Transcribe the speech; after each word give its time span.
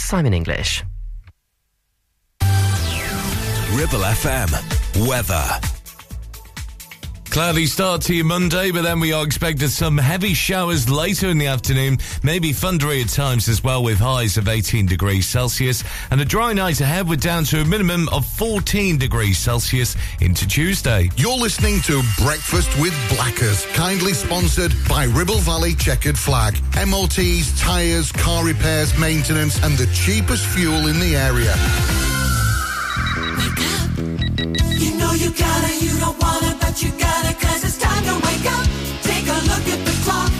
Simon 0.00 0.34
English. 0.34 0.84
Ribble 3.72 4.04
FM. 4.04 4.50
Weather. 5.06 5.77
Cloudy 7.38 7.66
start 7.66 8.02
to 8.02 8.16
your 8.16 8.24
Monday, 8.24 8.72
but 8.72 8.82
then 8.82 8.98
we 8.98 9.12
are 9.12 9.24
expected 9.24 9.70
some 9.70 9.96
heavy 9.96 10.34
showers 10.34 10.90
later 10.90 11.28
in 11.28 11.38
the 11.38 11.46
afternoon, 11.46 11.98
maybe 12.24 12.52
thundery 12.52 13.00
at 13.00 13.10
times 13.10 13.48
as 13.48 13.62
well, 13.62 13.84
with 13.84 13.96
highs 13.96 14.36
of 14.36 14.48
18 14.48 14.86
degrees 14.86 15.28
Celsius, 15.28 15.84
and 16.10 16.20
a 16.20 16.24
dry 16.24 16.52
night 16.52 16.80
ahead 16.80 17.08
with 17.08 17.22
down 17.22 17.44
to 17.44 17.60
a 17.60 17.64
minimum 17.64 18.08
of 18.08 18.26
14 18.26 18.98
degrees 18.98 19.38
Celsius 19.38 19.94
into 20.20 20.48
Tuesday. 20.48 21.10
You're 21.14 21.38
listening 21.38 21.80
to 21.82 22.02
Breakfast 22.18 22.76
with 22.80 22.92
Blackers, 23.08 23.64
kindly 23.66 24.14
sponsored 24.14 24.72
by 24.88 25.04
Ribble 25.04 25.38
Valley 25.38 25.76
Checkered 25.76 26.18
Flag. 26.18 26.58
MOTs, 26.88 27.56
tyres, 27.56 28.10
car 28.10 28.44
repairs, 28.44 28.98
maintenance, 28.98 29.62
and 29.62 29.78
the 29.78 29.86
cheapest 29.94 30.44
fuel 30.44 30.88
in 30.88 30.98
the 30.98 31.14
area. 31.14 31.54
You 35.28 35.34
gotta, 35.34 35.84
you 35.84 35.92
don't 36.00 36.18
wanna, 36.22 36.56
but 36.58 36.82
you 36.82 36.90
gotta, 36.92 37.34
cause 37.34 37.62
it's 37.62 37.76
time 37.76 38.02
to 38.04 38.14
wake 38.14 38.50
up. 38.50 38.66
Take 39.02 39.28
a 39.28 39.38
look 39.44 39.66
at 39.68 39.84
the 39.84 39.92
clock. 40.02 40.32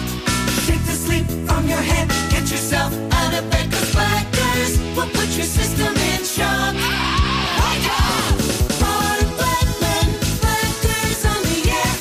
Take 0.65 0.83
the 0.87 0.97
sleep 0.97 1.27
from 1.47 1.69
your 1.69 1.77
head. 1.77 2.09
Get 2.31 2.51
yourself 2.51 2.95
out 3.13 3.35
of 3.35 3.51
bed, 3.51 3.71
cause 3.71 3.93
Blackers 3.93 4.79
will 4.97 5.11
put 5.13 5.29
your 5.37 5.45
system 5.45 5.95
in 5.95 6.25
shock. 6.25 6.73
Wake 6.73 7.89
up! 8.01 8.41
And 8.81 9.29
Blackman, 9.37 10.09
Blackers 10.41 11.23
on 11.33 11.41
the 11.51 11.59
air 11.69 11.97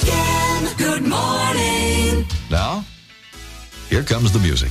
again. 0.00 0.76
Good 0.78 1.02
morning. 1.06 2.24
Now, 2.50 2.86
here 3.90 4.02
comes 4.02 4.32
the 4.32 4.38
music. 4.38 4.70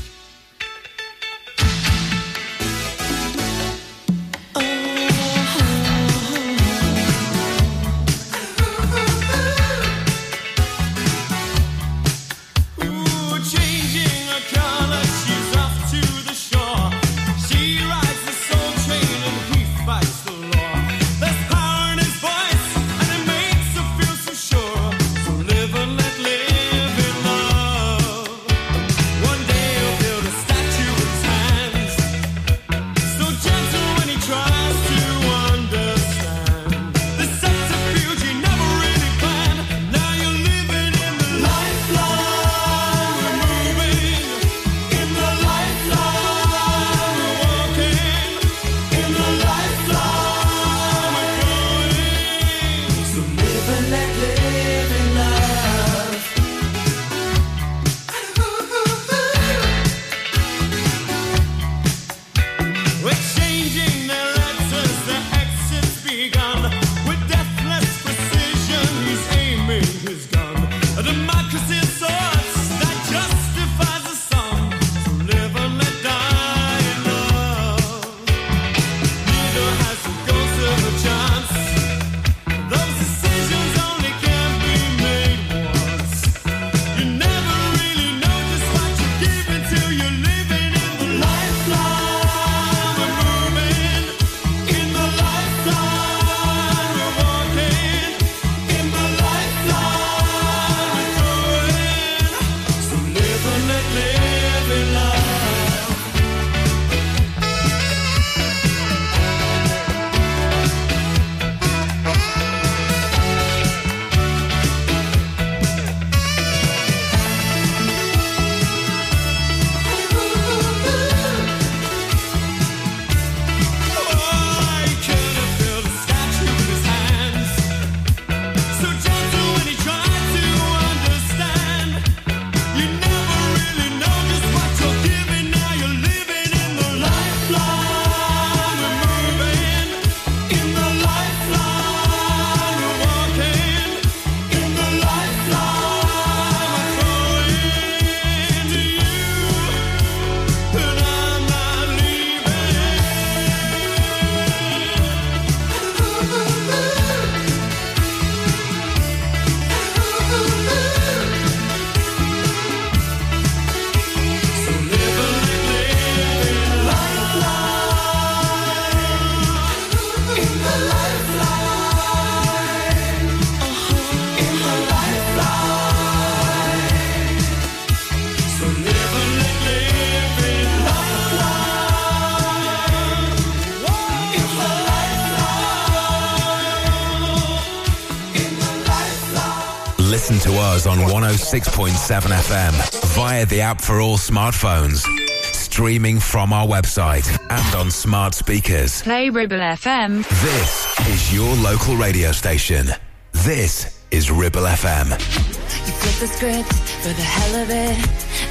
Us 190.73 190.88
on 190.88 190.97
106.7 190.97 191.91
FM 191.94 193.06
via 193.16 193.45
the 193.45 193.61
app 193.61 193.79
for 193.79 194.01
all 194.01 194.17
smartphones. 194.17 195.06
Streaming 195.53 196.19
from 196.19 196.51
our 196.51 196.66
website 196.66 197.29
and 197.51 197.75
on 197.75 197.91
smart 197.91 198.33
speakers. 198.33 199.03
Play 199.03 199.30
Ribble 199.30 199.57
FM. 199.57 200.27
This 200.42 201.07
is 201.07 201.33
your 201.33 201.56
local 201.57 201.95
radio 201.95 202.31
station. 202.31 202.88
This 203.33 204.01
is 204.09 204.31
Ribble 204.31 204.63
FM. 204.63 205.12
You 205.12 205.94
flip 206.01 206.18
the 206.19 206.27
script 206.27 206.74
for 207.03 207.13
the 207.13 207.21
hell 207.21 207.62
of 207.62 207.69
it. 207.69 207.98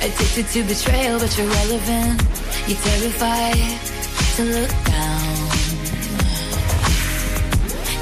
Addicted 0.04 0.46
to 0.52 0.62
betrayal, 0.62 1.18
but 1.18 1.36
you're 1.36 1.48
relevant. 1.48 2.22
You're 2.68 2.78
terrified 2.78 3.80
to 4.36 4.44
look 4.44 4.70
down. 4.84 5.42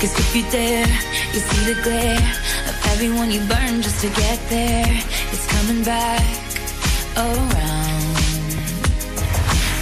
Cause 0.00 0.18
if 0.18 0.36
you 0.36 0.42
dare, 0.50 0.86
you 1.32 1.40
see 1.40 1.74
the 1.74 1.82
glare 1.82 2.16
of 2.16 2.49
everyone 2.86 3.30
you 3.30 3.40
burn 3.40 3.82
just 3.82 4.00
to 4.00 4.08
get 4.08 4.38
there. 4.48 5.02
It's 5.32 5.46
coming 5.46 5.82
back 5.84 6.24
around. 7.16 8.16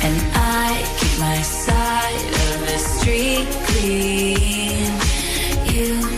And 0.07 0.17
I 0.35 0.83
keep 0.99 1.19
my 1.19 1.41
side 1.43 2.27
of 2.47 2.61
the 2.67 2.79
street 2.79 3.49
clean. 3.69 4.91
You 5.73 6.18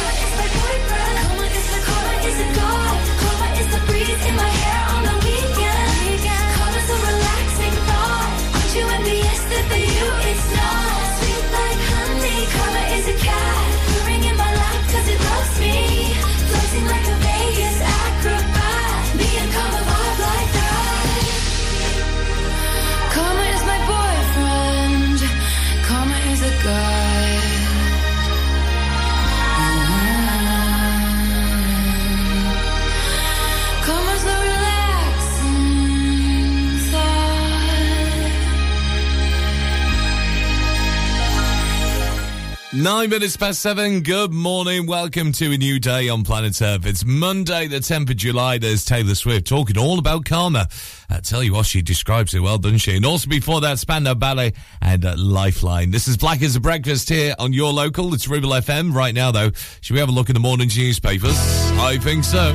Nine 42.81 43.11
minutes 43.11 43.37
past 43.37 43.61
seven. 43.61 44.01
Good 44.01 44.33
morning. 44.33 44.87
Welcome 44.87 45.33
to 45.33 45.51
a 45.51 45.57
new 45.57 45.79
day 45.79 46.09
on 46.09 46.23
planet 46.23 46.59
Earth. 46.63 46.83
It's 46.87 47.05
Monday, 47.05 47.67
the 47.67 47.75
10th 47.75 48.09
of 48.09 48.15
July. 48.15 48.57
There's 48.57 48.83
Taylor 48.83 49.13
Swift 49.13 49.45
talking 49.45 49.77
all 49.77 49.99
about 49.99 50.25
karma. 50.25 50.67
I 51.07 51.19
tell 51.19 51.43
you 51.43 51.53
what, 51.53 51.67
she 51.67 51.83
describes 51.83 52.33
it 52.33 52.39
well, 52.39 52.57
doesn't 52.57 52.79
she? 52.79 52.95
And 52.95 53.05
also 53.05 53.29
before 53.29 53.61
that, 53.61 53.77
Spandau 53.77 54.15
Ballet 54.15 54.53
and 54.81 55.05
uh, 55.05 55.13
Lifeline. 55.15 55.91
This 55.91 56.07
is 56.07 56.17
Black 56.17 56.41
as 56.41 56.55
a 56.55 56.59
Breakfast 56.59 57.07
here 57.07 57.35
on 57.37 57.53
your 57.53 57.71
local. 57.71 58.15
It's 58.15 58.27
Ribble 58.27 58.49
FM. 58.49 58.95
Right 58.95 59.13
now, 59.13 59.29
though, 59.29 59.51
should 59.81 59.93
we 59.93 59.99
have 59.99 60.09
a 60.09 60.13
look 60.13 60.29
in 60.29 60.33
the 60.33 60.39
morning's 60.39 60.75
newspapers? 60.75 61.37
I 61.77 61.99
think 62.01 62.23
so. 62.23 62.51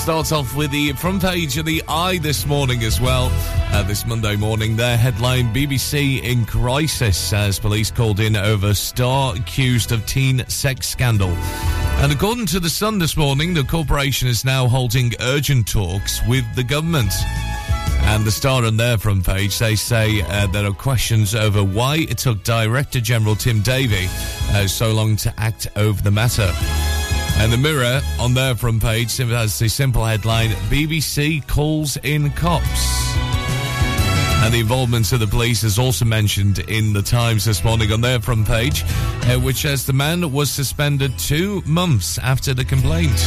Start 0.00 0.32
off 0.32 0.56
with 0.56 0.70
the 0.70 0.94
front 0.94 1.20
page 1.20 1.58
of 1.58 1.66
the 1.66 1.82
Eye 1.86 2.16
this 2.16 2.46
morning 2.46 2.82
as 2.84 3.02
well. 3.02 3.28
Uh, 3.70 3.82
this 3.82 4.06
Monday 4.06 4.34
morning, 4.34 4.74
their 4.74 4.96
headline 4.96 5.52
BBC 5.52 6.22
in 6.22 6.46
crisis 6.46 7.34
as 7.34 7.58
police 7.58 7.90
called 7.90 8.18
in 8.18 8.34
over 8.34 8.72
star 8.72 9.36
accused 9.36 9.92
of 9.92 10.06
teen 10.06 10.42
sex 10.48 10.88
scandal. 10.88 11.28
And 11.28 12.10
according 12.10 12.46
to 12.46 12.60
The 12.60 12.70
Sun 12.70 12.98
this 12.98 13.14
morning, 13.14 13.52
the 13.52 13.62
corporation 13.62 14.26
is 14.26 14.42
now 14.42 14.66
holding 14.66 15.12
urgent 15.20 15.68
talks 15.68 16.26
with 16.26 16.46
the 16.56 16.64
government. 16.64 17.12
And 18.04 18.24
the 18.24 18.32
star 18.32 18.64
on 18.64 18.78
their 18.78 18.96
front 18.96 19.26
page, 19.26 19.58
they 19.58 19.76
say 19.76 20.22
uh, 20.22 20.46
there 20.46 20.64
are 20.64 20.72
questions 20.72 21.34
over 21.34 21.62
why 21.62 22.06
it 22.08 22.16
took 22.16 22.42
Director 22.42 23.02
General 23.02 23.36
Tim 23.36 23.60
Davie 23.60 24.08
uh, 24.52 24.66
so 24.66 24.92
long 24.92 25.16
to 25.16 25.34
act 25.38 25.68
over 25.76 26.00
the 26.00 26.10
matter. 26.10 26.50
And 27.40 27.50
the 27.50 27.56
Mirror 27.56 28.02
on 28.18 28.34
their 28.34 28.54
front 28.54 28.82
page 28.82 29.16
has 29.16 29.58
the 29.58 29.68
simple 29.68 30.04
headline 30.04 30.50
BBC 30.68 31.46
calls 31.48 31.96
in 31.96 32.28
cops. 32.32 33.16
And 34.44 34.52
the 34.52 34.60
involvement 34.60 35.10
of 35.14 35.20
the 35.20 35.26
police 35.26 35.64
is 35.64 35.78
also 35.78 36.04
mentioned 36.04 36.58
in 36.58 36.92
the 36.92 37.00
Times 37.00 37.46
this 37.46 37.64
morning 37.64 37.92
on 37.92 38.02
their 38.02 38.20
front 38.20 38.46
page, 38.46 38.84
uh, 38.84 39.38
which 39.40 39.62
says 39.62 39.86
the 39.86 39.94
man 39.94 40.30
was 40.32 40.50
suspended 40.50 41.18
two 41.18 41.62
months 41.64 42.18
after 42.18 42.52
the 42.52 42.64
complaint. 42.64 43.18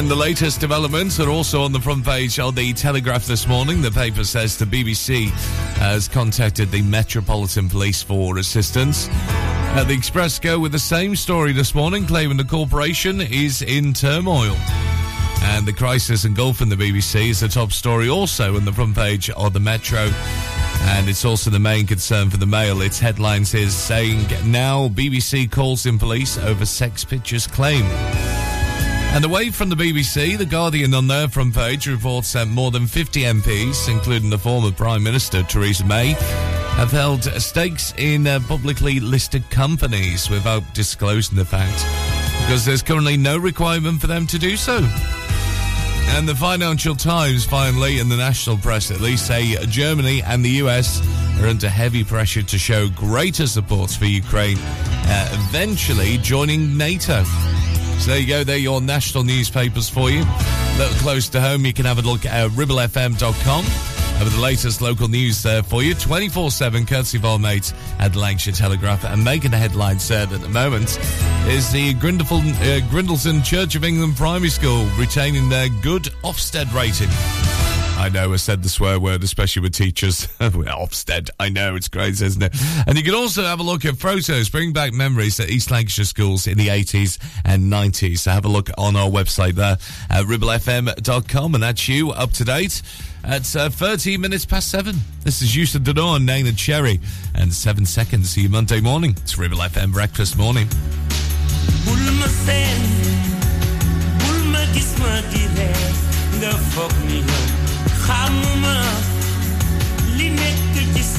And 0.00 0.08
the 0.08 0.16
latest 0.16 0.60
developments 0.60 1.20
are 1.20 1.28
also 1.28 1.62
on 1.62 1.72
the 1.72 1.78
front 1.78 2.06
page 2.06 2.40
of 2.40 2.54
the 2.54 2.72
Telegraph 2.72 3.26
this 3.26 3.46
morning. 3.46 3.82
The 3.82 3.90
paper 3.90 4.24
says 4.24 4.56
the 4.56 4.64
BBC 4.64 5.28
has 5.76 6.08
contacted 6.08 6.70
the 6.70 6.80
Metropolitan 6.80 7.68
Police 7.68 8.02
for 8.02 8.38
assistance. 8.38 9.08
Uh, 9.10 9.84
the 9.86 9.92
Express 9.92 10.38
go 10.38 10.58
with 10.58 10.72
the 10.72 10.78
same 10.78 11.14
story 11.14 11.52
this 11.52 11.74
morning, 11.74 12.06
claiming 12.06 12.38
the 12.38 12.44
corporation 12.44 13.20
is 13.20 13.60
in 13.60 13.92
turmoil. 13.92 14.56
And 15.42 15.66
the 15.66 15.74
crisis 15.74 16.24
engulfing 16.24 16.70
the 16.70 16.76
BBC 16.76 17.28
is 17.28 17.40
the 17.40 17.48
top 17.48 17.70
story 17.70 18.08
also 18.08 18.56
on 18.56 18.64
the 18.64 18.72
front 18.72 18.96
page 18.96 19.28
of 19.28 19.52
the 19.52 19.60
Metro. 19.60 20.10
And 20.94 21.10
it's 21.10 21.26
also 21.26 21.50
the 21.50 21.58
main 21.58 21.86
concern 21.86 22.30
for 22.30 22.38
the 22.38 22.46
Mail. 22.46 22.80
Its 22.80 22.98
headlines 22.98 23.52
is 23.52 23.74
saying 23.74 24.26
now 24.46 24.88
BBC 24.88 25.50
calls 25.50 25.84
in 25.84 25.98
police 25.98 26.38
over 26.38 26.64
sex 26.64 27.04
pictures 27.04 27.46
claim. 27.46 27.84
And 29.12 29.24
away 29.24 29.50
from 29.50 29.68
the 29.68 29.76
BBC, 29.76 30.38
The 30.38 30.46
Guardian 30.46 30.94
on 30.94 31.08
their 31.08 31.28
front 31.28 31.52
page 31.54 31.88
reports 31.88 32.32
that 32.34 32.46
more 32.46 32.70
than 32.70 32.86
50 32.86 33.22
MPs, 33.22 33.88
including 33.88 34.30
the 34.30 34.38
former 34.38 34.70
Prime 34.70 35.02
Minister 35.02 35.42
Theresa 35.42 35.84
May, 35.84 36.12
have 36.76 36.92
held 36.92 37.24
stakes 37.24 37.92
in 37.98 38.26
uh, 38.26 38.38
publicly 38.46 39.00
listed 39.00 39.48
companies 39.50 40.30
without 40.30 40.62
disclosing 40.74 41.36
the 41.36 41.44
fact, 41.44 41.84
because 42.46 42.64
there's 42.64 42.82
currently 42.82 43.16
no 43.16 43.36
requirement 43.36 44.00
for 44.00 44.06
them 44.06 44.28
to 44.28 44.38
do 44.38 44.56
so. 44.56 44.78
And 46.16 46.28
the 46.28 46.34
Financial 46.34 46.94
Times, 46.94 47.44
finally, 47.44 47.98
and 47.98 48.10
the 48.10 48.16
national 48.16 48.58
press 48.58 48.90
at 48.90 49.00
least, 49.00 49.26
say 49.26 49.56
Germany 49.66 50.22
and 50.22 50.44
the 50.44 50.62
US 50.62 51.00
are 51.40 51.48
under 51.48 51.68
heavy 51.68 52.04
pressure 52.04 52.42
to 52.42 52.58
show 52.58 52.88
greater 52.90 53.48
support 53.48 53.90
for 53.90 54.06
Ukraine, 54.06 54.58
uh, 54.58 55.28
eventually 55.32 56.16
joining 56.18 56.76
NATO. 56.76 57.24
So 58.00 58.12
there 58.12 58.18
you 58.18 58.26
go, 58.26 58.44
they're 58.44 58.56
your 58.56 58.80
national 58.80 59.24
newspapers 59.24 59.90
for 59.90 60.10
you. 60.10 60.22
A 60.22 60.78
little 60.78 60.96
close 61.00 61.28
to 61.28 61.40
home, 61.40 61.66
you 61.66 61.74
can 61.74 61.84
have 61.84 61.98
a 61.98 62.02
look 62.02 62.24
at 62.24 62.50
ribblefm.com. 62.52 63.64
Have 63.64 64.34
the 64.34 64.40
latest 64.40 64.80
local 64.80 65.06
news 65.06 65.42
there 65.42 65.62
for 65.62 65.82
you, 65.82 65.94
24 65.94 66.50
7, 66.50 66.86
courtesy 66.86 67.18
of 67.18 67.26
our 67.26 67.38
mates 67.38 67.74
at 67.98 68.16
Lancashire 68.16 68.54
Telegraph. 68.54 69.04
And 69.04 69.22
making 69.22 69.50
the 69.50 69.58
headlines 69.58 70.02
said 70.02 70.32
at 70.32 70.40
the 70.40 70.48
moment 70.48 70.98
is 71.46 71.70
the 71.72 71.94
Grindleton, 71.94 73.40
uh, 73.40 73.44
Church 73.44 73.74
of 73.74 73.84
England 73.84 74.16
Primary 74.16 74.50
School 74.50 74.86
retaining 74.96 75.50
their 75.50 75.68
good 75.68 76.04
Ofsted 76.24 76.72
rating. 76.74 77.69
I 78.00 78.08
know 78.08 78.32
I 78.32 78.36
said 78.36 78.62
the 78.62 78.70
swear 78.70 78.98
word, 78.98 79.22
especially 79.22 79.60
with 79.60 79.74
teachers. 79.74 80.26
Ofsted, 80.40 81.28
I 81.38 81.50
know, 81.50 81.76
it's 81.76 81.88
crazy, 81.88 82.24
isn't 82.24 82.42
it? 82.42 82.56
And 82.86 82.96
you 82.96 83.04
can 83.04 83.14
also 83.14 83.42
have 83.42 83.60
a 83.60 83.62
look 83.62 83.84
at 83.84 83.98
photos, 83.98 84.48
bring 84.48 84.72
back 84.72 84.94
memories 84.94 85.38
at 85.38 85.50
East 85.50 85.70
Lancashire 85.70 86.06
schools 86.06 86.46
in 86.46 86.56
the 86.56 86.68
80s 86.68 87.18
and 87.44 87.70
90s. 87.70 88.20
So 88.20 88.30
have 88.30 88.46
a 88.46 88.48
look 88.48 88.70
on 88.78 88.96
our 88.96 89.10
website 89.10 89.52
there 89.52 89.76
at 90.08 90.24
ribblefm.com, 90.24 91.54
and 91.54 91.62
that's 91.62 91.88
you 91.88 92.10
up 92.10 92.32
to 92.32 92.44
date. 92.44 92.80
At 93.22 93.54
uh, 93.54 93.68
13 93.68 94.18
minutes 94.18 94.46
past 94.46 94.70
7. 94.70 94.96
This 95.24 95.42
is 95.42 95.54
Youssou 95.54 95.80
N'Dour 95.80 96.16
and 96.16 96.26
Neneh 96.26 96.56
Cherry. 96.56 97.00
And 97.34 97.52
7 97.52 97.84
seconds. 97.84 98.30
See 98.30 98.40
you 98.40 98.48
Monday 98.48 98.80
morning. 98.80 99.10
It's 99.10 99.36
Ribble 99.36 99.58
FM 99.58 99.92
Breakfast 99.92 100.38
Morning. 100.38 100.68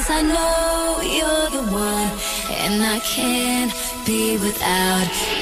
Cause 0.00 0.10
I 0.10 0.22
know 0.22 1.00
you're 1.02 1.50
the 1.50 1.72
one, 1.72 2.10
and 2.48 2.82
I 2.82 3.00
can't 3.00 3.72
be 4.06 4.38
without 4.38 5.39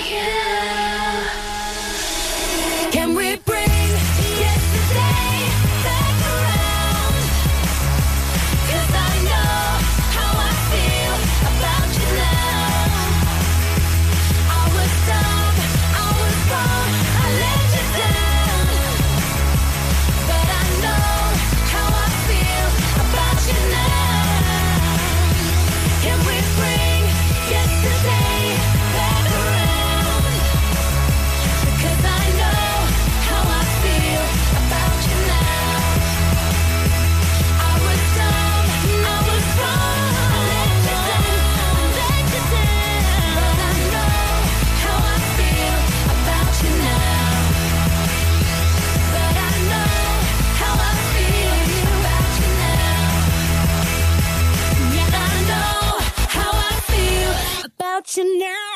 now. 58.24 58.68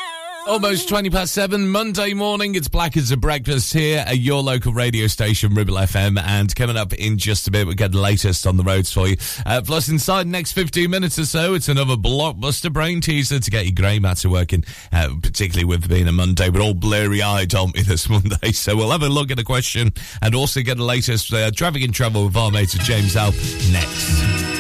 Almost 0.45 0.89
20 0.89 1.09
past 1.11 1.35
7, 1.35 1.69
Monday 1.69 2.15
morning. 2.15 2.57
It's 2.57 2.67
Black 2.67 2.97
as 2.97 3.13
a 3.13 3.17
Breakfast 3.17 3.73
here 3.73 4.01
at 4.05 4.19
your 4.19 4.43
local 4.43 4.73
radio 4.73 5.07
station, 5.07 5.55
Ribble 5.55 5.75
FM. 5.75 6.21
And 6.21 6.53
coming 6.55 6.77
up 6.77 6.93
in 6.93 7.17
just 7.17 7.47
a 7.47 7.53
bit, 7.53 7.65
we'll 7.65 7.77
get 7.77 7.93
the 7.93 8.01
latest 8.01 8.45
on 8.45 8.57
the 8.57 8.65
roads 8.65 8.93
for 8.93 9.07
you. 9.07 9.17
Uh, 9.47 9.63
plus, 9.65 9.89
inside 9.89 10.25
the 10.25 10.31
next 10.31 10.53
15 10.53 10.91
minutes 10.91 11.17
or 11.19 11.27
so, 11.27 11.55
it's 11.55 11.69
another 11.69 11.95
blockbuster 11.95 12.73
brain 12.73 13.01
teaser 13.01 13.39
to 13.39 13.51
get 13.51 13.67
your 13.67 13.75
grey 13.75 14.01
matter 14.01 14.29
working, 14.29 14.65
uh, 14.91 15.11
particularly 15.23 15.65
with 15.65 15.89
being 15.89 16.09
a 16.09 16.13
Monday. 16.13 16.51
We're 16.51 16.63
all 16.63 16.75
blurry 16.75 17.23
eyed, 17.23 17.55
aren't 17.55 17.77
we, 17.77 17.83
this 17.85 18.09
Monday? 18.09 18.51
So 18.51 18.77
we'll 18.77 18.91
have 18.91 19.03
a 19.03 19.09
look 19.09 19.31
at 19.31 19.39
a 19.39 19.45
question 19.45 19.93
and 20.21 20.35
also 20.35 20.61
get 20.63 20.77
the 20.77 20.85
latest 20.85 21.33
uh, 21.33 21.53
traffic 21.53 21.83
and 21.83 21.95
travel 21.95 22.25
with 22.25 22.37
our 22.37 22.51
mate 22.51 22.71
James 22.71 23.15
Alp 23.15 23.35
next. 23.71 24.52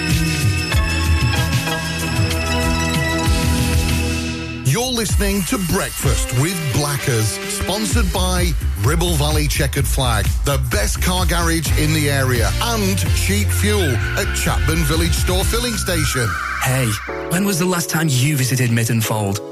Listening 4.93 5.41
to 5.45 5.57
Breakfast 5.73 6.39
with 6.39 6.55
Blackers, 6.75 7.39
sponsored 7.49 8.13
by 8.13 8.51
Ribble 8.83 9.15
Valley 9.15 9.49
Checkered 9.49 9.87
Flag, 9.87 10.27
the 10.45 10.59
best 10.71 11.01
car 11.01 11.25
garage 11.25 11.67
in 11.81 11.95
the 11.95 12.11
area, 12.11 12.51
and 12.61 12.99
cheap 13.17 13.49
fuel 13.49 13.81
at 13.81 14.27
Chatburn 14.37 14.85
Village 14.85 15.15
Store 15.15 15.45
Filling 15.45 15.79
Station. 15.79 16.29
Hey, 16.63 16.91
when 17.31 17.47
was 17.47 17.59
the 17.59 17.65
last 17.65 17.89
time 17.89 18.09
you 18.11 18.37
visited 18.37 18.71
Mitton 18.71 19.01
Hall? 19.01 19.52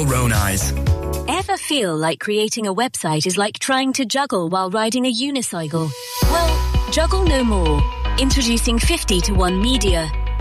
Ever 1.27 1.57
feel 1.57 1.95
like 1.95 2.19
creating 2.19 2.65
a 2.65 2.73
website 2.73 3.27
is 3.27 3.37
like 3.37 3.59
trying 3.59 3.93
to 3.93 4.05
juggle 4.05 4.49
while 4.49 4.69
riding 4.69 5.05
a 5.05 5.13
unicycle? 5.13 5.91
Well, 6.23 6.91
juggle 6.91 7.23
no 7.23 7.43
more. 7.43 7.81
Introducing 8.17 8.79
50 8.79 9.21
to 9.21 9.33
1 9.33 9.61
Media. 9.61 10.09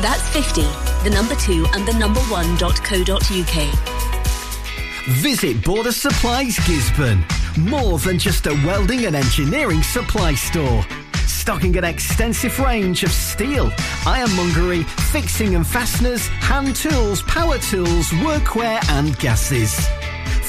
That's 0.00 0.26
50, 0.30 0.62
the 1.04 1.10
number 1.14 1.34
2 1.34 1.66
and 1.74 1.86
the 1.86 1.92
number 1.92 2.20
1.co.uk. 2.20 3.56
Visit 5.20 5.62
Border 5.62 5.92
Supplies 5.92 6.56
Gisburn. 6.60 7.22
More 7.68 7.98
than 7.98 8.18
just 8.18 8.46
a 8.46 8.54
welding 8.64 9.04
and 9.04 9.14
engineering 9.14 9.82
supply 9.82 10.34
store. 10.34 10.86
Stocking 11.26 11.76
an 11.76 11.84
extensive 11.84 12.58
range 12.60 13.02
of 13.02 13.10
steel, 13.10 13.70
ironmongery, 14.06 14.84
fixing 15.12 15.54
and 15.54 15.66
fasteners, 15.66 16.28
hand 16.28 16.76
tools, 16.76 17.22
power 17.22 17.58
tools, 17.58 18.08
workwear 18.24 18.82
and 18.90 19.18
gases. 19.18 19.86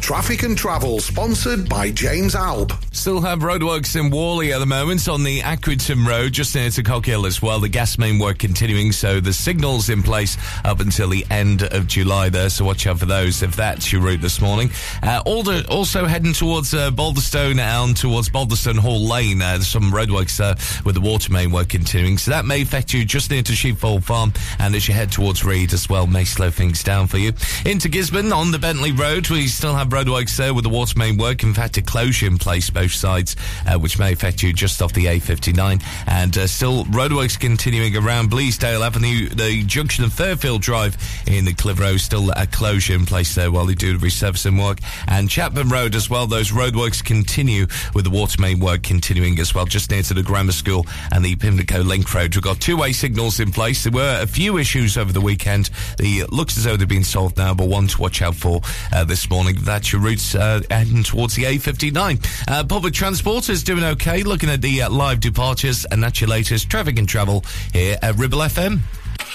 Traffic 0.00 0.44
and 0.44 0.56
travel 0.56 1.00
sponsored 1.00 1.68
by 1.68 1.90
James 1.90 2.34
Alb. 2.34 2.72
Still 2.92 3.20
have 3.20 3.40
roadworks 3.40 3.98
in 3.98 4.10
Whalley 4.10 4.52
at 4.52 4.60
the 4.60 4.66
moment 4.66 5.08
on 5.08 5.24
the 5.24 5.40
Accrington 5.40 6.06
Road, 6.06 6.32
just 6.32 6.54
near 6.54 6.70
to 6.70 6.82
Cockhill 6.82 7.26
as 7.26 7.42
well. 7.42 7.58
The 7.58 7.68
gas 7.68 7.98
main 7.98 8.18
work 8.18 8.38
continuing, 8.38 8.92
so 8.92 9.18
the 9.18 9.32
signals 9.32 9.88
in 9.88 10.02
place 10.02 10.36
up 10.64 10.78
until 10.80 11.08
the 11.08 11.26
end 11.28 11.64
of 11.64 11.88
July 11.88 12.28
there. 12.28 12.50
So 12.50 12.64
watch 12.64 12.86
out 12.86 13.00
for 13.00 13.06
those 13.06 13.42
if 13.42 13.56
that's 13.56 13.92
your 13.92 14.02
route 14.02 14.20
this 14.20 14.40
morning. 14.40 14.70
Uh, 15.02 15.20
also 15.26 16.06
heading 16.06 16.32
towards 16.32 16.72
uh, 16.72 16.90
Balderstone 16.92 17.58
and 17.58 17.96
towards 17.96 18.28
Balderstone 18.28 18.78
Hall 18.78 19.00
Lane. 19.00 19.42
Uh, 19.42 19.52
there's 19.54 19.66
some 19.66 19.90
roadworks 19.90 20.84
with 20.84 20.94
the 20.94 21.00
water 21.00 21.32
main 21.32 21.50
work 21.50 21.68
continuing, 21.68 22.16
so 22.18 22.30
that 22.30 22.44
may 22.44 22.62
affect 22.62 22.92
you 22.94 23.04
just 23.04 23.30
near 23.30 23.42
to 23.42 23.52
Sheepfold 23.52 24.04
Farm. 24.04 24.32
And 24.58 24.74
as 24.74 24.86
you 24.86 24.94
head 24.94 25.10
towards 25.10 25.44
Reed 25.44 25.72
as 25.72 25.88
well, 25.88 26.06
may 26.06 26.24
slow 26.24 26.50
things 26.50 26.82
down 26.84 27.08
for 27.08 27.18
you. 27.18 27.32
Into 27.64 27.88
Gisburn 27.88 28.32
on 28.32 28.52
the 28.52 28.58
Bentley 28.58 28.92
Road, 28.92 29.28
we 29.28 29.48
still 29.48 29.74
have 29.74 29.85
roadworks 29.90 30.36
there 30.36 30.54
with 30.54 30.64
the 30.64 30.70
water 30.70 30.98
main 30.98 31.16
work. 31.16 31.42
In 31.42 31.54
fact, 31.54 31.76
a 31.76 31.82
closure 31.82 32.26
in 32.26 32.38
place 32.38 32.70
both 32.70 32.92
sides, 32.92 33.36
uh, 33.66 33.78
which 33.78 33.98
may 33.98 34.12
affect 34.12 34.42
you 34.42 34.52
just 34.52 34.82
off 34.82 34.92
the 34.92 35.06
A59. 35.06 35.82
And 36.06 36.36
uh, 36.36 36.46
still 36.46 36.84
roadworks 36.86 37.38
continuing 37.38 37.96
around 37.96 38.30
Bleasdale 38.30 38.84
Avenue, 38.84 39.28
the 39.28 39.62
junction 39.64 40.04
of 40.04 40.12
Fairfield 40.12 40.62
Drive 40.62 40.96
in 41.26 41.44
the 41.44 41.54
Clitheroe, 41.54 41.96
still 41.96 42.30
a 42.30 42.46
closure 42.46 42.94
in 42.94 43.06
place 43.06 43.34
there 43.34 43.50
while 43.50 43.66
they 43.66 43.74
do 43.74 43.96
the 43.96 44.06
resurfacing 44.06 44.62
work. 44.62 44.78
And 45.08 45.28
Chatburn 45.28 45.70
Road 45.70 45.94
as 45.94 46.10
well, 46.10 46.26
those 46.26 46.50
roadworks 46.50 47.04
continue 47.04 47.66
with 47.94 48.04
the 48.04 48.10
water 48.10 48.40
main 48.40 48.60
work 48.60 48.82
continuing 48.82 49.38
as 49.38 49.54
well, 49.54 49.66
just 49.66 49.90
near 49.90 50.02
to 50.02 50.14
the 50.14 50.22
grammar 50.22 50.52
school 50.52 50.86
and 51.12 51.24
the 51.24 51.36
Pimlico 51.36 51.82
Link 51.82 52.12
Road. 52.12 52.34
We've 52.34 52.42
got 52.42 52.60
two-way 52.60 52.92
signals 52.92 53.40
in 53.40 53.52
place. 53.52 53.84
There 53.84 53.92
were 53.92 54.20
a 54.22 54.26
few 54.26 54.58
issues 54.58 54.96
over 54.96 55.12
the 55.12 55.20
weekend. 55.20 55.70
The 55.98 56.24
looks 56.30 56.56
as 56.56 56.64
though 56.64 56.76
they've 56.76 56.88
been 56.88 57.04
solved 57.04 57.36
now, 57.36 57.54
but 57.54 57.68
one 57.68 57.86
to 57.88 58.00
watch 58.00 58.22
out 58.22 58.34
for 58.34 58.60
uh, 58.92 59.04
this 59.04 59.28
morning. 59.30 59.56
That's 59.76 59.92
your 59.92 60.00
routes 60.00 60.34
uh, 60.34 60.62
heading 60.70 61.02
towards 61.02 61.34
the 61.34 61.42
A59. 61.42 62.48
Uh, 62.48 62.64
public 62.64 62.94
transport 62.94 63.50
is 63.50 63.62
doing 63.62 63.84
okay. 63.84 64.22
Looking 64.22 64.48
at 64.48 64.62
the 64.62 64.80
uh, 64.80 64.90
live 64.90 65.20
departures, 65.20 65.84
and 65.84 66.02
that's 66.02 66.18
your 66.18 66.30
latest 66.30 66.70
traffic 66.70 66.98
and 66.98 67.06
travel 67.06 67.44
here 67.74 67.98
at 68.00 68.16
Ribble 68.16 68.38
FM. 68.38 68.78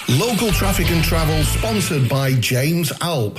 Local 0.08 0.50
traffic 0.50 0.90
and 0.90 1.04
travel 1.04 1.44
sponsored 1.44 2.08
by 2.08 2.32
James 2.40 2.90
Alb. 3.00 3.38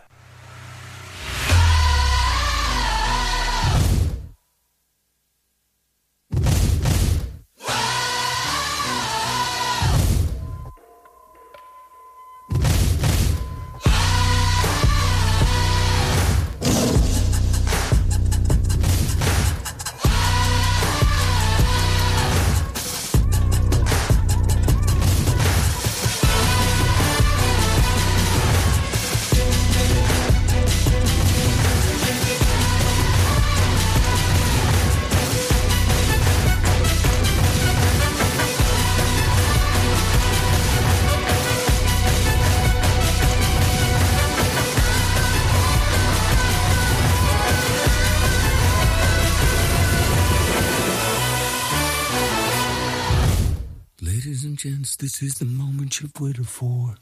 This 55.21 55.33
is 55.33 55.37
the 55.37 55.45
moment 55.45 56.01
you've 56.01 56.19
waited 56.19 56.47
for. 56.47 56.95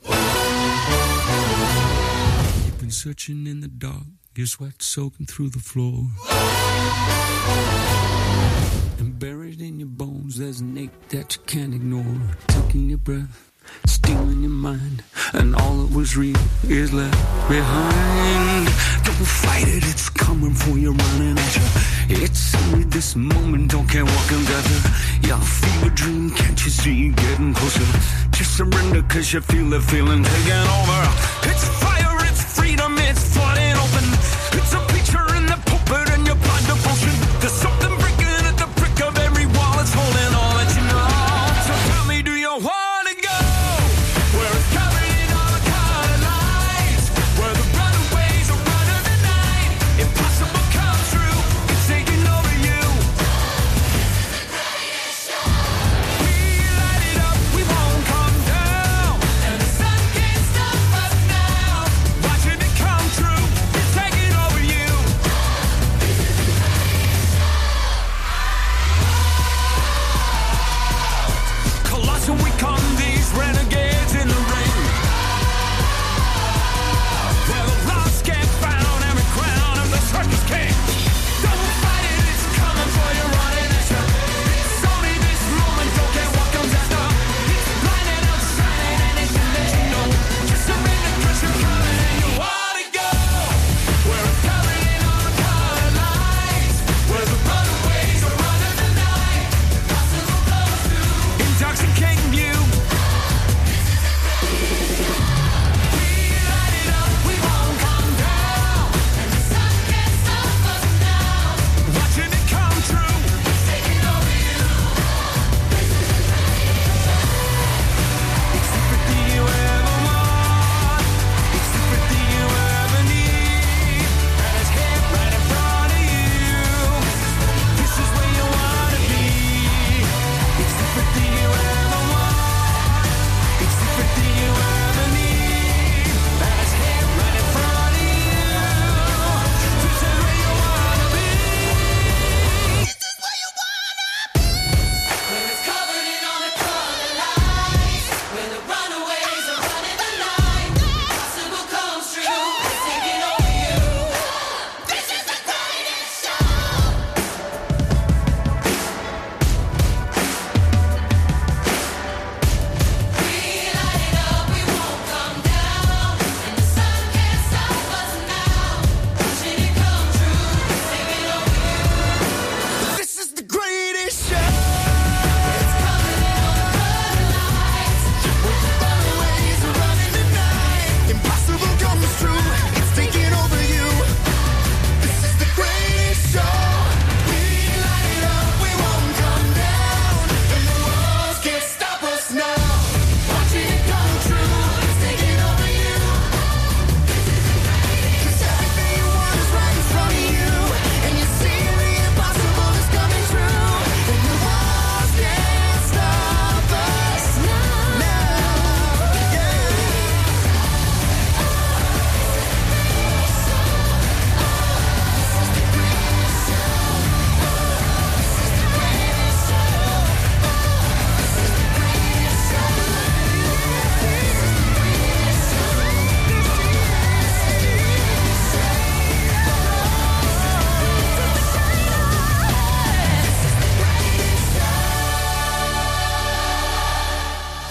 You've 2.65 2.77
been 2.77 2.91
searching 2.91 3.47
in 3.47 3.61
the 3.61 3.69
dark, 3.69 4.07
your 4.35 4.45
sweat 4.45 4.81
soaking 4.81 5.27
through 5.27 5.51
the 5.51 5.59
floor. 5.59 6.03
getting 26.89 27.53
closer. 27.53 27.85
Just 28.31 28.57
surrender 28.57 29.03
cause 29.03 29.31
you 29.33 29.41
feel 29.41 29.69
the 29.69 29.79
feeling 29.79 30.23
taking 30.23 30.53
over. 30.53 31.01
It's 31.43 31.67
fire! 31.79 31.98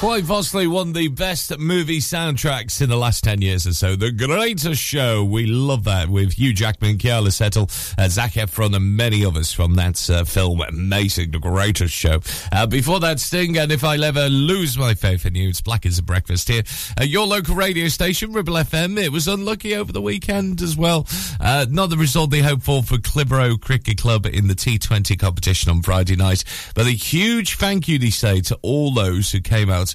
Possibly 0.08 0.66
one 0.66 0.88
of 0.88 0.94
the 0.94 1.08
best 1.08 1.58
movie 1.58 1.98
soundtracks 1.98 2.80
in 2.80 2.88
the 2.88 2.96
last 2.96 3.22
10 3.24 3.42
years 3.42 3.66
or 3.66 3.74
so. 3.74 3.94
The 3.94 4.10
Greatest 4.10 4.80
Show. 4.80 5.22
We 5.22 5.44
love 5.44 5.84
that 5.84 6.08
with 6.08 6.32
Hugh 6.32 6.54
Jackman, 6.54 6.96
Keala 6.96 7.30
Settle, 7.30 7.68
uh, 7.98 8.08
Zac 8.08 8.32
Efron, 8.32 8.74
and 8.74 8.96
many 8.96 9.22
others 9.22 9.52
from 9.52 9.74
that 9.74 10.08
uh, 10.08 10.24
film. 10.24 10.62
Amazing. 10.62 11.32
The 11.32 11.38
Greatest 11.38 11.92
Show. 11.92 12.20
Uh, 12.50 12.66
before 12.66 13.00
that, 13.00 13.20
Sting, 13.20 13.58
and 13.58 13.70
if 13.70 13.84
I'll 13.84 14.02
ever 14.02 14.30
lose 14.30 14.78
my 14.78 14.94
faith 14.94 15.26
in 15.26 15.34
you, 15.34 15.50
it's 15.50 15.60
Black 15.60 15.84
as 15.84 15.98
a 15.98 16.02
Breakfast 16.02 16.48
here. 16.48 16.62
Your 17.02 17.26
local 17.26 17.54
radio 17.54 17.88
station, 17.88 18.32
Ribble 18.32 18.54
FM. 18.54 18.98
It 18.98 19.12
was 19.12 19.28
unlucky 19.28 19.76
over 19.76 19.92
the 19.92 20.02
weekend 20.02 20.62
as 20.62 20.74
well. 20.74 21.06
Uh, 21.38 21.66
not 21.68 21.90
the 21.90 21.98
result 21.98 22.30
they 22.30 22.40
hoped 22.40 22.62
for 22.62 22.82
for 22.82 22.96
Clitheroe 22.96 23.58
Cricket 23.58 23.98
Club 23.98 24.24
in 24.24 24.48
the 24.48 24.54
T20 24.54 25.18
competition 25.18 25.70
on 25.70 25.82
Friday 25.82 26.16
night. 26.16 26.44
But 26.74 26.86
a 26.86 26.92
huge 26.92 27.56
thank 27.56 27.88
you, 27.88 27.98
they 27.98 28.10
say, 28.10 28.40
to 28.40 28.58
all 28.62 28.94
those 28.94 29.30
who 29.30 29.40
came 29.40 29.68
out 29.68 29.94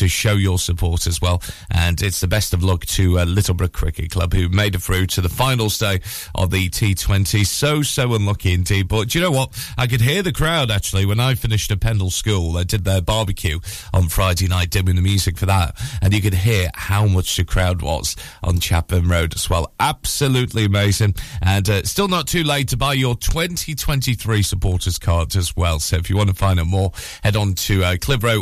to 0.00 0.08
show 0.08 0.32
your 0.32 0.58
support 0.58 1.06
as 1.06 1.20
well. 1.20 1.42
And 1.70 2.00
it's 2.00 2.20
the 2.20 2.26
best 2.26 2.54
of 2.54 2.64
luck 2.64 2.86
to 2.86 3.18
uh, 3.18 3.26
Littlebrook 3.26 3.72
Cricket 3.72 4.10
Club 4.10 4.32
who 4.32 4.48
made 4.48 4.74
it 4.74 4.82
through 4.82 5.06
to 5.08 5.20
the 5.20 5.28
final 5.28 5.68
day 5.68 6.00
of 6.34 6.50
the 6.50 6.70
T20. 6.70 7.46
So, 7.46 7.82
so 7.82 8.14
unlucky 8.14 8.54
indeed. 8.54 8.88
But 8.88 9.10
do 9.10 9.18
you 9.18 9.24
know 9.24 9.30
what? 9.30 9.50
I 9.76 9.86
could 9.86 10.00
hear 10.00 10.22
the 10.22 10.32
crowd 10.32 10.70
actually 10.70 11.04
when 11.04 11.20
I 11.20 11.34
finished 11.34 11.70
at 11.70 11.80
Pendle 11.80 12.10
School. 12.10 12.56
I 12.56 12.64
did 12.64 12.84
their 12.84 13.02
barbecue 13.02 13.60
on 13.92 14.08
Friday 14.08 14.48
night, 14.48 14.70
doing 14.70 14.96
the 14.96 15.02
music 15.02 15.36
for 15.36 15.46
that. 15.46 15.78
And 16.00 16.14
you 16.14 16.22
could 16.22 16.34
hear 16.34 16.70
how 16.74 17.06
much 17.06 17.36
the 17.36 17.44
crowd 17.44 17.82
was 17.82 18.16
on 18.42 18.56
Chatburn 18.56 19.10
Road 19.10 19.34
as 19.34 19.50
well. 19.50 19.72
Absolutely 19.78 20.64
amazing. 20.64 21.14
And 21.42 21.68
uh, 21.68 21.82
still 21.82 22.08
not 22.08 22.26
too 22.26 22.42
late 22.42 22.68
to 22.68 22.78
buy 22.78 22.94
your 22.94 23.16
2023 23.16 24.42
supporters 24.42 24.98
card 24.98 25.36
as 25.36 25.54
well. 25.54 25.78
So 25.78 25.96
if 25.96 26.08
you 26.08 26.16
want 26.16 26.30
to 26.30 26.34
find 26.34 26.58
out 26.58 26.68
more, 26.68 26.92
head 27.22 27.36
on 27.36 27.54
to 27.54 27.84
uh, 27.84 27.96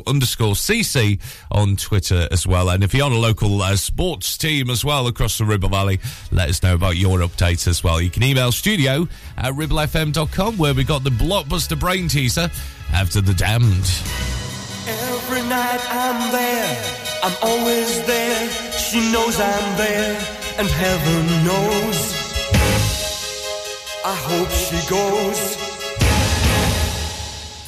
underscore 0.06 0.54
CC 0.54 1.20
on 1.50 1.76
Twitter 1.76 2.28
as 2.30 2.46
well. 2.46 2.70
And 2.70 2.82
if 2.84 2.94
you're 2.94 3.06
on 3.06 3.12
a 3.12 3.18
local 3.18 3.62
uh, 3.62 3.76
sports 3.76 4.36
team 4.36 4.70
as 4.70 4.84
well 4.84 5.06
across 5.06 5.38
the 5.38 5.44
Ribble 5.44 5.68
Valley, 5.68 6.00
let 6.30 6.48
us 6.48 6.62
know 6.62 6.74
about 6.74 6.96
your 6.96 7.18
updates 7.18 7.66
as 7.66 7.82
well. 7.82 8.00
You 8.00 8.10
can 8.10 8.22
email 8.22 8.52
studio 8.52 9.08
at 9.36 9.54
ribblefm.com 9.54 10.58
where 10.58 10.74
we 10.74 10.84
got 10.84 11.04
the 11.04 11.10
blockbuster 11.10 11.78
brain 11.78 12.08
teaser 12.08 12.50
after 12.92 13.20
the 13.20 13.34
damned. 13.34 13.90
Every 14.86 15.42
night 15.42 15.80
I'm 15.90 16.32
there, 16.32 16.98
I'm 17.22 17.36
always 17.42 18.06
there. 18.06 18.48
She 18.72 19.00
knows 19.12 19.38
I'm 19.38 19.76
there, 19.76 20.16
and 20.58 20.68
heaven 20.68 21.44
knows. 21.44 22.14
I 24.04 24.14
hope 24.14 24.48
she 24.48 24.76
goes. 24.88 25.56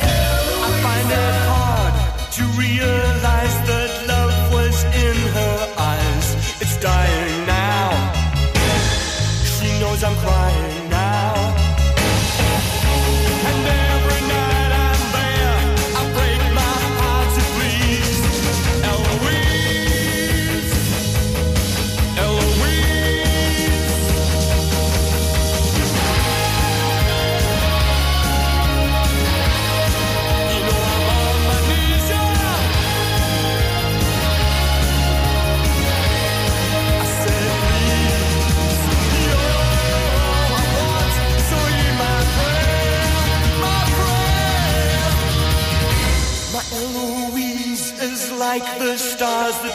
I 0.00 0.80
find 0.82 1.10
it 1.10 1.34
hard 1.52 2.32
to 2.32 2.42
realize 2.58 3.19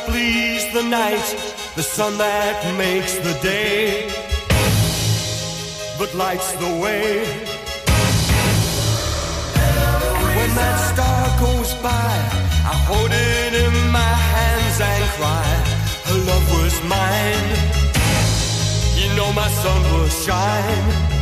please 0.07 0.71
the 0.73 0.83
night, 0.83 1.27
the 1.75 1.83
sun 1.83 2.17
that 2.17 2.57
makes 2.77 3.13
the 3.27 3.33
day, 3.41 4.09
but 5.99 6.13
lights 6.13 6.51
the 6.53 6.71
way. 6.83 7.25
And 9.65 10.15
when 10.23 10.49
that 10.61 10.77
star 10.91 11.23
goes 11.45 11.73
by, 11.81 12.13
I 12.71 12.75
hold 12.87 13.11
it 13.11 13.53
in 13.65 13.75
my 13.91 14.15
hands 14.33 14.77
and 14.91 15.03
cry, 15.17 15.49
her 16.07 16.19
love 16.29 16.45
was 16.57 16.75
mine. 16.95 17.49
You 18.99 19.07
know 19.17 19.31
my 19.33 19.49
sun 19.49 19.81
will 19.91 20.09
shine. 20.09 21.14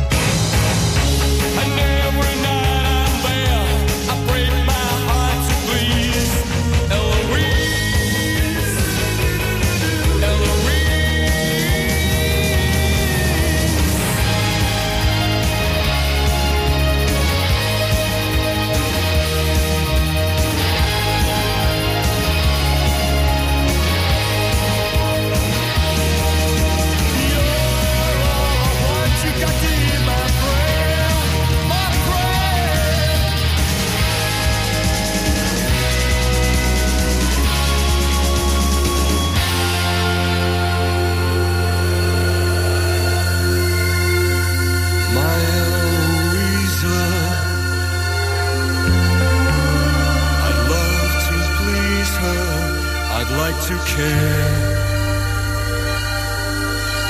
To 53.68 53.76
care, 53.96 54.74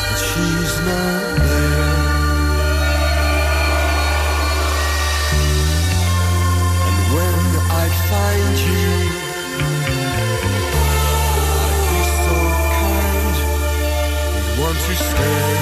but 0.08 0.18
she's 0.26 0.76
not 0.86 1.36
there. 1.48 1.94
And 6.86 6.98
when 7.14 7.40
I'd 7.82 7.96
find 8.10 8.56
you, 8.68 8.88
I'd 11.58 11.82
be 11.90 12.02
so 12.22 12.36
kind, 12.78 13.36
you'd 14.36 14.58
want 14.60 14.78
to 14.78 14.94
stay. 14.94 15.53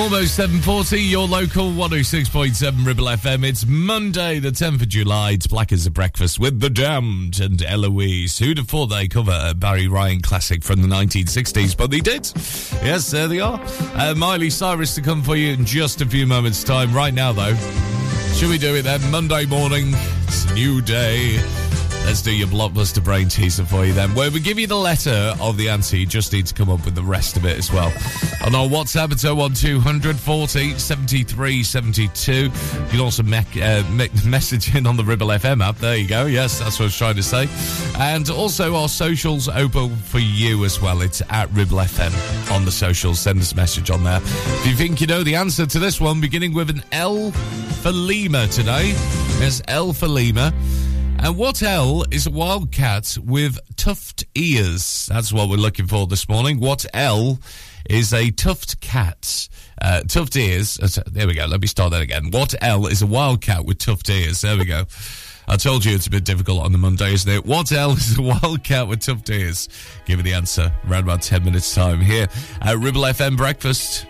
Almost 0.00 0.38
7.40, 0.38 1.10
your 1.10 1.28
local 1.28 1.70
106.7 1.72 2.86
Ribble 2.86 3.04
FM. 3.04 3.46
It's 3.46 3.66
Monday, 3.66 4.38
the 4.38 4.48
10th 4.48 4.80
of 4.80 4.88
July. 4.88 5.32
It's 5.32 5.46
Black 5.46 5.72
as 5.72 5.84
a 5.84 5.90
Breakfast 5.90 6.40
with 6.40 6.58
The 6.58 6.70
Damned 6.70 7.38
and 7.38 7.62
Eloise. 7.62 8.38
Have 8.38 8.66
thought 8.66 8.86
they 8.86 9.08
cover 9.08 9.38
a 9.38 9.52
Barry 9.52 9.88
Ryan 9.88 10.22
classic 10.22 10.64
from 10.64 10.80
the 10.80 10.88
1960s? 10.88 11.76
But 11.76 11.90
they 11.90 12.00
did. 12.00 12.32
Yes, 12.82 13.10
there 13.10 13.28
they 13.28 13.40
are. 13.40 13.60
Uh, 13.94 14.14
Miley 14.16 14.48
Cyrus 14.48 14.94
to 14.94 15.02
come 15.02 15.22
for 15.22 15.36
you 15.36 15.52
in 15.52 15.66
just 15.66 16.00
a 16.00 16.06
few 16.06 16.26
moments' 16.26 16.64
time. 16.64 16.94
Right 16.94 17.12
now, 17.12 17.32
though, 17.32 17.54
should 18.32 18.48
we 18.48 18.56
do 18.56 18.74
it 18.76 18.82
then? 18.82 19.02
Monday 19.10 19.44
morning, 19.44 19.90
it's 20.24 20.50
a 20.50 20.54
new 20.54 20.80
day. 20.80 21.38
Let's 22.06 22.22
do 22.22 22.34
your 22.34 22.48
blockbuster 22.48 23.02
brain 23.04 23.28
teaser 23.28 23.64
for 23.64 23.84
you 23.86 23.92
then, 23.92 24.12
where 24.16 24.32
we 24.32 24.40
give 24.40 24.58
you 24.58 24.66
the 24.66 24.74
letter 24.74 25.32
of 25.40 25.56
the 25.56 25.68
answer. 25.68 25.96
You 25.96 26.06
just 26.06 26.32
need 26.32 26.44
to 26.46 26.54
come 26.54 26.68
up 26.68 26.84
with 26.84 26.96
the 26.96 27.04
rest 27.04 27.36
of 27.36 27.44
it 27.44 27.56
as 27.56 27.70
well. 27.72 27.86
On 28.44 28.52
our 28.52 28.66
WhatsApp, 28.66 29.12
it's 29.12 29.22
01200 29.22 30.18
40 30.18 30.76
73 30.76 31.62
72. 31.62 32.32
You 32.32 32.50
can 32.88 33.00
also 33.00 33.22
me- 33.22 33.38
uh, 33.62 33.84
me- 33.92 34.08
message 34.26 34.74
in 34.74 34.86
on 34.88 34.96
the 34.96 35.04
Ribble 35.04 35.28
FM 35.28 35.64
app. 35.64 35.76
There 35.76 35.96
you 35.96 36.08
go. 36.08 36.26
Yes, 36.26 36.58
that's 36.58 36.80
what 36.80 36.84
I 36.84 36.86
was 36.86 36.96
trying 36.98 37.14
to 37.14 37.22
say. 37.22 37.46
And 38.00 38.28
also, 38.28 38.74
our 38.74 38.88
socials 38.88 39.48
open 39.48 39.94
for 39.94 40.18
you 40.18 40.64
as 40.64 40.82
well. 40.82 41.02
It's 41.02 41.22
at 41.30 41.48
Ribble 41.52 41.78
FM 41.78 42.50
on 42.50 42.64
the 42.64 42.72
socials. 42.72 43.20
Send 43.20 43.38
us 43.38 43.52
a 43.52 43.56
message 43.56 43.88
on 43.88 44.02
there. 44.02 44.20
If 44.24 44.66
you 44.66 44.74
think 44.74 45.00
you 45.00 45.06
know 45.06 45.22
the 45.22 45.36
answer 45.36 45.64
to 45.64 45.78
this 45.78 46.00
one, 46.00 46.20
beginning 46.20 46.54
with 46.54 46.70
an 46.70 46.82
L 46.90 47.30
for 47.30 47.92
Lima 47.92 48.48
today. 48.48 48.94
There's 49.38 49.62
L 49.68 49.92
for 49.92 50.08
Lima. 50.08 50.52
And 51.22 51.36
what 51.36 51.62
L 51.62 52.04
is 52.10 52.26
a 52.26 52.30
wildcat 52.30 53.16
with 53.22 53.58
tuft 53.76 54.24
ears? 54.34 55.06
That's 55.12 55.30
what 55.32 55.50
we're 55.50 55.56
looking 55.56 55.86
for 55.86 56.06
this 56.06 56.28
morning. 56.28 56.60
What 56.60 56.86
L 56.94 57.38
is 57.88 58.14
a 58.14 58.30
tuft 58.30 58.80
cat? 58.80 59.48
Uh, 59.82 60.00
tuft 60.02 60.34
ears. 60.36 60.78
uh, 60.80 61.02
There 61.06 61.26
we 61.26 61.34
go. 61.34 61.44
Let 61.46 61.60
me 61.60 61.66
start 61.66 61.92
that 61.92 62.00
again. 62.00 62.30
What 62.30 62.54
L 62.62 62.86
is 62.86 63.02
a 63.02 63.06
wildcat 63.06 63.66
with 63.66 63.78
tuft 63.78 64.08
ears? 64.08 64.40
There 64.40 64.56
we 64.56 64.64
go. 64.64 64.84
I 65.46 65.56
told 65.56 65.84
you 65.84 65.94
it's 65.94 66.06
a 66.06 66.10
bit 66.10 66.24
difficult 66.24 66.62
on 66.64 66.72
the 66.72 66.78
Monday, 66.78 67.12
isn't 67.12 67.30
it? 67.30 67.44
What 67.44 67.70
L 67.70 67.92
is 67.92 68.18
a 68.18 68.22
wildcat 68.22 68.88
with 68.88 69.00
tuft 69.00 69.28
ears? 69.28 69.68
Give 70.06 70.16
me 70.18 70.22
the 70.22 70.32
answer 70.32 70.72
around 70.88 71.02
about 71.04 71.20
10 71.20 71.44
minutes' 71.44 71.74
time 71.74 72.00
here 72.00 72.28
at 72.62 72.78
Ribble 72.78 73.02
FM 73.02 73.36
Breakfast. 73.36 74.06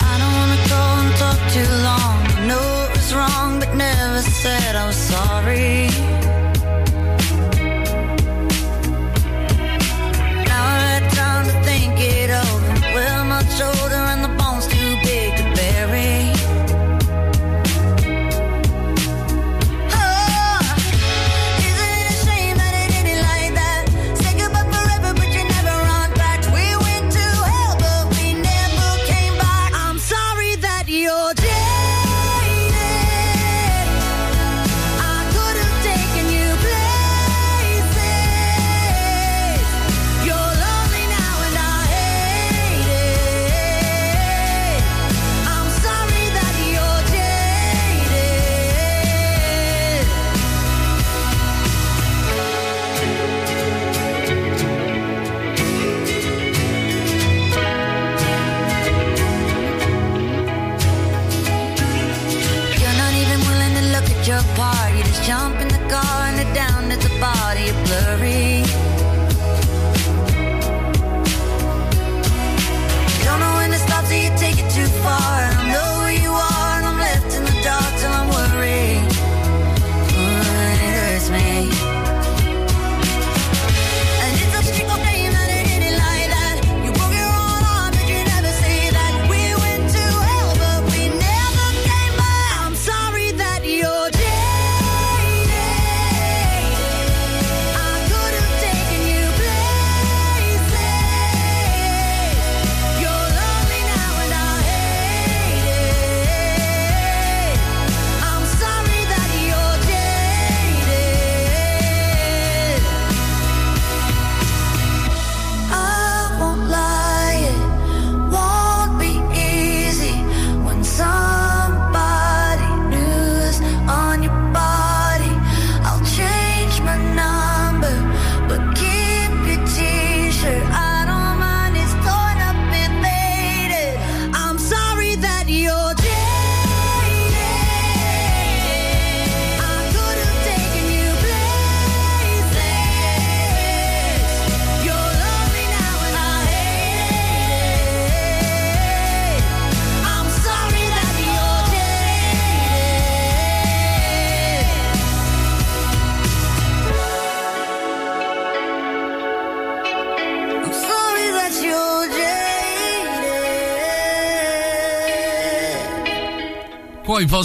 I 0.00 0.18
don't 0.18 0.32
wanna 0.32 0.56
go 0.68 1.06
and 1.06 1.16
talk 1.16 1.52
too 1.52 1.72
long. 1.84 2.48
Know 2.48 2.86
it 2.90 2.96
was 2.96 3.14
wrong, 3.14 3.60
but 3.60 3.76
never 4.20 4.30
said 4.32 4.76
I'm 4.76 4.92
sorry. 4.92 6.19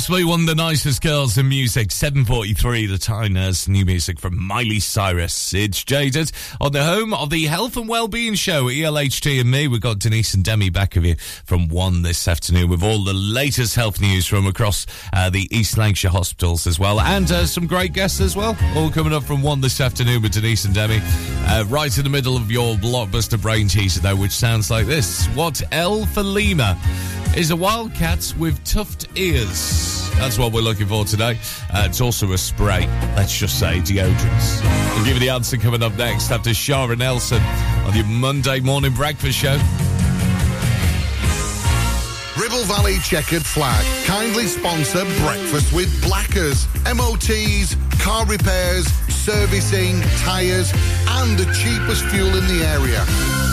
Possibly 0.06 0.24
one 0.24 0.41
of 0.41 0.45
the 0.45 0.53
nicest 0.53 1.01
girls 1.01 1.36
in 1.36 1.49
music. 1.49 1.88
7.43 1.88 2.88
the 2.88 2.99
time 2.99 3.36
as 3.36 3.68
new 3.68 3.84
music 3.84 4.20
from 4.20 4.39
Miley 4.39 4.80
Cyrus. 4.80 5.51
It's 5.51 5.84
Jaded 5.84 6.32
on 6.62 6.74
the 6.74 6.84
home 6.84 7.12
of 7.12 7.32
the 7.32 7.45
Health 7.45 7.76
and 7.76 7.89
Wellbeing 7.89 8.36
Show, 8.36 8.66
ELHT 8.66 9.41
and 9.41 9.49
me. 9.49 9.68
We've 9.68 9.82
got 9.82 9.97
Denise 9.97 10.36
and 10.36 10.43
Demi 10.43 10.70
back 10.70 10.95
of 10.95 11.06
you 11.06 11.16
from 11.16 11.70
1 11.70 12.03
this 12.03 12.28
afternoon 12.28 12.70
with 12.70 12.84
all 12.84 13.03
the 13.03 13.16
latest 13.16 13.74
health 13.74 13.99
news 13.99 14.28
from 14.28 14.45
across 14.45 14.86
uh, 15.12 15.32
the 15.32 15.47
East 15.49 15.76
Lancashire 15.76 16.12
hospitals 16.12 16.68
as 16.68 16.78
well. 16.78 17.01
And 17.01 17.32
uh, 17.32 17.47
some 17.47 17.66
great 17.66 17.93
guests 17.93 18.22
as 18.22 18.36
well. 18.36 18.56
All 18.76 18.91
coming 18.91 19.12
up 19.12 19.24
from 19.24 19.41
1 19.41 19.60
this 19.60 19.82
afternoon 19.82 20.22
with 20.22 20.34
Denise 20.34 20.66
and 20.66 20.76
Demi. 20.76 20.99
Uh, 21.01 21.66
right 21.68 21.97
in 21.97 22.03
the 22.03 22.12
middle 22.12 22.38
of 22.38 22.51
your 22.51 22.76
blockbuster 22.76 23.41
brain 23.41 23.68
teaser 23.68 24.01
though, 24.01 24.16
which 24.16 24.34
sounds 24.34 24.70
like 24.70 24.86
this. 24.86 25.26
What 25.30 25.64
L 25.72 26.06
for 26.06 26.22
Lima? 26.22 26.80
is 27.36 27.51
a 27.51 27.56
wildcat 27.56 28.34
with 28.39 28.64
tuft 28.64 29.08
ears. 29.16 29.94
That's 30.15 30.37
what 30.37 30.53
we're 30.53 30.61
looking 30.61 30.87
for 30.87 31.05
today. 31.05 31.37
Uh, 31.73 31.83
it's 31.85 32.01
also 32.01 32.31
a 32.31 32.37
spray. 32.37 32.87
Let's 33.15 33.37
just 33.37 33.59
say 33.59 33.79
deodorants. 33.79 34.63
We'll 34.95 35.05
give 35.05 35.15
you 35.15 35.19
the 35.19 35.29
answer 35.29 35.57
coming 35.57 35.83
up 35.83 35.95
next 35.95 36.31
after 36.31 36.51
Shara 36.51 36.97
Nelson 36.97 37.41
on 37.85 37.95
your 37.95 38.05
Monday 38.05 38.59
morning 38.59 38.93
breakfast 38.93 39.37
show. 39.37 39.59
Ribble 42.37 42.63
Valley 42.65 42.97
Checkered 42.99 43.45
Flag 43.45 43.85
kindly 44.05 44.45
sponsor 44.45 45.05
Breakfast 45.21 45.73
with 45.73 45.89
Blackers. 46.03 46.67
MOTs, 46.85 47.75
car 47.99 48.25
repairs, 48.25 48.85
servicing, 49.09 50.01
tyres, 50.19 50.71
and 51.07 51.37
the 51.37 51.45
cheapest 51.53 52.05
fuel 52.05 52.35
in 52.35 52.45
the 52.47 52.63
area. 52.65 53.44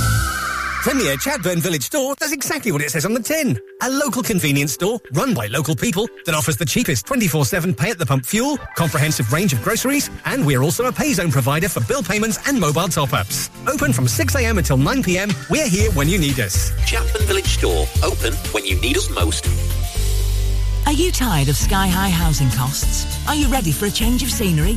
Premier 0.83 1.14
Chatburn 1.14 1.59
Village 1.59 1.85
Store 1.85 2.16
does 2.16 2.33
exactly 2.33 2.72
what 2.72 2.83
it 2.83 2.91
says 2.91 3.05
on 3.07 3.14
the 3.14 3.22
tin. 3.22 3.57
A 3.83 3.89
local 3.89 4.20
convenience 4.20 4.72
store 4.72 4.99
run 5.12 5.33
by 5.33 5.47
local 5.47 5.76
people 5.76 6.09
that 6.26 6.35
offers 6.35 6.57
the 6.57 6.64
cheapest 6.64 7.07
24-7 7.07 7.76
pay 7.76 7.91
at 7.91 7.99
the 7.99 8.05
pump 8.05 8.26
fuel, 8.26 8.59
comprehensive 8.74 9.33
range 9.33 9.53
of 9.53 9.62
groceries, 9.62 10.11
and 10.24 10.45
we're 10.45 10.61
also 10.61 10.87
a 10.87 10.93
pay 10.93 11.12
zone 11.12 11.30
provider 11.30 11.68
for 11.68 11.78
bill 11.85 12.03
payments 12.03 12.41
and 12.49 12.59
mobile 12.59 12.89
top-ups. 12.89 13.49
Open 13.68 13.93
from 13.93 14.07
6am 14.07 14.59
until 14.59 14.76
9pm, 14.76 15.49
we're 15.49 15.68
here 15.68 15.93
when 15.93 16.09
you 16.09 16.18
need 16.18 16.41
us. 16.41 16.72
Chatburn 16.80 17.26
Village 17.28 17.47
Store, 17.47 17.87
open 18.03 18.33
when 18.51 18.66
you 18.66 18.74
need 18.80 18.97
us 18.97 19.09
most. 19.09 19.47
Are 20.87 20.93
you 20.93 21.12
tired 21.12 21.49
of 21.49 21.55
sky-high 21.55 22.11
housing 22.11 22.51
costs? 22.51 23.24
Are 23.28 23.37
you 23.37 23.47
ready 23.47 23.70
for 23.70 23.87
a 23.87 23.91
change 23.91 24.24
of 24.24 24.30
scenery? 24.30 24.76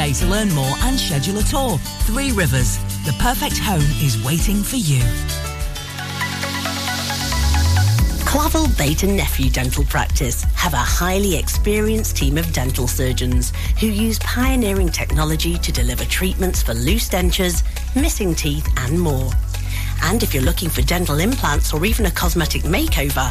to 0.00 0.26
learn 0.26 0.50
more 0.54 0.76
and 0.84 0.98
schedule 0.98 1.36
a 1.38 1.42
tour. 1.42 1.76
Three 2.06 2.32
Rivers, 2.32 2.78
the 3.04 3.14
perfect 3.20 3.58
home 3.58 3.84
is 4.02 4.24
waiting 4.24 4.62
for 4.62 4.76
you. 4.76 5.02
Clavel 8.24 8.66
Bait 8.78 9.02
and 9.02 9.14
Nephew 9.14 9.50
Dental 9.50 9.84
Practice 9.84 10.44
have 10.54 10.72
a 10.72 10.78
highly 10.78 11.36
experienced 11.36 12.16
team 12.16 12.38
of 12.38 12.50
dental 12.50 12.88
surgeons 12.88 13.52
who 13.78 13.88
use 13.88 14.18
pioneering 14.20 14.88
technology 14.88 15.58
to 15.58 15.70
deliver 15.70 16.06
treatments 16.06 16.62
for 16.62 16.72
loose 16.72 17.10
dentures, 17.10 17.62
missing 17.94 18.34
teeth 18.34 18.66
and 18.78 18.98
more. 18.98 19.30
And 20.04 20.22
if 20.22 20.32
you're 20.32 20.42
looking 20.42 20.70
for 20.70 20.80
dental 20.80 21.20
implants 21.20 21.74
or 21.74 21.84
even 21.84 22.06
a 22.06 22.10
cosmetic 22.10 22.62
makeover, 22.62 23.30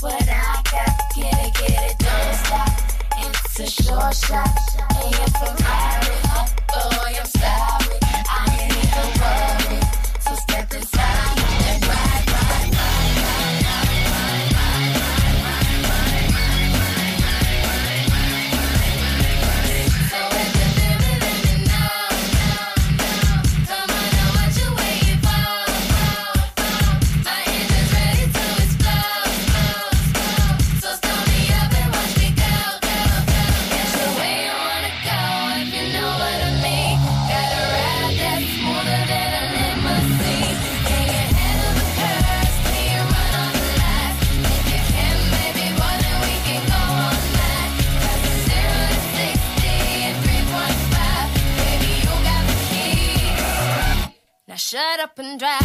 what 0.00 0.28
I 0.28 0.62
got, 0.70 0.94
get 1.16 1.34
it, 1.44 1.54
get 1.54 1.90
it, 1.90 1.98
don't 1.98 2.34
stop. 2.36 2.70
It's 3.18 3.58
a 3.58 3.66
short 3.66 4.14
shot, 4.14 4.54
and 4.94 5.32
Ferrari. 5.34 6.16
Boy, 6.68 7.18
I'm 7.18 7.26
sorry, 7.26 8.07
shut 54.70 55.00
up 55.00 55.18
and 55.18 55.38
drive, 55.38 55.62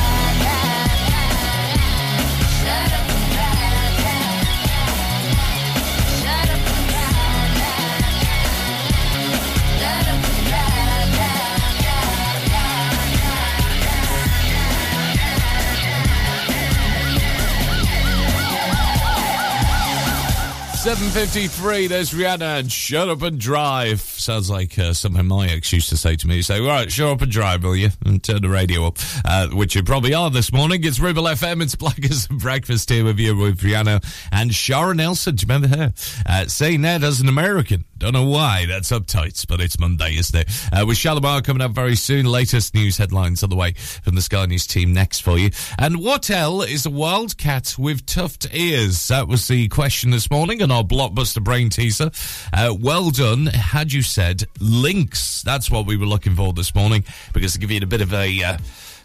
Seven 20.76 21.10
fifty-three. 21.10 21.88
There's 21.88 22.12
Rihanna 22.12 22.60
and 22.60 22.72
"Shut 22.72 23.10
Up 23.10 23.22
and 23.22 23.38
Drive." 23.38 24.13
Sounds 24.24 24.50
like 24.50 24.80
uh, 24.80 24.94
something 24.94 25.26
my 25.28 25.48
ex 25.50 25.74
used 25.74 25.90
to 25.90 25.98
say 25.98 26.16
to 26.16 26.28
me. 26.28 26.42
Say, 26.42 26.62
"Right, 26.62 26.90
shut 26.90 27.10
up 27.10 27.22
and 27.22 27.30
drive, 27.30 27.62
will 27.62 27.76
you?" 27.76 27.90
And 28.06 28.24
turn 28.24 28.42
the 28.42 28.48
radio 28.48 28.88
up, 28.88 28.98
uh, 29.26 29.50
which 29.50 29.76
you 29.76 29.84
probably 29.84 30.14
are 30.14 30.30
this 30.30 30.54
morning. 30.54 30.82
It's 30.86 30.98
Ribble 30.98 31.24
FM. 31.24 31.62
It's 31.62 31.76
Blackers 31.76 32.28
Breakfast 32.32 32.90
here 32.90 33.04
with 33.04 33.20
you 33.20 33.36
with 33.36 33.60
Rihanna 33.60 34.02
and 34.32 34.52
Shara 34.52 34.96
Nelson. 34.96 35.36
Do 35.36 35.46
you 35.46 35.54
remember 35.54 35.78
her? 35.78 35.94
Uh, 36.26 36.46
saying 36.46 36.84
that 36.84 37.04
as 37.04 37.20
an 37.20 37.28
American. 37.28 37.84
Don't 37.98 38.14
know 38.14 38.26
why. 38.26 38.66
That's 38.66 38.92
uptight, 38.92 39.46
but 39.48 39.62
it's 39.62 39.80
Monday, 39.80 40.16
isn't 40.18 40.38
it? 40.38 40.50
Uh, 40.72 40.86
with 40.86 40.98
Shalimar 40.98 41.42
coming 41.42 41.62
up 41.62 41.72
very 41.72 41.96
soon. 41.96 42.26
Latest 42.26 42.74
news 42.74 42.98
headlines 42.98 43.44
on 43.44 43.50
the 43.50 43.56
way 43.56 43.74
from 43.74 44.16
the 44.16 44.22
Sky 44.22 44.46
News 44.46 44.68
team 44.68 44.94
next 44.94 45.22
for 45.22 45.38
you. 45.38 45.52
And 45.80 45.98
what 45.98 46.30
L 46.30 46.62
is 46.62 46.86
a 46.86 46.90
wildcat 46.90 47.76
with 47.78 48.06
tufted 48.06 48.54
ears? 48.54 49.08
That 49.10 49.28
was 49.28 49.48
the 49.48 49.68
question 49.70 50.12
this 50.12 50.30
morning 50.30 50.62
on 50.62 50.72
our 50.72 50.84
blockbuster 50.84 51.44
brain 51.44 51.70
teaser. 51.70 52.12
Uh, 52.52 52.74
well 52.78 53.10
done. 53.10 53.46
Had 53.48 53.94
you 53.94 54.02
said 54.14 54.44
lynx? 54.60 55.42
That's 55.42 55.72
what 55.72 55.86
we 55.88 55.98
were 55.98 56.06
looking 56.06 56.36
for 56.36 56.54
this 56.54 56.76
morning 56.76 57.04
because 57.34 57.54
to 57.54 57.60
give 57.60 57.72
you 57.72 57.80
a 57.82 57.88
bit 57.88 58.02
of 58.02 58.14
a. 58.14 58.44
Uh, 58.44 58.58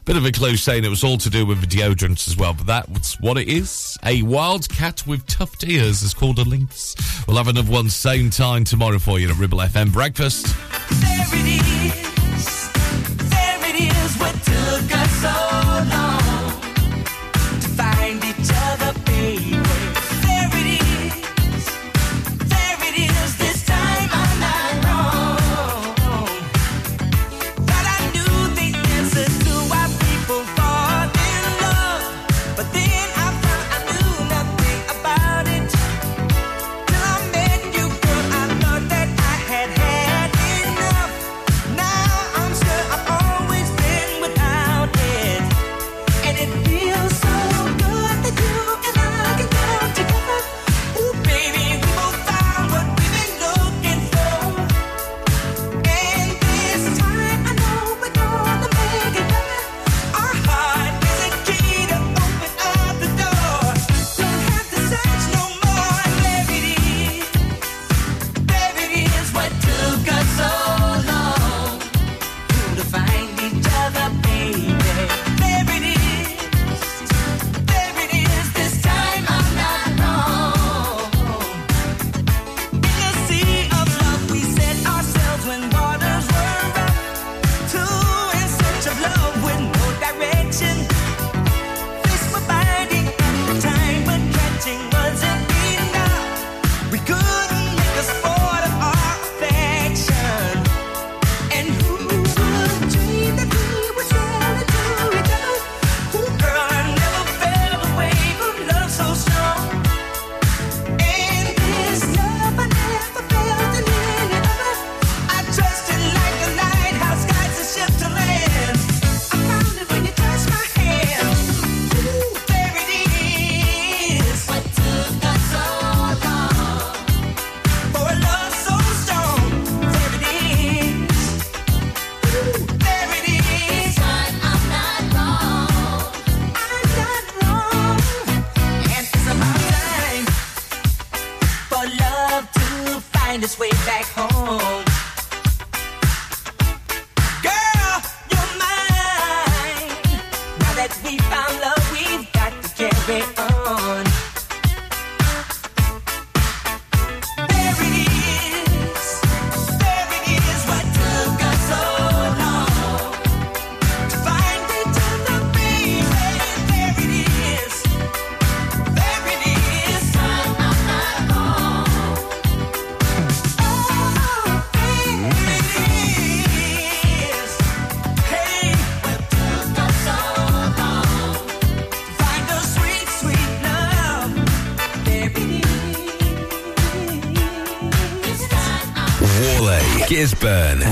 Bit 0.04 0.16
of 0.16 0.24
a 0.24 0.32
clue 0.32 0.56
saying 0.56 0.84
it 0.84 0.88
was 0.88 1.04
all 1.04 1.18
to 1.18 1.28
do 1.28 1.44
with 1.44 1.68
deodorants 1.68 2.26
as 2.28 2.34
well, 2.34 2.54
but 2.54 2.66
that's 2.66 3.20
what 3.20 3.36
it 3.36 3.46
is. 3.46 3.98
A 4.06 4.22
wild 4.22 4.66
cat 4.70 5.06
with 5.06 5.26
tufted 5.26 5.68
ears 5.68 6.00
is 6.00 6.14
called 6.14 6.38
a 6.38 6.44
lynx. 6.44 6.96
We'll 7.28 7.36
have 7.36 7.48
another 7.48 7.70
one 7.70 7.90
same 7.90 8.30
time 8.30 8.64
tomorrow 8.64 8.98
for 8.98 9.18
you 9.20 9.28
at 9.28 9.36
Ribble 9.36 9.58
FM 9.58 9.92
Breakfast. 9.92 10.46
There 10.46 11.26
it 11.30 11.98
is. 12.38 12.70
There 13.28 13.68
it 13.68 13.82
is. 13.82 14.16
What 14.16 14.32
took 14.32 14.96
us 14.96 15.10
so 15.20 15.67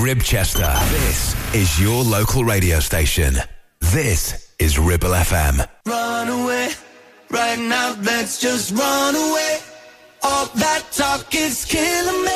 Ribchester. 0.07 0.73
This 0.91 1.35
is 1.53 1.81
your 1.81 2.05
local 2.05 2.45
radio 2.45 2.79
station. 2.79 3.35
This 3.81 4.53
is 4.61 4.79
Ribble 4.79 5.11
FM. 5.11 5.67
Run 5.85 6.29
away, 6.29 6.71
right 7.29 7.59
now, 7.59 7.97
let's 8.03 8.41
just 8.41 8.71
run 8.71 9.17
away. 9.17 9.59
All 10.23 10.47
that 10.47 10.85
talk 10.93 11.35
is 11.35 11.65
killing 11.65 12.25
me. 12.25 12.36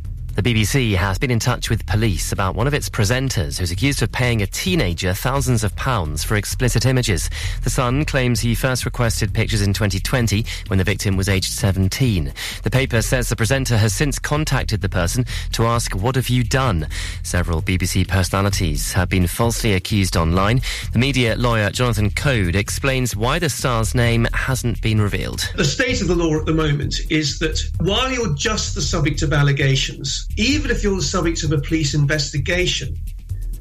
The 0.41 0.55
BBC 0.55 0.95
has 0.95 1.19
been 1.19 1.29
in 1.29 1.37
touch 1.37 1.69
with 1.69 1.85
police 1.85 2.31
about 2.31 2.55
one 2.55 2.65
of 2.65 2.73
its 2.73 2.89
presenters 2.89 3.59
who's 3.59 3.69
accused 3.69 4.01
of 4.01 4.11
paying 4.11 4.41
a 4.41 4.47
teenager 4.47 5.13
thousands 5.13 5.63
of 5.63 5.75
pounds 5.75 6.23
for 6.23 6.35
explicit 6.35 6.87
images. 6.87 7.29
The 7.63 7.69
Sun 7.69 8.05
claims 8.05 8.39
he 8.39 8.55
first 8.55 8.83
requested 8.83 9.35
pictures 9.35 9.61
in 9.61 9.71
2020 9.71 10.43
when 10.65 10.79
the 10.79 10.83
victim 10.83 11.15
was 11.15 11.29
aged 11.29 11.53
17. 11.53 12.33
The 12.63 12.71
paper 12.71 13.03
says 13.03 13.29
the 13.29 13.35
presenter 13.35 13.77
has 13.77 13.93
since 13.93 14.17
contacted 14.17 14.81
the 14.81 14.89
person 14.89 15.25
to 15.51 15.65
ask, 15.67 15.93
What 15.93 16.15
have 16.15 16.29
you 16.29 16.43
done? 16.43 16.87
Several 17.21 17.61
BBC 17.61 18.07
personalities 18.07 18.93
have 18.93 19.09
been 19.09 19.27
falsely 19.27 19.73
accused 19.73 20.17
online. 20.17 20.61
The 20.91 20.97
media 20.97 21.35
lawyer 21.35 21.69
Jonathan 21.69 22.09
Coad 22.09 22.55
explains 22.55 23.15
why 23.15 23.37
the 23.37 23.47
star's 23.47 23.93
name 23.93 24.27
hasn't 24.33 24.81
been 24.81 25.01
revealed. 25.01 25.51
The 25.55 25.65
state 25.65 26.01
of 26.01 26.07
the 26.07 26.15
law 26.15 26.39
at 26.39 26.47
the 26.47 26.53
moment 26.55 26.95
is 27.11 27.37
that 27.37 27.61
while 27.79 28.11
you're 28.11 28.33
just 28.33 28.73
the 28.73 28.81
subject 28.81 29.21
of 29.21 29.33
allegations, 29.33 30.27
even 30.37 30.71
if 30.71 30.83
you're 30.83 30.95
the 30.95 31.01
subject 31.01 31.43
of 31.43 31.51
a 31.51 31.57
police 31.59 31.93
investigation, 31.93 32.95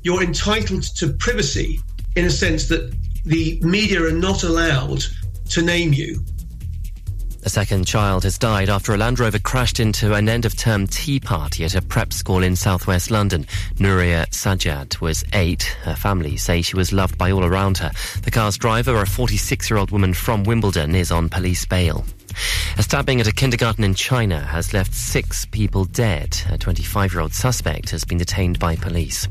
you're 0.03 0.23
entitled 0.23 0.83
to 0.97 1.13
privacy 1.15 1.81
in 2.17 2.25
a 2.25 2.31
sense 2.31 2.69
that 2.69 2.95
the 3.25 3.61
media 3.63 4.03
are 4.03 4.13
not 4.13 4.43
allowed 4.43 5.03
to 5.51 5.63
name 5.63 5.93
you. 5.93 6.25
A 7.43 7.49
second 7.49 7.87
child 7.87 8.25
has 8.25 8.37
died 8.37 8.69
after 8.69 8.93
a 8.93 8.99
Land 8.99 9.19
Rover 9.19 9.39
crashed 9.39 9.81
into 9.81 10.13
an 10.13 10.29
end 10.29 10.45
of 10.45 10.57
term 10.57 10.87
tea 10.87 11.19
party 11.19 11.65
at 11.65 11.75
a 11.75 11.81
prep 11.81 12.13
school 12.13 12.43
in 12.43 12.55
southwest 12.55 13.11
London. 13.11 13.47
Nuria 13.77 14.27
Sajjad 14.29 15.01
was 15.01 15.25
eight. 15.33 15.63
Her 15.83 15.95
family 15.95 16.37
say 16.37 16.61
she 16.61 16.77
was 16.77 16.93
loved 16.93 17.17
by 17.17 17.31
all 17.31 17.45
around 17.45 17.79
her. 17.79 17.93
The 18.23 18.31
car's 18.31 18.59
driver, 18.59 19.01
a 19.01 19.07
46 19.07 19.71
year 19.71 19.79
old 19.79 19.91
woman 19.91 20.13
from 20.13 20.45
Wimbledon, 20.45 20.95
is 20.95 21.11
on 21.11 21.31
police 21.31 21.65
bail. 21.65 22.05
A 22.77 22.83
stabbing 22.83 23.21
at 23.21 23.27
a 23.27 23.33
kindergarten 23.33 23.85
in 23.85 23.95
China 23.95 24.41
has 24.41 24.73
left 24.73 24.95
six 24.95 25.45
people 25.47 25.85
dead. 25.85 26.37
A 26.51 26.59
25 26.59 27.13
year 27.13 27.21
old 27.21 27.33
suspect 27.33 27.91
has 27.91 28.05
been 28.05 28.19
detained 28.19 28.59
by 28.59 28.77
police. 28.77 29.29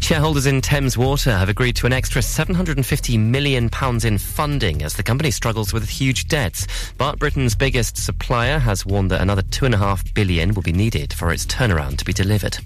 Shareholders 0.00 0.46
in 0.46 0.60
Thames 0.60 0.96
Water 0.96 1.32
have 1.32 1.48
agreed 1.48 1.76
to 1.76 1.86
an 1.86 1.92
extra 1.92 2.22
£750 2.22 3.18
million 3.18 3.70
in 4.04 4.18
funding 4.18 4.82
as 4.82 4.94
the 4.94 5.02
company 5.02 5.30
struggles 5.30 5.72
with 5.72 5.88
huge 5.88 6.28
debts. 6.28 6.66
But 6.96 7.18
Britain's 7.18 7.54
biggest 7.54 7.96
supplier 7.96 8.58
has 8.58 8.86
warned 8.86 9.10
that 9.10 9.20
another 9.20 9.42
£2.5 9.42 10.14
billion 10.14 10.54
will 10.54 10.62
be 10.62 10.72
needed 10.72 11.12
for 11.12 11.32
its 11.32 11.46
turnaround 11.46 11.98
to 11.98 12.04
be 12.04 12.12
delivered. 12.12 12.58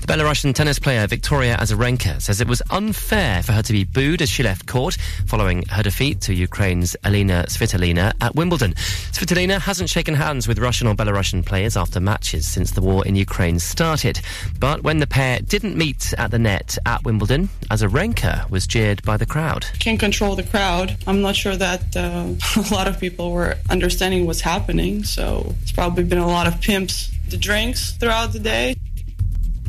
The 0.00 0.06
Belarusian 0.06 0.54
tennis 0.54 0.78
player 0.78 1.06
Victoria 1.06 1.56
Azarenka 1.56 2.20
says 2.20 2.40
it 2.40 2.48
was 2.48 2.62
unfair 2.70 3.42
for 3.42 3.52
her 3.52 3.62
to 3.62 3.72
be 3.72 3.84
booed 3.84 4.22
as 4.22 4.30
she 4.30 4.42
left 4.42 4.66
court 4.66 4.96
following 5.26 5.64
her 5.68 5.82
defeat 5.82 6.20
to 6.22 6.34
Ukraine's 6.34 6.96
Elena 7.04 7.44
Svitolina 7.48 8.12
at 8.20 8.34
Wimbledon. 8.34 8.74
Svitolina 9.12 9.60
hasn't 9.60 9.90
shaken 9.90 10.14
hands 10.14 10.48
with 10.48 10.58
Russian 10.58 10.86
or 10.86 10.94
Belarusian 10.94 11.44
players 11.44 11.76
after 11.76 12.00
matches 12.00 12.46
since 12.46 12.70
the 12.70 12.80
war 12.80 13.06
in 13.06 13.16
Ukraine 13.16 13.58
started. 13.58 14.20
But 14.58 14.82
when 14.82 14.98
the 14.98 15.06
pair 15.06 15.40
didn't 15.40 15.76
meet 15.76 16.14
at 16.16 16.30
the 16.30 16.38
net 16.38 16.78
at 16.86 17.04
Wimbledon, 17.04 17.48
Azarenka 17.70 18.48
was 18.50 18.66
jeered 18.66 19.02
by 19.02 19.16
the 19.16 19.26
crowd. 19.26 19.66
can't 19.78 20.00
control 20.00 20.36
the 20.36 20.42
crowd. 20.42 20.96
I'm 21.06 21.20
not 21.20 21.36
sure 21.36 21.56
that 21.56 21.96
uh, 21.96 22.28
a 22.70 22.74
lot 22.74 22.88
of 22.88 22.98
people 23.00 23.32
were 23.32 23.56
understanding 23.70 24.26
what's 24.26 24.40
happening, 24.40 25.04
so 25.04 25.54
it's 25.62 25.72
probably 25.72 26.04
been 26.04 26.18
a 26.18 26.26
lot 26.26 26.46
of 26.46 26.60
Pimm's 26.60 27.10
the 27.28 27.36
drinks 27.36 27.92
throughout 27.92 28.32
the 28.32 28.38
day. 28.38 28.74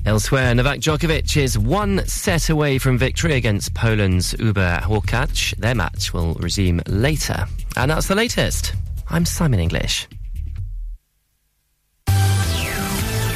Elsewhere, 0.06 0.56
Novak 0.56 0.80
Djokovic 0.80 1.38
is 1.38 1.58
one 1.58 2.06
set 2.08 2.50
away 2.50 2.78
from 2.78 2.98
victory 2.98 3.36
against 3.36 3.74
Poland's 3.74 4.32
Hubert 4.32 4.82
Hurkacz. 4.84 5.56
Their 5.58 5.76
match 5.76 6.14
will 6.14 6.34
resume 6.36 6.82
later. 6.88 7.46
And 7.76 7.92
that's 7.92 8.08
the 8.08 8.16
latest. 8.16 8.74
I'm 9.10 9.26
Simon 9.26 9.60
English. 9.60 10.08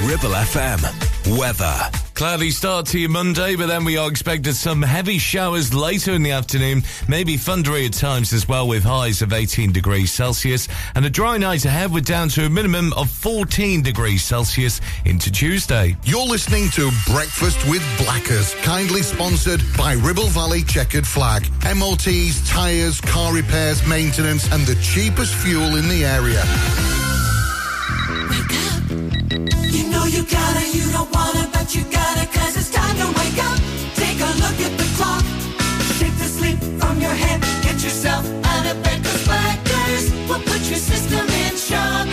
Ribble 0.02 0.36
FM. 0.36 1.13
Weather. 1.28 1.76
Cloudy 2.14 2.52
start 2.52 2.86
to 2.88 3.00
your 3.00 3.10
Monday, 3.10 3.56
but 3.56 3.68
then 3.68 3.86
we 3.86 3.98
are 3.98 4.10
expected 4.10 4.56
some 4.56 4.82
heavy 4.82 5.18
showers 5.18 5.74
later 5.74 6.12
in 6.12 6.22
the 6.22 6.32
afternoon, 6.32 6.84
maybe 7.08 7.38
thundery 7.38 7.88
at 7.88 7.94
times 7.94 8.34
as 8.34 8.48
well, 8.48 8.68
with 8.68 8.84
highs 8.84 9.22
of 9.22 9.34
18 9.34 9.72
degrees 9.72 10.12
Celsius, 10.12 10.68
and 10.96 11.06
a 11.06 11.10
dry 11.10 11.38
night 11.38 11.66
ahead 11.66 11.92
with 11.92 12.06
down 12.06 12.30
to 12.30 12.46
a 12.46 12.50
minimum 12.50 12.94
of 12.94 13.10
14 13.10 13.82
degrees 13.82 14.24
Celsius 14.24 14.80
into 15.06 15.32
Tuesday. 15.32 15.96
You're 16.04 16.28
listening 16.28 16.70
to 16.72 16.92
Breakfast 17.08 17.58
with 17.68 17.84
Blackers, 17.98 18.54
kindly 18.62 19.02
sponsored 19.02 19.62
by 19.78 19.94
Ribble 19.94 20.28
Valley 20.28 20.62
Checkered 20.64 21.08
Flag. 21.08 21.50
MOTs, 21.76 22.48
tyres, 22.48 23.02
car 23.02 23.34
repairs, 23.34 23.86
maintenance, 23.88 24.52
and 24.52 24.66
the 24.68 24.76
cheapest 24.76 25.34
fuel 25.34 25.78
in 25.78 25.88
the 25.88 26.06
area. 26.06 26.44
You 29.34 29.90
know 29.90 30.06
you 30.06 30.22
gotta, 30.24 30.64
you 30.78 30.86
don't 30.92 31.12
wanna, 31.12 31.50
but 31.52 31.74
you 31.74 31.82
gotta, 31.86 32.28
cause 32.28 32.56
it's 32.56 32.70
time 32.70 32.96
to 32.98 33.08
wake 33.18 33.44
up. 33.44 33.58
Take 33.96 34.20
a 34.20 34.32
look 34.44 34.58
at 34.62 34.78
the 34.78 34.88
clock. 34.96 35.24
The 36.20 36.30
sleep 36.30 36.60
from 36.80 37.02
your 37.02 37.16
head. 37.16 37.42
Get 37.64 37.84
yourself 37.84 38.26
out 38.46 38.66
of 38.68 38.84
will 40.30 40.40
put 40.40 40.62
your 40.70 40.78
system 40.78 41.26
in 41.28 41.56
shock. 41.58 42.06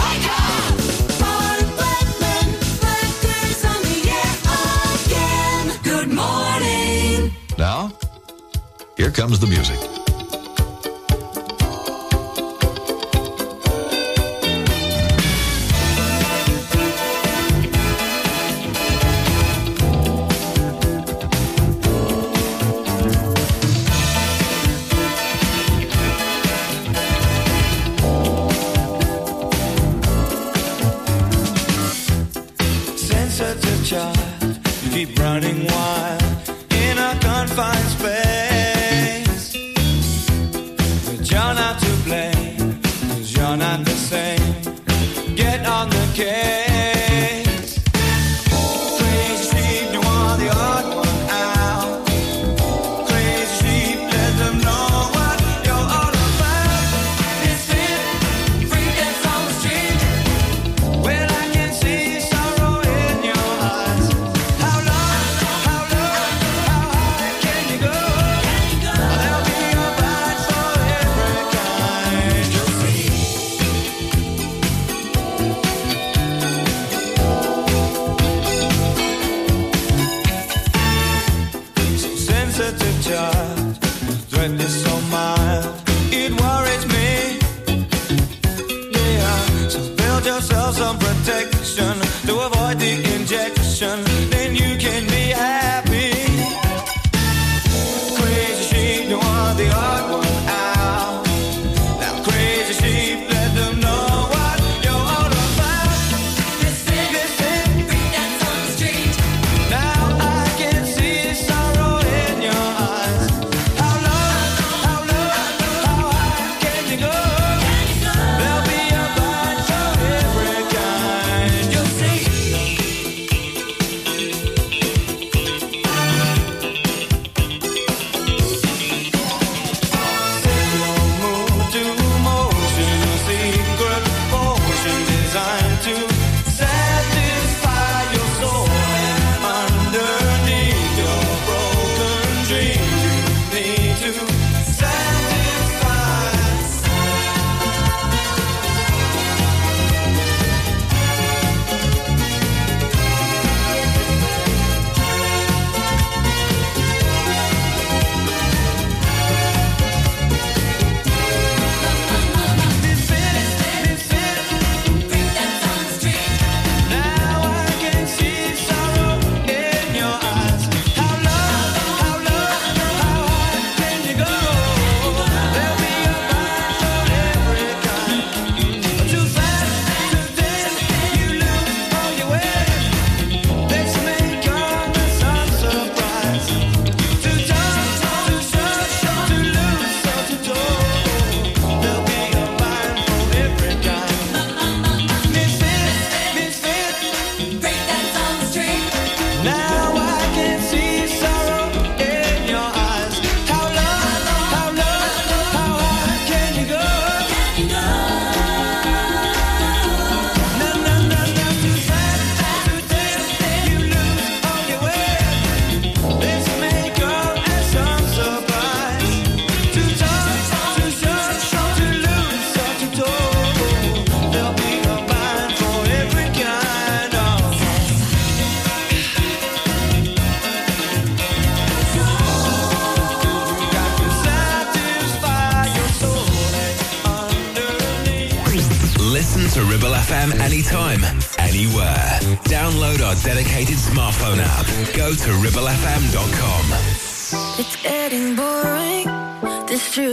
Wake 0.00 0.28
up! 0.30 0.80
On 3.70 3.82
the 3.82 3.98
air 4.18 4.32
again. 5.04 5.66
Good 5.82 6.08
morning. 6.08 7.32
Now, 7.58 7.92
here 8.96 9.10
comes 9.10 9.38
the 9.40 9.46
music. 9.46 9.99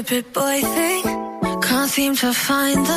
Stupid 0.07 0.31
boy 0.31 0.61
thing. 0.61 1.03
Can't 1.61 1.89
seem 1.89 2.15
to 2.15 2.31
find 2.31 2.85
the 2.85 2.96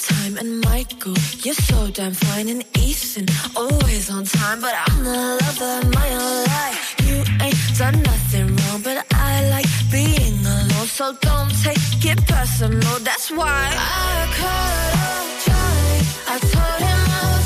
time, 0.00 0.38
and 0.38 0.60
Michael, 0.64 1.14
you're 1.44 1.54
so 1.54 1.90
damn 1.90 2.12
fine, 2.12 2.48
and 2.48 2.64
Ethan, 2.76 3.26
always 3.56 4.10
on 4.10 4.24
time, 4.24 4.60
but 4.60 4.74
I'm 4.86 5.04
the 5.04 5.38
lover 5.42 5.86
of 5.86 5.94
my 5.94 6.08
own 6.10 6.44
life. 6.44 6.96
You 7.06 7.16
ain't 7.44 7.78
done 7.78 8.02
nothing 8.02 8.46
wrong, 8.56 8.80
but 8.82 9.04
I 9.12 9.48
like 9.50 9.70
being 9.90 10.38
alone, 10.44 10.86
so 10.86 11.14
don't 11.20 11.52
take 11.62 12.04
it 12.04 12.20
personal. 12.26 12.98
That's 13.00 13.30
why 13.30 13.66
I 13.76 14.26
cut 14.40 14.90
off 15.06 15.28
Charlie. 15.44 16.04
I 16.32 16.36
told 16.54 16.80
him 16.88 17.02
I 17.20 17.39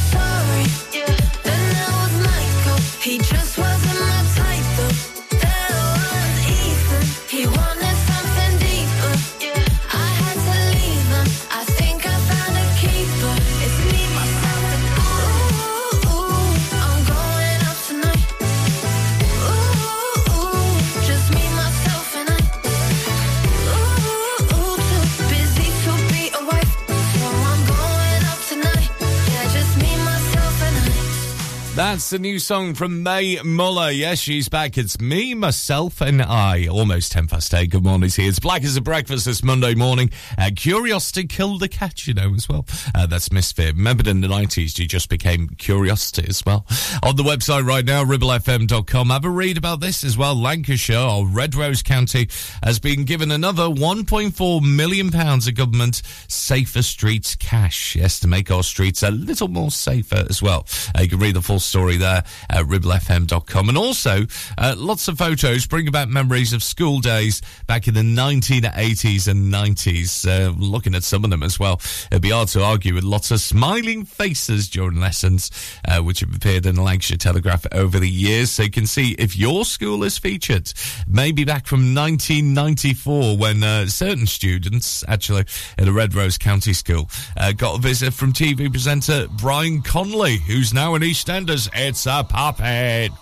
That's 31.95 32.11
the 32.11 32.18
new 32.18 32.40
song 32.40 32.74
from 32.74 33.05
Mae 33.05 33.40
Muller. 33.45 33.92
Yes, 33.92 34.18
she's 34.18 34.49
back. 34.49 34.76
It's 34.76 35.01
me, 35.01 35.32
myself, 35.32 36.01
and 36.01 36.20
I. 36.20 36.66
Almost 36.66 37.12
10 37.12 37.28
past 37.28 37.55
8. 37.55 37.70
Good 37.70 37.84
morning 37.84 38.11
to 38.11 38.22
you. 38.22 38.28
It's 38.28 38.40
black 38.40 38.64
as 38.64 38.76
a 38.76 38.80
breakfast 38.80 39.26
this 39.26 39.45
Monday 39.45 39.76
morning. 39.76 40.11
Uh, 40.36 40.51
Curiosity 40.57 41.28
killed 41.28 41.61
the 41.61 41.68
cat, 41.68 42.09
you 42.09 42.14
know, 42.14 42.34
as 42.34 42.49
well. 42.49 42.66
Uh, 42.97 43.07
that's 43.07 43.30
Misfit. 43.30 43.76
Remember 43.76 44.11
in 44.11 44.22
the 44.22 44.26
90s, 44.26 44.76
you 44.76 44.88
just 44.88 45.09
became 45.09 45.51
Curiosity 45.51 46.26
as 46.28 46.45
well. 46.45 46.66
On 47.05 47.14
the 47.14 47.22
website 47.22 47.64
right 47.64 47.84
now, 47.84 48.03
ribblefm.com. 48.05 49.11
Have 49.11 49.24
a 49.24 49.30
read 49.30 49.57
about 49.57 49.78
this 49.78 50.03
as 50.03 50.18
well. 50.18 50.34
Lancashire, 50.34 50.99
or 50.99 51.28
Red 51.28 51.55
Rose 51.55 51.84
County, 51.84 52.28
has 52.64 52.80
been 52.80 53.05
given 53.05 53.30
another 53.30 53.68
£1.4 53.68 54.76
million 54.76 55.12
pounds 55.12 55.47
of 55.47 55.55
government 55.55 56.03
safer 56.26 56.82
streets 56.82 57.36
cash. 57.36 57.95
Yes, 57.95 58.18
to 58.18 58.26
make 58.26 58.51
our 58.51 58.64
streets 58.64 59.05
a 59.05 59.12
little 59.12 59.47
more 59.47 59.70
safer 59.70 60.24
as 60.28 60.42
well. 60.42 60.66
Uh, 60.99 61.03
you 61.03 61.09
can 61.09 61.20
read 61.20 61.36
the 61.36 61.42
full 61.42 61.61
story 61.61 61.84
there 61.93 62.24
at 62.51 62.64
ribblefm.com. 62.66 63.68
And 63.68 63.78
also, 63.78 64.26
uh, 64.59 64.75
lots 64.76 65.09
of 65.09 65.18
photos 65.18 65.67
bring 65.67 65.91
back 65.91 66.09
memories 66.09 66.53
of 66.53 66.63
school 66.63 67.00
days 67.00 67.42
back 67.67 67.87
in 67.87 67.95
the 67.95 68.00
1980s 68.00 69.29
and 69.29 69.53
90s. 69.53 70.26
Uh, 70.26 70.53
looking 70.59 70.95
at 70.95 71.04
some 71.04 71.25
of 71.25 71.30
them 71.30 71.42
as 71.42 71.59
well. 71.59 71.80
It'd 72.11 72.22
be 72.22 72.30
hard 72.30 72.49
to 72.49 72.63
argue 72.63 72.95
with 72.95 73.04
lots 73.04 73.30
of 73.30 73.41
smiling 73.41 74.04
faces 74.04 74.68
during 74.68 75.00
lessons, 75.00 75.50
uh, 75.87 76.00
which 76.00 76.21
have 76.21 76.34
appeared 76.34 76.67
in 76.67 76.76
the 76.76 76.83
Lancashire 76.83 77.18
Telegraph 77.18 77.67
over 77.72 77.99
the 77.99 78.11
years. 78.11 78.50
So 78.50 78.64
you 78.64 78.71
can 78.71 78.87
see 78.87 79.13
if 79.18 79.37
your 79.37 79.64
school 79.64 80.03
is 80.04 80.18
featured. 80.18 80.72
Maybe 81.07 81.45
back 81.45 81.67
from 81.67 81.95
1994 81.95 83.37
when 83.37 83.63
uh, 83.63 83.87
certain 83.87 84.26
students, 84.26 85.04
actually, 85.07 85.45
at 85.79 85.88
a 85.88 85.92
Red 85.92 86.14
Rose 86.14 86.38
County 86.38 86.72
School, 86.72 87.11
uh, 87.37 87.53
got 87.53 87.79
a 87.79 87.83
visit 87.83 88.14
from 88.14 88.33
TV 88.33 88.71
presenter 88.71 89.26
Brian 89.38 89.83
Conley, 89.83 90.38
who's 90.38 90.72
now 90.72 90.95
in 90.95 91.03
EastEnders. 91.03 91.68
It's 91.75 92.07
a 92.07 92.25
puppet. 92.29 93.13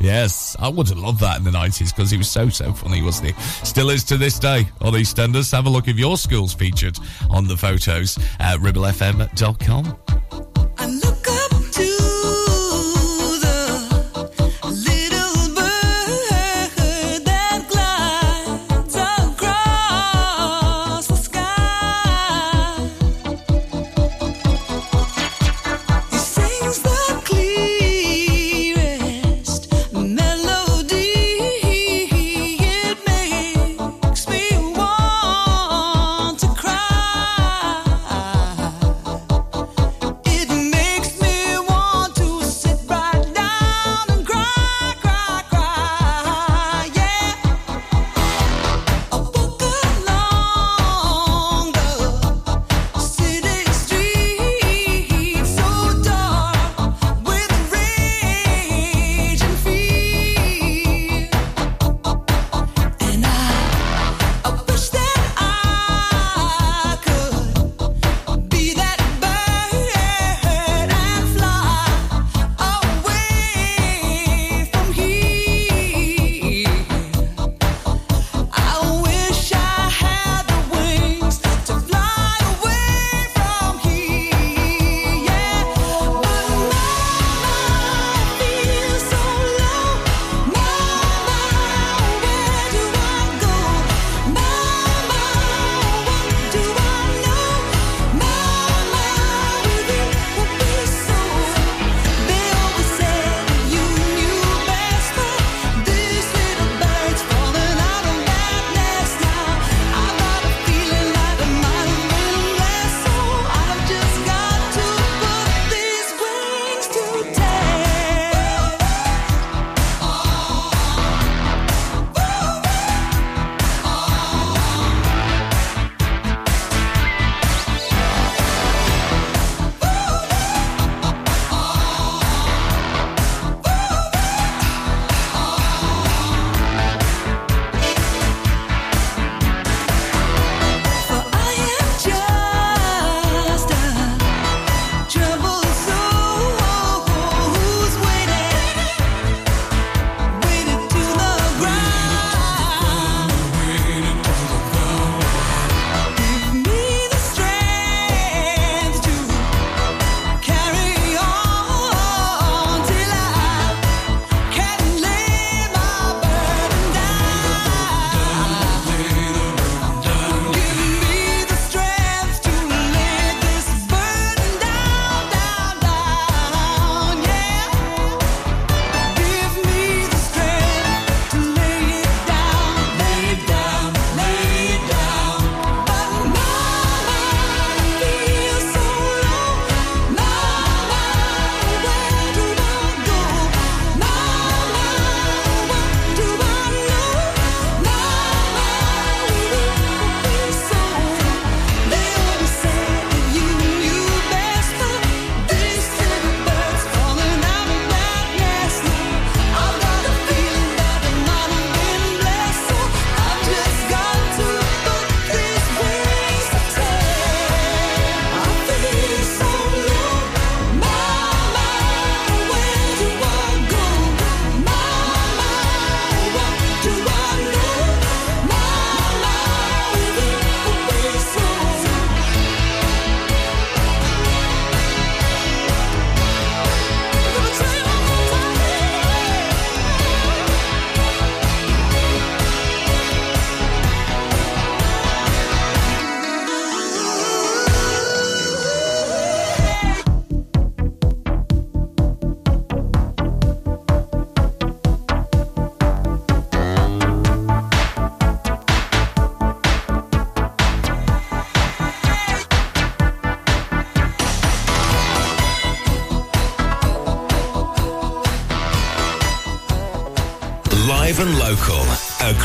Yes, 0.00 0.56
I 0.58 0.68
would 0.68 0.88
have 0.88 0.98
loved 0.98 1.20
that 1.20 1.38
in 1.38 1.44
the 1.44 1.50
90s 1.50 1.94
because 1.94 2.10
he 2.10 2.18
was 2.18 2.30
so, 2.30 2.48
so 2.48 2.72
funny, 2.72 3.02
wasn't 3.02 3.34
he? 3.34 3.42
Still 3.64 3.90
is 3.90 4.04
to 4.04 4.16
this 4.16 4.38
day 4.38 4.68
on 4.80 4.92
EastEnders. 4.92 5.50
Have 5.52 5.66
a 5.66 5.70
look 5.70 5.88
if 5.88 5.98
your 5.98 6.18
school's 6.18 6.52
featured 6.52 6.98
on 7.30 7.48
the 7.48 7.56
photos 7.56 8.18
at 8.38 8.58
ribblefm.com. 8.58 11.13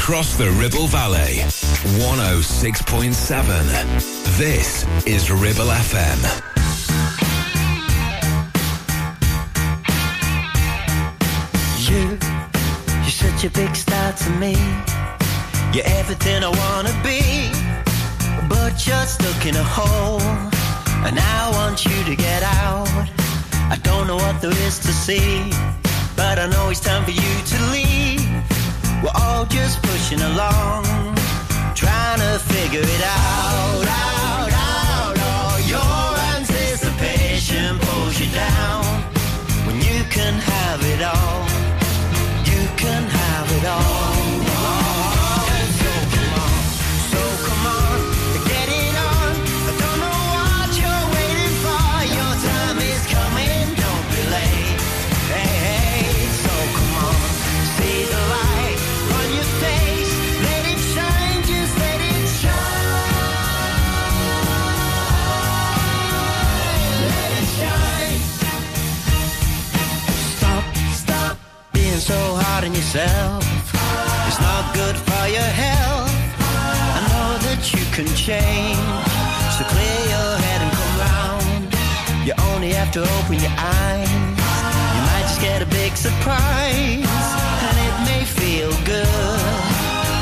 Across 0.09 0.37
the 0.37 0.49
Ribble 0.53 0.87
Valley. 0.87 1.43
106.7. 2.01 4.37
This 4.39 4.83
is 5.05 5.29
Ribble 5.29 5.69
FM. 5.69 6.17
You, 11.77 12.17
you're 13.03 13.11
such 13.11 13.43
a 13.45 13.51
big 13.51 13.75
star 13.75 14.13
to 14.13 14.31
me. 14.31 14.55
You're 15.73 15.85
everything 15.85 16.43
I 16.43 16.49
wanna 16.49 16.91
be, 17.03 17.51
but 18.49 18.87
you're 18.87 19.05
stuck 19.05 19.45
in 19.45 19.55
a 19.55 19.63
hole, 19.63 20.23
and 21.05 21.19
I 21.19 21.51
want 21.51 21.85
you 21.85 22.03
to 22.05 22.15
get 22.15 22.41
out. 22.41 22.89
I 23.69 23.77
don't 23.83 24.07
know 24.07 24.15
what 24.15 24.41
there 24.41 24.57
is 24.65 24.79
to 24.79 24.91
see, 24.91 25.51
but 26.15 26.39
I 26.39 26.47
know 26.47 26.69
it's 26.71 26.79
time 26.79 27.05
for 27.05 27.11
you 27.11 27.43
to 27.45 27.61
leave. 27.71 27.98
We're 29.01 29.11
all 29.15 29.45
just 29.45 29.81
pushing 29.81 30.19
along, 30.19 30.83
trying 31.73 32.19
to 32.19 32.37
figure 32.37 32.81
it 32.81 33.01
out, 33.01 33.85
out, 33.87 34.51
out. 34.51 35.15
Oh, 35.17 35.55
your 35.73 36.09
anticipation 36.35 37.79
pulls 37.79 38.19
you 38.19 38.29
down 38.31 38.83
when 39.65 39.77
you 39.77 40.03
can 40.09 40.33
have 40.33 40.83
it 40.83 41.01
all. 41.01 41.45
You 42.43 42.67
can 42.75 43.03
have 43.03 43.51
it 43.57 43.65
all. 43.65 44.18
Yourself. 72.89 73.45
It's 74.27 74.41
not 74.41 74.73
good 74.73 74.95
for 74.97 75.27
your 75.27 75.51
health. 75.61 76.09
I 76.97 76.99
know 77.11 77.37
that 77.45 77.61
you 77.71 77.85
can 77.93 78.09
change. 78.17 78.81
So 79.53 79.61
clear 79.69 79.99
your 80.09 80.31
head 80.41 80.59
and 80.65 80.71
come 80.79 80.95
round. 81.05 81.69
You 82.25 82.33
only 82.49 82.73
have 82.73 82.91
to 82.97 83.01
open 83.01 83.37
your 83.45 83.53
eyes. 83.53 84.09
You 84.09 85.01
might 85.05 85.25
just 85.29 85.41
get 85.41 85.61
a 85.61 85.69
big 85.69 85.95
surprise. 85.97 87.05
And 87.67 87.77
it 87.87 87.95
may 88.09 88.23
feel 88.25 88.73
good. 88.89 89.53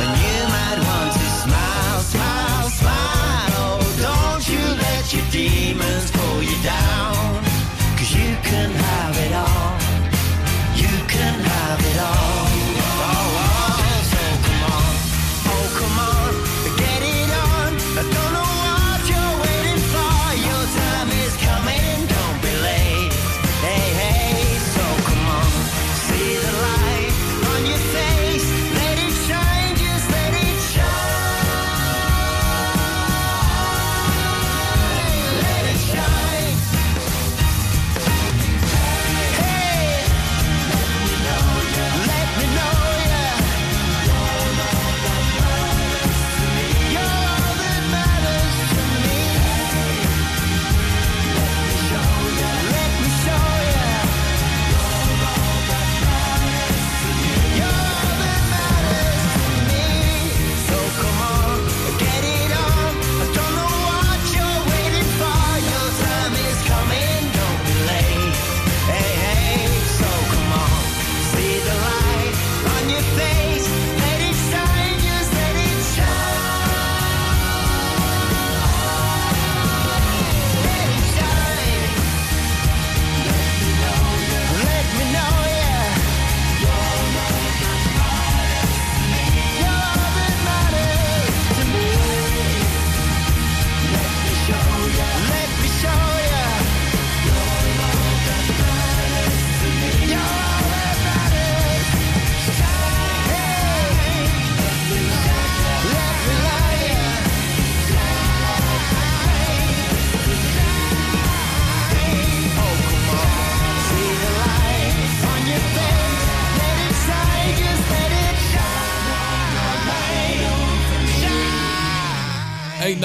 And 0.03 0.11
you 0.27 0.38
might 0.52 0.80
want 0.84 1.11
to 1.15 1.26
smile, 1.44 1.99
smile, 2.03 2.68
smile. 2.68 3.53
Oh, 3.64 3.80
don't 4.07 4.44
you 4.52 4.64
let 4.76 5.14
your 5.14 5.26
demons 5.31 6.11
pull 6.11 6.44
you 6.44 6.57
down. 6.64 7.44
Cause 7.95 8.11
you 8.11 8.35
can 8.44 8.76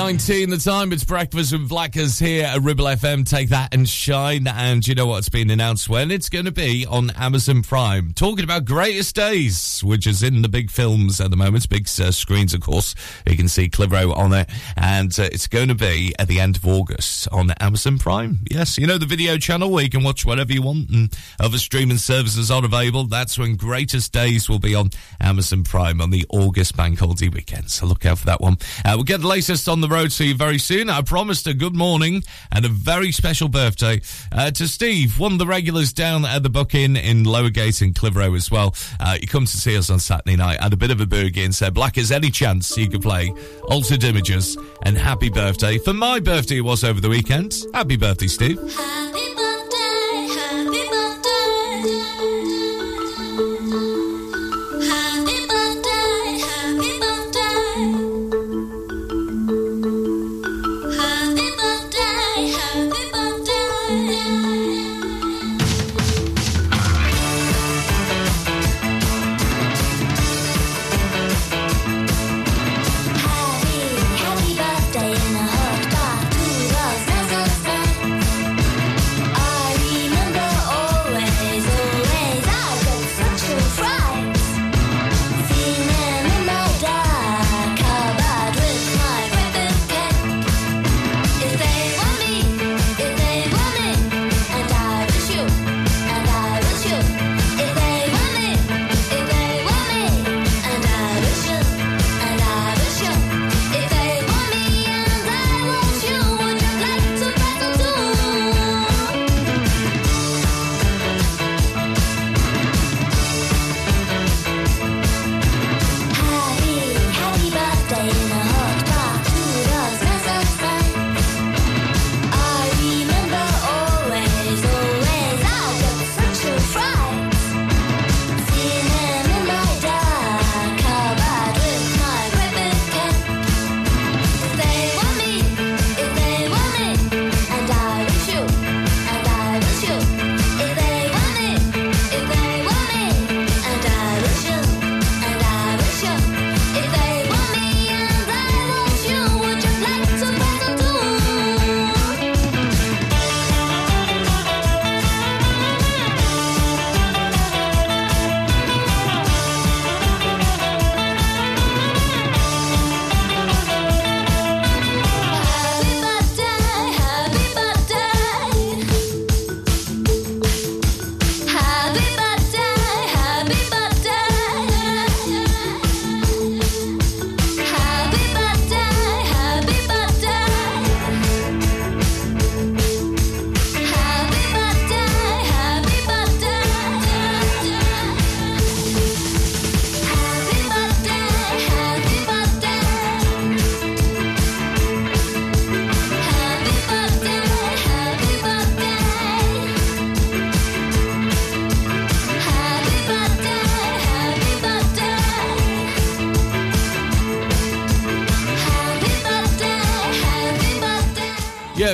19 0.02 0.50
the 0.50 0.56
time. 0.56 0.92
It's 0.92 1.04
breakfast 1.04 1.52
with 1.52 1.68
Blackers 1.68 2.18
here 2.18 2.44
at 2.44 2.60
Ribble 2.60 2.86
FM. 2.86 3.24
Take 3.24 3.50
that 3.50 3.72
and 3.72 3.88
shine. 3.88 4.48
And 4.48 4.84
you 4.84 4.96
know 4.96 5.06
what's 5.06 5.28
been 5.28 5.48
announced 5.48 5.88
when? 5.88 6.10
It's 6.10 6.28
going 6.28 6.46
to 6.46 6.50
be 6.50 6.84
on 6.84 7.10
Amazon 7.10 7.62
Prime. 7.62 8.12
Talking 8.12 8.42
about 8.42 8.64
Greatest 8.64 9.14
Days, 9.14 9.80
which 9.84 10.08
is 10.08 10.24
in 10.24 10.42
the 10.42 10.48
big 10.48 10.72
films 10.72 11.20
at 11.20 11.30
the 11.30 11.36
moment, 11.36 11.68
big 11.68 11.88
uh, 12.00 12.10
screens, 12.10 12.52
of 12.52 12.60
course. 12.62 12.96
You 13.28 13.36
can 13.36 13.46
see 13.46 13.68
Clitheroe 13.68 14.12
on 14.12 14.32
it. 14.32 14.50
And 14.76 15.16
uh, 15.20 15.28
it's 15.30 15.46
going 15.46 15.68
to 15.68 15.76
be 15.76 16.12
at 16.18 16.26
the 16.26 16.40
end 16.40 16.56
of 16.56 16.66
August 16.66 17.28
on 17.30 17.52
Amazon 17.60 17.98
Prime. 17.98 18.40
Yes, 18.50 18.78
you 18.78 18.88
know 18.88 18.98
the 18.98 19.06
video 19.06 19.38
channel 19.38 19.70
where 19.70 19.84
you 19.84 19.90
can 19.90 20.02
watch 20.02 20.26
whatever 20.26 20.52
you 20.52 20.62
want 20.62 20.90
and 20.90 21.16
other 21.38 21.58
streaming 21.58 21.98
services 21.98 22.50
are 22.50 22.64
available. 22.64 23.04
That's 23.04 23.38
when 23.38 23.54
Greatest 23.54 24.12
Days 24.12 24.48
will 24.48 24.58
be 24.58 24.74
on 24.74 24.90
Amazon 25.20 25.62
Prime 25.62 26.00
on 26.00 26.10
the 26.10 26.26
August 26.28 26.76
bank 26.76 26.98
holiday 26.98 27.28
weekend. 27.28 27.70
So 27.70 27.86
look 27.86 28.04
out 28.04 28.18
for 28.18 28.26
that 28.26 28.40
one. 28.40 28.56
Uh, 28.84 28.94
we'll 28.96 29.04
get 29.04 29.20
the 29.20 29.28
latest 29.28 29.68
on 29.68 29.80
the 29.80 29.91
road 29.92 30.10
to 30.12 30.24
you 30.24 30.34
very 30.34 30.58
soon. 30.58 30.88
I 30.88 31.02
promised 31.02 31.46
a 31.46 31.52
good 31.52 31.76
morning 31.76 32.22
and 32.50 32.64
a 32.64 32.68
very 32.68 33.12
special 33.12 33.48
birthday 33.48 34.00
uh, 34.32 34.50
to 34.52 34.66
Steve, 34.66 35.18
one 35.18 35.32
of 35.32 35.38
the 35.38 35.46
regulars 35.46 35.92
down 35.92 36.24
at 36.24 36.42
the 36.42 36.48
Buck 36.48 36.74
Inn 36.74 36.96
in 36.96 37.24
Lowergate 37.24 37.82
in 37.82 37.92
Clitheroe 37.92 38.34
as 38.34 38.50
well. 38.50 38.74
Uh, 38.98 39.18
he 39.20 39.26
comes 39.26 39.50
to 39.52 39.58
see 39.58 39.76
us 39.76 39.90
on 39.90 39.98
Saturday 40.00 40.36
night, 40.36 40.60
had 40.60 40.72
a 40.72 40.76
bit 40.76 40.90
of 40.90 41.00
a 41.00 41.06
burger 41.06 41.42
and 41.42 41.54
said, 41.54 41.74
Black, 41.74 41.98
is 41.98 42.10
any 42.10 42.30
chance 42.30 42.76
you 42.76 42.88
could 42.88 43.02
play 43.02 43.34
Altered 43.64 44.02
Images 44.04 44.56
and 44.82 44.96
Happy 44.96 45.28
Birthday? 45.28 45.76
For 45.76 45.92
my 45.92 46.20
birthday 46.20 46.58
it 46.58 46.62
was 46.62 46.84
over 46.84 47.00
the 47.00 47.10
weekend. 47.10 47.54
Happy 47.74 47.96
birthday, 47.96 48.28
Steve. 48.28 48.58
Happy 48.74 49.34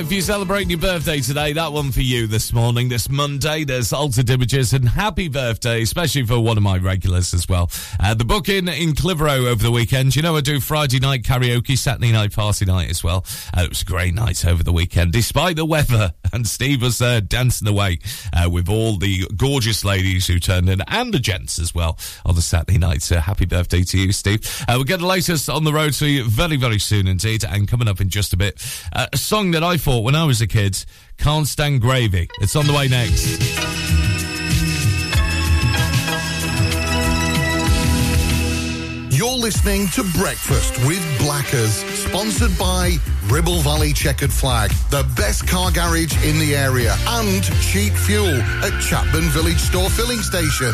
if 0.09 0.13
you're 0.13 0.21
celebrating 0.23 0.71
your 0.71 0.79
birthday 0.79 1.19
today, 1.19 1.53
that 1.53 1.71
one 1.71 1.91
for 1.91 2.01
you 2.01 2.25
this 2.25 2.51
morning, 2.51 2.89
this 2.89 3.11
Monday. 3.11 3.63
There's 3.63 3.93
altered 3.93 4.27
images 4.31 4.73
and 4.73 4.89
happy 4.89 5.27
birthday, 5.27 5.83
especially 5.83 6.25
for 6.25 6.39
one 6.39 6.57
of 6.57 6.63
my 6.63 6.79
regulars 6.79 7.31
as 7.31 7.47
well. 7.47 7.69
Uh, 7.99 8.15
the 8.15 8.25
Buck 8.25 8.49
Inn 8.49 8.67
in 8.67 8.95
Clitheroe 8.95 9.45
over 9.45 9.61
the 9.61 9.69
weekend. 9.69 10.15
You 10.15 10.23
know, 10.23 10.35
I 10.35 10.41
do 10.41 10.59
Friday 10.59 10.97
night 10.97 11.21
karaoke, 11.21 11.77
Saturday 11.77 12.11
night 12.11 12.33
party 12.33 12.65
night 12.65 12.89
as 12.89 13.03
well. 13.03 13.23
Uh, 13.55 13.61
it 13.61 13.69
was 13.69 13.83
a 13.83 13.85
great 13.85 14.15
night 14.15 14.47
over 14.47 14.63
the 14.63 14.73
weekend, 14.73 15.11
despite 15.11 15.57
the 15.57 15.65
weather. 15.65 16.11
And 16.39 16.47
Steve 16.47 16.81
was 16.81 16.99
there 16.99 17.21
dancing 17.21 17.67
away 17.67 17.99
uh, 18.33 18.49
with 18.49 18.69
all 18.69 18.97
the 18.97 19.27
gorgeous 19.35 19.83
ladies 19.83 20.27
who 20.27 20.39
turned 20.39 20.69
in 20.69 20.81
and 20.87 21.13
the 21.13 21.19
gents 21.19 21.59
as 21.59 21.73
well 21.73 21.97
on 22.25 22.35
the 22.35 22.41
Saturday 22.41 22.77
night. 22.77 23.01
So 23.01 23.17
happy 23.17 23.45
birthday 23.45 23.83
to 23.83 23.97
you, 23.97 24.11
Steve. 24.11 24.41
Uh, 24.67 24.73
we'll 24.75 24.83
get 24.83 24.99
the 24.99 25.07
latest 25.07 25.49
on 25.49 25.63
the 25.63 25.73
road 25.73 25.93
to 25.93 26.07
you 26.07 26.23
very, 26.23 26.55
very 26.55 26.79
soon 26.79 27.07
indeed. 27.07 27.43
And 27.43 27.67
coming 27.67 27.87
up 27.87 27.99
in 27.99 28.09
just 28.09 28.33
a 28.33 28.37
bit, 28.37 28.63
uh, 28.93 29.07
a 29.11 29.17
song 29.17 29.51
that 29.51 29.63
I 29.63 29.77
thought 29.77 30.03
when 30.03 30.15
I 30.15 30.25
was 30.25 30.41
a 30.41 30.47
kid, 30.47 30.83
Can't 31.17 31.47
Stand 31.47 31.81
Gravy. 31.81 32.29
It's 32.39 32.55
on 32.55 32.67
the 32.67 32.73
way 32.73 32.87
next. 32.87 34.08
You're 39.29 39.37
listening 39.37 39.87
to 39.89 40.01
Breakfast 40.17 40.75
with 40.87 41.05
Blackers, 41.19 41.83
sponsored 41.93 42.57
by 42.57 42.95
Ribble 43.27 43.59
Valley 43.59 43.93
Checkered 43.93 44.33
Flag, 44.33 44.71
the 44.89 45.03
best 45.15 45.47
car 45.47 45.69
garage 45.71 46.15
in 46.25 46.39
the 46.39 46.55
area, 46.55 46.95
and 47.05 47.43
cheap 47.61 47.93
fuel 47.93 48.25
at 48.25 48.73
Chatburn 48.81 49.29
Village 49.29 49.59
Store 49.59 49.87
Filling 49.91 50.17
Station. 50.23 50.73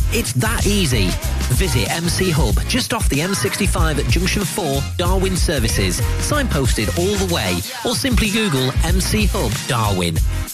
it's 0.13 0.33
that 0.33 0.65
easy. 0.67 1.09
Visit 1.55 1.89
MC 1.91 2.31
Hub 2.31 2.55
just 2.67 2.93
off 2.93 3.07
the 3.09 3.19
M65 3.19 4.03
at 4.03 4.09
Junction 4.11 4.43
4, 4.43 4.65
Darwen 4.97 5.37
Services, 5.37 6.01
signposted 6.19 6.87
all 6.97 7.15
the 7.25 7.33
way, 7.33 7.59
or 7.85 7.95
simply 7.95 8.29
Google 8.29 8.71
MC 8.83 9.25
Hub 9.27 9.51
Darwen. 9.67 10.50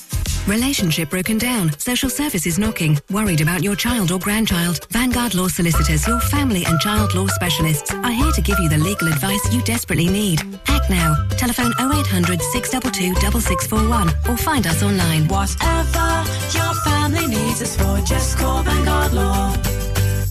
Relationship 0.48 1.10
broken 1.10 1.38
down. 1.38 1.78
Social 1.78 2.10
services 2.10 2.58
knocking. 2.58 2.98
Worried 3.12 3.42
about 3.42 3.64
your 3.64 3.76
child 3.76 4.12
or 4.12 4.20
grandchild. 4.20 4.88
Vanguard 4.92 5.36
Law 5.36 5.50
Solicitors, 5.50 6.08
your 6.08 6.22
family 6.22 6.64
and 6.64 6.80
child 6.80 7.14
law 7.16 7.28
specialists, 7.28 7.94
are 7.94 8.12
here 8.12 8.32
to 8.32 8.42
give 8.42 8.58
you 8.60 8.70
the 8.70 8.78
legal 8.78 9.10
advice 9.10 9.54
you 9.54 9.62
desperately 9.64 10.08
need. 10.08 10.40
Act 10.68 10.90
now. 10.90 11.16
Telephone 11.32 11.74
0800 11.80 12.42
622 12.42 13.16
6641 13.42 14.10
or 14.30 14.38
find 14.38 14.66
us 14.68 14.82
online. 14.82 15.28
Whatever 15.28 16.24
your 16.58 16.74
family 16.86 17.28
needs 17.28 17.62
us 17.62 17.76
for, 17.76 18.00
just 18.06 18.38
call 18.38 18.64
Vanguard 18.64 19.12
Law. 19.12 19.54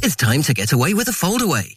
It's 0.03 0.17
time 0.17 0.43
to 0.45 0.55
get 0.55 0.73
away 0.73 0.95
with 0.95 1.09
a 1.09 1.13
foldaway. 1.13 1.77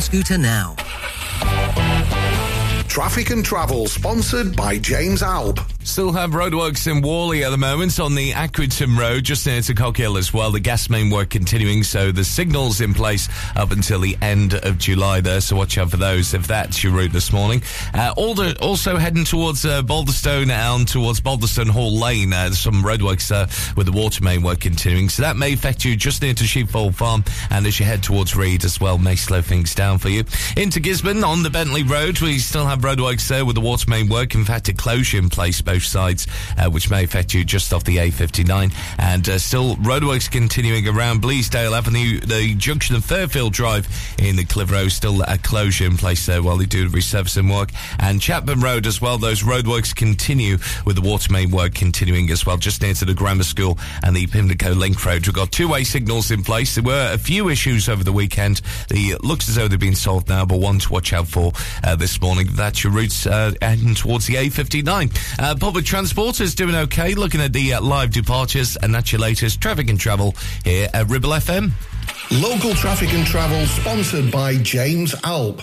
scooter 0.00 0.38
now. 0.38 0.74
Traffic 2.88 3.30
and 3.30 3.44
Travel, 3.44 3.86
sponsored 3.86 4.56
by 4.56 4.78
James 4.78 5.22
Alb. 5.22 5.60
Still 5.84 6.12
have 6.12 6.30
roadworks 6.30 6.90
in 6.90 7.02
Whalley 7.02 7.44
at 7.44 7.50
the 7.50 7.58
moment 7.58 8.00
on 8.00 8.14
the 8.14 8.32
Accrington 8.32 8.98
Road, 8.98 9.22
just 9.22 9.46
near 9.46 9.60
to 9.60 9.74
Cockhill 9.74 10.16
as 10.16 10.32
well. 10.32 10.50
The 10.50 10.58
gas 10.58 10.88
main 10.88 11.10
work 11.10 11.28
continuing, 11.28 11.82
so 11.82 12.10
the 12.10 12.24
signals 12.24 12.80
in 12.80 12.94
place 12.94 13.28
up 13.54 13.70
until 13.70 14.00
the 14.00 14.16
end 14.22 14.54
of 14.54 14.78
July 14.78 15.20
there. 15.20 15.42
So 15.42 15.56
watch 15.56 15.76
out 15.76 15.90
for 15.90 15.98
those 15.98 16.32
if 16.32 16.46
that's 16.46 16.82
your 16.82 16.94
route 16.94 17.12
this 17.12 17.34
morning. 17.34 17.62
Uh, 17.92 18.14
Alder, 18.16 18.54
also 18.62 18.96
heading 18.96 19.24
towards 19.24 19.66
uh, 19.66 19.82
Balderstone 19.82 20.48
and 20.48 20.88
towards 20.88 21.20
Balderstone 21.20 21.68
Hall 21.68 21.94
Lane. 21.94 22.32
Uh, 22.32 22.50
some 22.52 22.82
roadworks 22.82 23.28
there 23.28 23.46
with 23.76 23.86
the 23.86 23.92
water 23.92 24.24
main 24.24 24.42
work 24.42 24.60
continuing, 24.60 25.10
so 25.10 25.22
that 25.22 25.36
may 25.36 25.52
affect 25.52 25.84
you 25.84 25.96
just 25.96 26.22
near 26.22 26.34
to 26.34 26.44
Sheepfold 26.44 26.96
Farm. 26.96 27.22
And 27.50 27.66
as 27.66 27.78
you 27.78 27.84
head 27.84 28.02
towards 28.02 28.34
Reed 28.34 28.64
as 28.64 28.80
well, 28.80 28.96
may 28.96 29.16
slow 29.16 29.42
things 29.42 29.74
down 29.74 29.98
for 29.98 30.08
you. 30.08 30.24
Into 30.56 30.80
Gisburn 30.80 31.24
on 31.24 31.42
the 31.42 31.50
Bentley 31.50 31.82
Road, 31.82 32.18
we 32.20 32.38
still 32.38 32.64
have 32.64 32.80
roadworks 32.80 33.28
there 33.28 33.44
with 33.44 33.54
the 33.54 33.60
water 33.60 33.88
main 33.88 34.08
work. 34.08 34.34
In 34.34 34.46
fact, 34.46 34.68
a 34.70 34.72
closure 34.72 35.18
in 35.18 35.28
place 35.28 35.60
both 35.74 35.82
sides, 35.82 36.28
uh, 36.56 36.70
which 36.70 36.88
may 36.88 37.02
affect 37.02 37.34
you 37.34 37.44
just 37.44 37.72
off 37.72 37.82
the 37.82 37.96
A59. 37.96 38.72
And 38.98 39.28
uh, 39.28 39.38
still 39.38 39.74
roadworks 39.76 40.30
continuing 40.30 40.86
around 40.86 41.20
Bleasdale 41.20 41.76
Avenue, 41.76 42.20
the 42.20 42.54
junction 42.54 42.94
of 42.94 43.04
Fairfield 43.04 43.52
Drive 43.52 43.88
in 44.18 44.36
the 44.36 44.44
Clitheroe, 44.44 44.86
still 44.86 45.22
a 45.22 45.36
closure 45.36 45.86
in 45.86 45.96
place 45.96 46.26
there 46.26 46.44
while 46.44 46.56
they 46.56 46.66
do 46.66 46.88
the 46.88 46.96
resurfacing 46.96 47.52
work. 47.52 47.70
And 47.98 48.20
Chatburn 48.20 48.62
Road 48.62 48.86
as 48.86 49.00
well, 49.00 49.18
those 49.18 49.42
roadworks 49.42 49.94
continue 49.94 50.58
with 50.86 50.94
the 50.94 51.02
water 51.02 51.32
main 51.32 51.50
work 51.50 51.74
continuing 51.74 52.30
as 52.30 52.46
well, 52.46 52.56
just 52.56 52.80
near 52.80 52.94
to 52.94 53.04
the 53.04 53.14
grammar 53.14 53.42
school 53.42 53.76
and 54.04 54.14
the 54.14 54.28
Pimlico 54.28 54.74
Link 54.74 55.04
Road. 55.04 55.26
We've 55.26 55.34
got 55.34 55.50
two-way 55.50 55.82
signals 55.82 56.30
in 56.30 56.44
place. 56.44 56.76
There 56.76 56.84
were 56.84 57.10
a 57.12 57.18
few 57.18 57.48
issues 57.48 57.88
over 57.88 58.04
the 58.04 58.12
weekend. 58.12 58.60
The 58.90 59.16
looks 59.24 59.48
as 59.48 59.56
though 59.56 59.66
they've 59.66 59.80
been 59.80 59.96
solved 59.96 60.28
now, 60.28 60.44
but 60.44 60.60
one 60.60 60.78
to 60.78 60.92
watch 60.92 61.12
out 61.12 61.26
for 61.26 61.52
uh, 61.82 61.96
this 61.96 62.20
morning. 62.20 62.46
That's 62.52 62.84
your 62.84 62.92
routes 62.92 63.26
uh, 63.26 63.54
heading 63.60 63.96
towards 63.96 64.26
the 64.26 64.34
A59. 64.34 65.40
Uh, 65.40 65.54
public 65.64 65.86
transport 65.86 66.42
is 66.42 66.54
doing 66.54 66.74
okay. 66.74 67.14
Looking 67.14 67.40
at 67.40 67.54
the 67.54 67.72
uh, 67.72 67.80
live 67.80 68.10
departures, 68.10 68.76
and 68.76 68.94
that's 68.94 69.12
your 69.12 69.22
latest 69.22 69.62
traffic 69.62 69.88
and 69.88 69.98
travel 69.98 70.34
here 70.62 70.90
at 70.92 71.08
Ribble 71.08 71.30
FM. 71.30 71.70
Local 72.30 72.74
Traffic 72.74 73.14
and 73.14 73.26
Travel, 73.26 73.64
sponsored 73.64 74.30
by 74.30 74.58
James 74.58 75.14
Alb. 75.24 75.62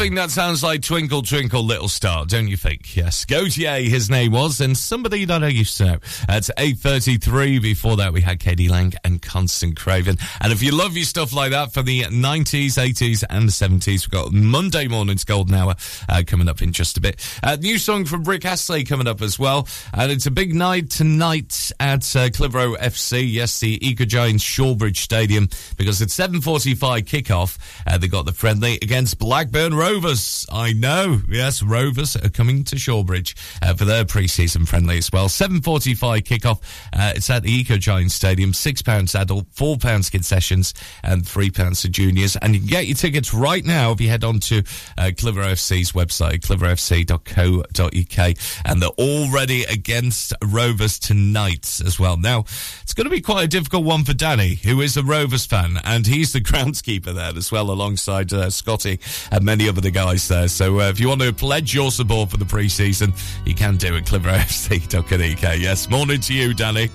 think 0.00 0.14
that 0.14 0.30
sounds 0.30 0.62
like 0.62 0.80
Twinkle 0.80 1.20
Twinkle 1.20 1.62
Little 1.62 1.88
Star, 1.88 2.24
don't 2.24 2.48
you 2.48 2.56
think? 2.56 2.96
Yes, 2.96 3.26
Gotye, 3.26 3.86
his 3.86 4.08
name 4.08 4.32
was, 4.32 4.58
and 4.62 4.74
somebody 4.74 5.26
that 5.26 5.44
I 5.44 5.48
used 5.48 5.76
to 5.76 5.84
know. 5.84 5.98
At 6.26 6.44
8.33, 6.56 7.60
before 7.60 7.98
that 7.98 8.10
we 8.10 8.22
had 8.22 8.40
k.d. 8.40 8.66
lang 8.70 8.94
constant 9.30 9.76
craving. 9.76 10.18
And 10.40 10.52
if 10.52 10.60
you 10.60 10.72
love 10.72 10.96
your 10.96 11.04
stuff 11.04 11.32
like 11.32 11.52
that 11.52 11.72
from 11.72 11.86
the 11.86 12.02
90s, 12.02 12.74
80s, 12.74 13.22
and 13.30 13.46
the 13.46 13.52
70s, 13.52 13.86
we've 13.86 14.10
got 14.10 14.32
Monday 14.32 14.88
morning's 14.88 15.22
Golden 15.22 15.54
Hour 15.54 15.76
uh, 16.08 16.24
coming 16.26 16.48
up 16.48 16.60
in 16.62 16.72
just 16.72 16.96
a 16.96 17.00
bit. 17.00 17.24
Uh, 17.40 17.56
new 17.60 17.78
song 17.78 18.04
from 18.04 18.24
Rick 18.24 18.44
Astley 18.44 18.82
coming 18.82 19.06
up 19.06 19.22
as 19.22 19.38
well. 19.38 19.68
And 19.94 20.10
it's 20.10 20.26
a 20.26 20.32
big 20.32 20.52
night 20.52 20.90
tonight 20.90 21.70
at 21.78 22.16
uh, 22.16 22.30
Clitheroe 22.30 22.74
FC. 22.74 23.24
Yes, 23.30 23.60
the 23.60 23.78
Eco 23.86 24.04
Giants 24.04 24.42
Shawbridge 24.42 24.96
Stadium 24.96 25.48
because 25.76 26.02
it's 26.02 26.16
7.45 26.16 27.02
kickoff, 27.04 27.56
uh, 27.86 27.98
they 27.98 28.08
got 28.08 28.26
the 28.26 28.32
friendly 28.32 28.74
against 28.82 29.18
Blackburn 29.20 29.74
Rovers. 29.74 30.44
I 30.50 30.72
know. 30.72 31.20
Yes, 31.28 31.62
Rovers 31.62 32.16
are 32.16 32.30
coming 32.30 32.64
to 32.64 32.76
Shawbridge 32.76 33.36
uh, 33.62 33.74
for 33.74 33.84
their 33.84 34.04
pre-season 34.04 34.66
friendly 34.66 34.98
as 34.98 35.12
well. 35.12 35.28
7.45 35.28 36.22
kickoff. 36.22 36.60
Uh, 36.92 37.12
it's 37.14 37.30
at 37.30 37.44
the 37.44 37.52
Eco 37.52 37.76
Giants 37.76 38.14
Stadium. 38.14 38.50
£6 38.50 38.84
pounds 38.84 39.14
adult, 39.20 39.50
£4 39.52 40.10
concessions, 40.10 40.74
and 41.02 41.22
£3 41.22 41.82
for 41.82 41.88
juniors. 41.88 42.36
And 42.36 42.54
you 42.54 42.60
can 42.60 42.68
get 42.68 42.86
your 42.86 42.96
tickets 42.96 43.34
right 43.34 43.64
now 43.64 43.92
if 43.92 44.00
you 44.00 44.08
head 44.08 44.24
on 44.24 44.40
to 44.40 44.58
uh, 44.98 45.10
Clitheroe 45.16 45.52
FC's 45.52 45.92
website, 45.92 46.40
clitheroefc.co.uk. 46.40 48.36
And 48.64 48.82
they're 48.82 48.88
already 48.90 49.64
against 49.64 50.32
Rovers 50.44 50.98
tonight 50.98 51.80
as 51.84 51.98
well. 51.98 52.16
Now, 52.16 52.40
it's 52.82 52.94
going 52.94 53.04
to 53.04 53.10
be 53.10 53.20
quite 53.20 53.44
a 53.44 53.48
difficult 53.48 53.84
one 53.84 54.04
for 54.04 54.14
Danny, 54.14 54.54
who 54.54 54.80
is 54.80 54.96
a 54.96 55.02
Rovers 55.02 55.46
fan, 55.46 55.78
and 55.84 56.06
he's 56.06 56.32
the 56.32 56.40
groundskeeper 56.50 57.14
there 57.14 57.32
as 57.36 57.52
well, 57.52 57.70
alongside 57.70 58.32
uh, 58.32 58.50
Scotty 58.50 58.98
and 59.30 59.44
many 59.44 59.68
other 59.68 59.80
the 59.80 59.90
guys 59.90 60.28
there. 60.28 60.48
So 60.48 60.80
uh, 60.80 60.88
if 60.88 61.00
you 61.00 61.08
want 61.08 61.22
to 61.22 61.32
pledge 61.32 61.74
your 61.74 61.90
support 61.90 62.30
for 62.30 62.36
the 62.36 62.44
pre 62.44 62.68
season, 62.68 63.12
you 63.44 63.54
can 63.54 63.76
do 63.76 63.96
at 63.96 64.04
clitheroefc.co.uk. 64.04 65.58
Yes, 65.58 65.88
morning 65.88 66.20
to 66.20 66.34
you, 66.34 66.54
Danny. 66.54 66.90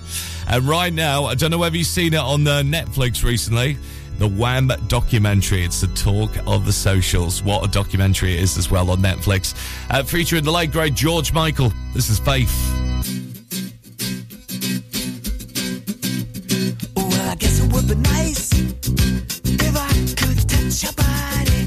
And 0.48 0.64
right 0.68 0.92
now, 0.92 1.24
I 1.24 1.34
don't 1.34 1.50
know 1.50 1.58
whether 1.58 1.76
you've 1.76 1.86
seen 1.86 2.14
it 2.14 2.20
on 2.20 2.44
the 2.44 2.62
Netflix 2.62 3.24
recently 3.24 3.76
the 4.18 4.28
Wham 4.28 4.72
documentary. 4.88 5.64
It's 5.64 5.80
the 5.80 5.88
talk 5.88 6.30
of 6.46 6.64
the 6.64 6.72
socials. 6.72 7.42
What 7.42 7.64
a 7.64 7.70
documentary 7.70 8.34
it 8.34 8.40
is 8.40 8.56
as 8.56 8.70
well 8.70 8.90
on 8.90 8.98
Netflix, 8.98 9.54
uh, 9.90 10.02
featuring 10.02 10.44
the 10.44 10.50
late 10.50 10.72
great 10.72 10.94
George 10.94 11.32
Michael. 11.32 11.72
This 11.94 12.08
is 12.08 12.18
Faith. 12.18 12.50
I 16.96 17.34
guess 17.38 17.60
it 17.60 17.72
would 17.72 17.88
be 17.88 17.94
nice 17.96 18.52
if 18.52 19.76
I 19.76 19.88
could 20.16 20.48
touch 20.48 20.82
your 20.82 20.92
body. 20.94 21.65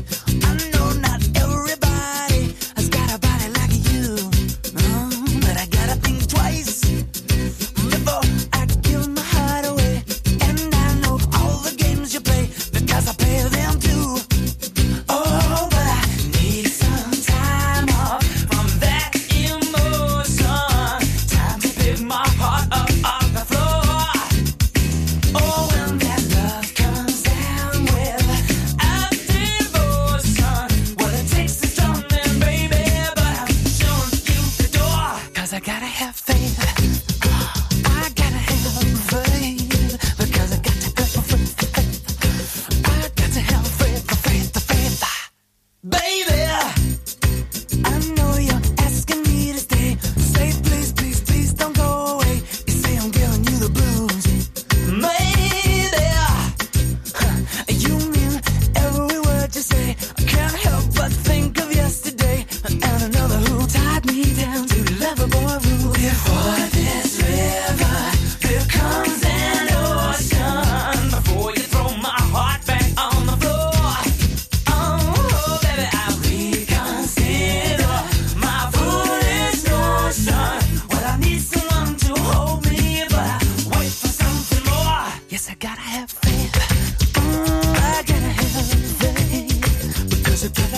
Cause 90.40 90.69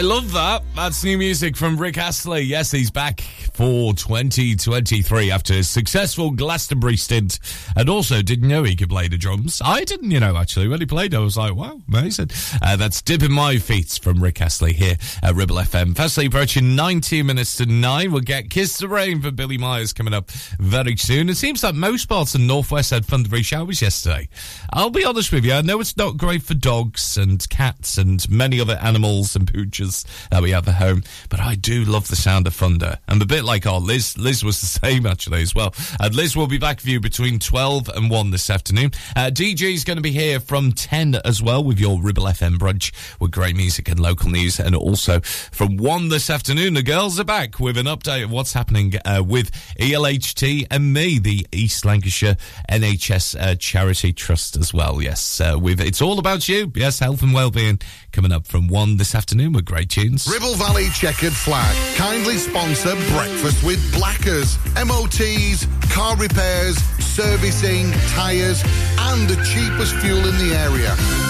I 0.00 0.02
love 0.02 0.32
that. 0.32 0.62
That's 0.74 1.04
new 1.04 1.18
music 1.18 1.58
from 1.58 1.76
Rick 1.76 1.98
Astley. 1.98 2.40
Yes, 2.40 2.70
he's 2.70 2.90
back 2.90 3.20
for 3.52 3.92
2023 3.92 5.30
after 5.30 5.52
his 5.52 5.68
successful 5.68 6.30
Glastonbury 6.30 6.96
stint. 6.96 7.38
And 7.76 7.90
also, 7.90 8.22
didn't 8.22 8.48
know 8.48 8.62
he 8.62 8.76
could 8.76 8.88
play 8.88 9.08
the 9.08 9.18
drums. 9.18 9.60
I 9.62 9.84
didn't, 9.84 10.10
you 10.10 10.18
know, 10.18 10.38
actually. 10.38 10.68
When 10.68 10.80
he 10.80 10.86
played, 10.86 11.14
I 11.14 11.18
was 11.18 11.36
like, 11.36 11.54
wow, 11.54 11.82
amazing. 11.86 12.30
Uh, 12.62 12.76
that's 12.76 13.02
Dipping 13.02 13.30
My 13.30 13.58
Feet 13.58 13.98
from 14.02 14.22
Rick 14.22 14.40
Astley 14.40 14.72
here 14.72 14.96
at 15.22 15.34
Ribble 15.34 15.56
FM. 15.56 15.94
Firstly, 15.94 16.24
approaching 16.24 16.74
19 16.74 17.26
minutes 17.26 17.56
to 17.56 17.66
9. 17.66 18.10
We'll 18.10 18.22
get 18.22 18.48
Kiss 18.48 18.78
the 18.78 18.88
Rain 18.88 19.20
for 19.20 19.30
Billie 19.30 19.58
Myers 19.58 19.92
coming 19.92 20.14
up 20.14 20.30
very 20.30 20.96
soon. 20.96 21.28
It 21.28 21.36
seems 21.36 21.62
like 21.62 21.74
most 21.74 22.06
parts 22.06 22.34
of 22.34 22.40
Northwest 22.40 22.88
had 22.88 23.04
thundery 23.04 23.44
showers 23.44 23.82
yesterday. 23.82 24.30
I'll 24.72 24.90
be 24.90 25.04
honest 25.04 25.32
with 25.32 25.44
you, 25.44 25.52
I 25.54 25.62
know 25.62 25.80
it's 25.80 25.96
not 25.96 26.16
great 26.16 26.42
for 26.42 26.54
dogs 26.54 27.16
and 27.16 27.48
cats 27.50 27.98
and 27.98 28.28
many 28.30 28.60
other 28.60 28.78
animals 28.80 29.34
and 29.34 29.52
pooches 29.52 30.06
that 30.30 30.42
we 30.42 30.52
have 30.52 30.68
at 30.68 30.76
home, 30.76 31.02
but 31.28 31.40
I 31.40 31.56
do 31.56 31.84
love 31.84 32.06
the 32.06 32.14
sound 32.14 32.46
of 32.46 32.54
thunder. 32.54 32.98
And 33.08 33.20
a 33.20 33.26
bit 33.26 33.42
like 33.42 33.66
our 33.66 33.80
Liz, 33.80 34.16
Liz 34.16 34.44
was 34.44 34.60
the 34.60 34.66
same 34.86 35.06
actually 35.06 35.42
as 35.42 35.56
well. 35.56 35.74
And 35.98 36.14
Liz 36.14 36.36
will 36.36 36.46
be 36.46 36.58
back 36.58 36.78
for 36.78 36.88
you 36.88 37.00
between 37.00 37.40
12 37.40 37.88
and 37.88 38.10
1 38.10 38.30
this 38.30 38.48
afternoon. 38.48 38.92
Uh, 39.16 39.30
DJ 39.32 39.74
is 39.74 39.82
going 39.82 39.96
to 39.96 40.02
be 40.02 40.12
here 40.12 40.38
from 40.38 40.70
10 40.70 41.16
as 41.24 41.42
well 41.42 41.64
with 41.64 41.80
your 41.80 42.00
Ribble 42.00 42.24
FM 42.24 42.56
brunch 42.56 42.92
with 43.18 43.32
great 43.32 43.56
music 43.56 43.88
and 43.88 43.98
local 43.98 44.30
news. 44.30 44.60
And 44.60 44.76
also 44.76 45.18
from 45.20 45.78
1 45.78 46.10
this 46.10 46.30
afternoon, 46.30 46.74
the 46.74 46.84
girls 46.84 47.18
are 47.18 47.24
back 47.24 47.58
with 47.58 47.76
an 47.76 47.86
update 47.86 48.22
of 48.22 48.30
what's 48.30 48.52
happening 48.52 48.94
uh, 49.04 49.24
with 49.26 49.50
ELHT 49.80 50.68
and 50.70 50.92
me, 50.92 51.18
the 51.18 51.44
East 51.50 51.84
Lancashire 51.84 52.36
NHS 52.70 53.40
uh, 53.40 53.56
Charity 53.56 54.12
Trust 54.12 54.59
as 54.60 54.72
well. 54.74 55.02
Yes, 55.02 55.40
uh, 55.40 55.58
with 55.60 55.80
It's 55.80 56.00
All 56.00 56.18
About 56.18 56.48
You. 56.48 56.70
Yes, 56.74 56.98
health 56.98 57.22
and 57.22 57.32
well-being 57.32 57.80
coming 58.12 58.32
up 58.32 58.46
from 58.46 58.68
1 58.68 58.96
this 58.96 59.14
afternoon 59.14 59.52
with 59.52 59.64
great 59.64 59.90
tunes. 59.90 60.28
Ribble 60.30 60.54
Valley 60.54 60.88
Checkered 60.90 61.32
Flag 61.32 61.74
kindly 61.96 62.36
sponsor 62.36 62.94
Breakfast 63.12 63.64
with 63.64 63.80
Blackers. 63.94 64.58
MOTs, 64.74 65.66
car 65.92 66.16
repairs, 66.16 66.76
servicing, 67.00 67.90
tyres, 68.08 68.62
and 68.98 69.28
the 69.28 69.36
cheapest 69.44 69.94
fuel 69.96 70.18
in 70.18 70.36
the 70.38 70.54
area. 70.54 71.29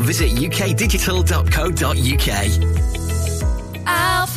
Visit 0.00 0.32
ukdigital.co.uk. 0.32 2.28
Help. 3.86 4.30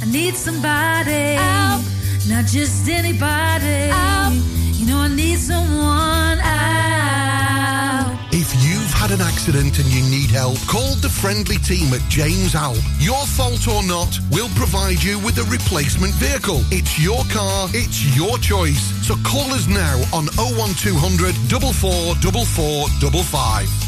I 0.00 0.04
need 0.06 0.34
somebody. 0.34 1.34
Help. 1.36 1.82
Not 2.28 2.46
just 2.46 2.88
anybody. 2.88 3.88
Help. 3.90 4.34
You 4.74 4.86
know, 4.86 4.98
I 4.98 5.08
need 5.08 5.38
someone. 5.38 6.38
Help. 6.38 6.58
If 8.30 8.54
you've 8.62 8.92
had 8.92 9.10
an 9.10 9.20
accident 9.20 9.78
and 9.78 9.86
you 9.88 10.02
need 10.10 10.30
help, 10.30 10.58
call 10.66 10.94
the 10.96 11.08
friendly 11.08 11.56
team 11.58 11.92
at 11.92 12.00
James 12.08 12.54
Alp. 12.54 12.78
Your 12.98 13.26
fault 13.26 13.66
or 13.68 13.82
not, 13.82 14.18
we'll 14.30 14.48
provide 14.50 15.02
you 15.02 15.18
with 15.18 15.38
a 15.38 15.44
replacement 15.44 16.12
vehicle. 16.14 16.62
It's 16.70 16.98
your 16.98 17.24
car, 17.32 17.68
it's 17.72 18.04
your 18.16 18.38
choice. 18.38 18.80
So 19.06 19.16
call 19.24 19.50
us 19.52 19.66
now 19.66 19.98
on 20.12 20.26
01200 20.36 21.34
444455. 21.48 23.87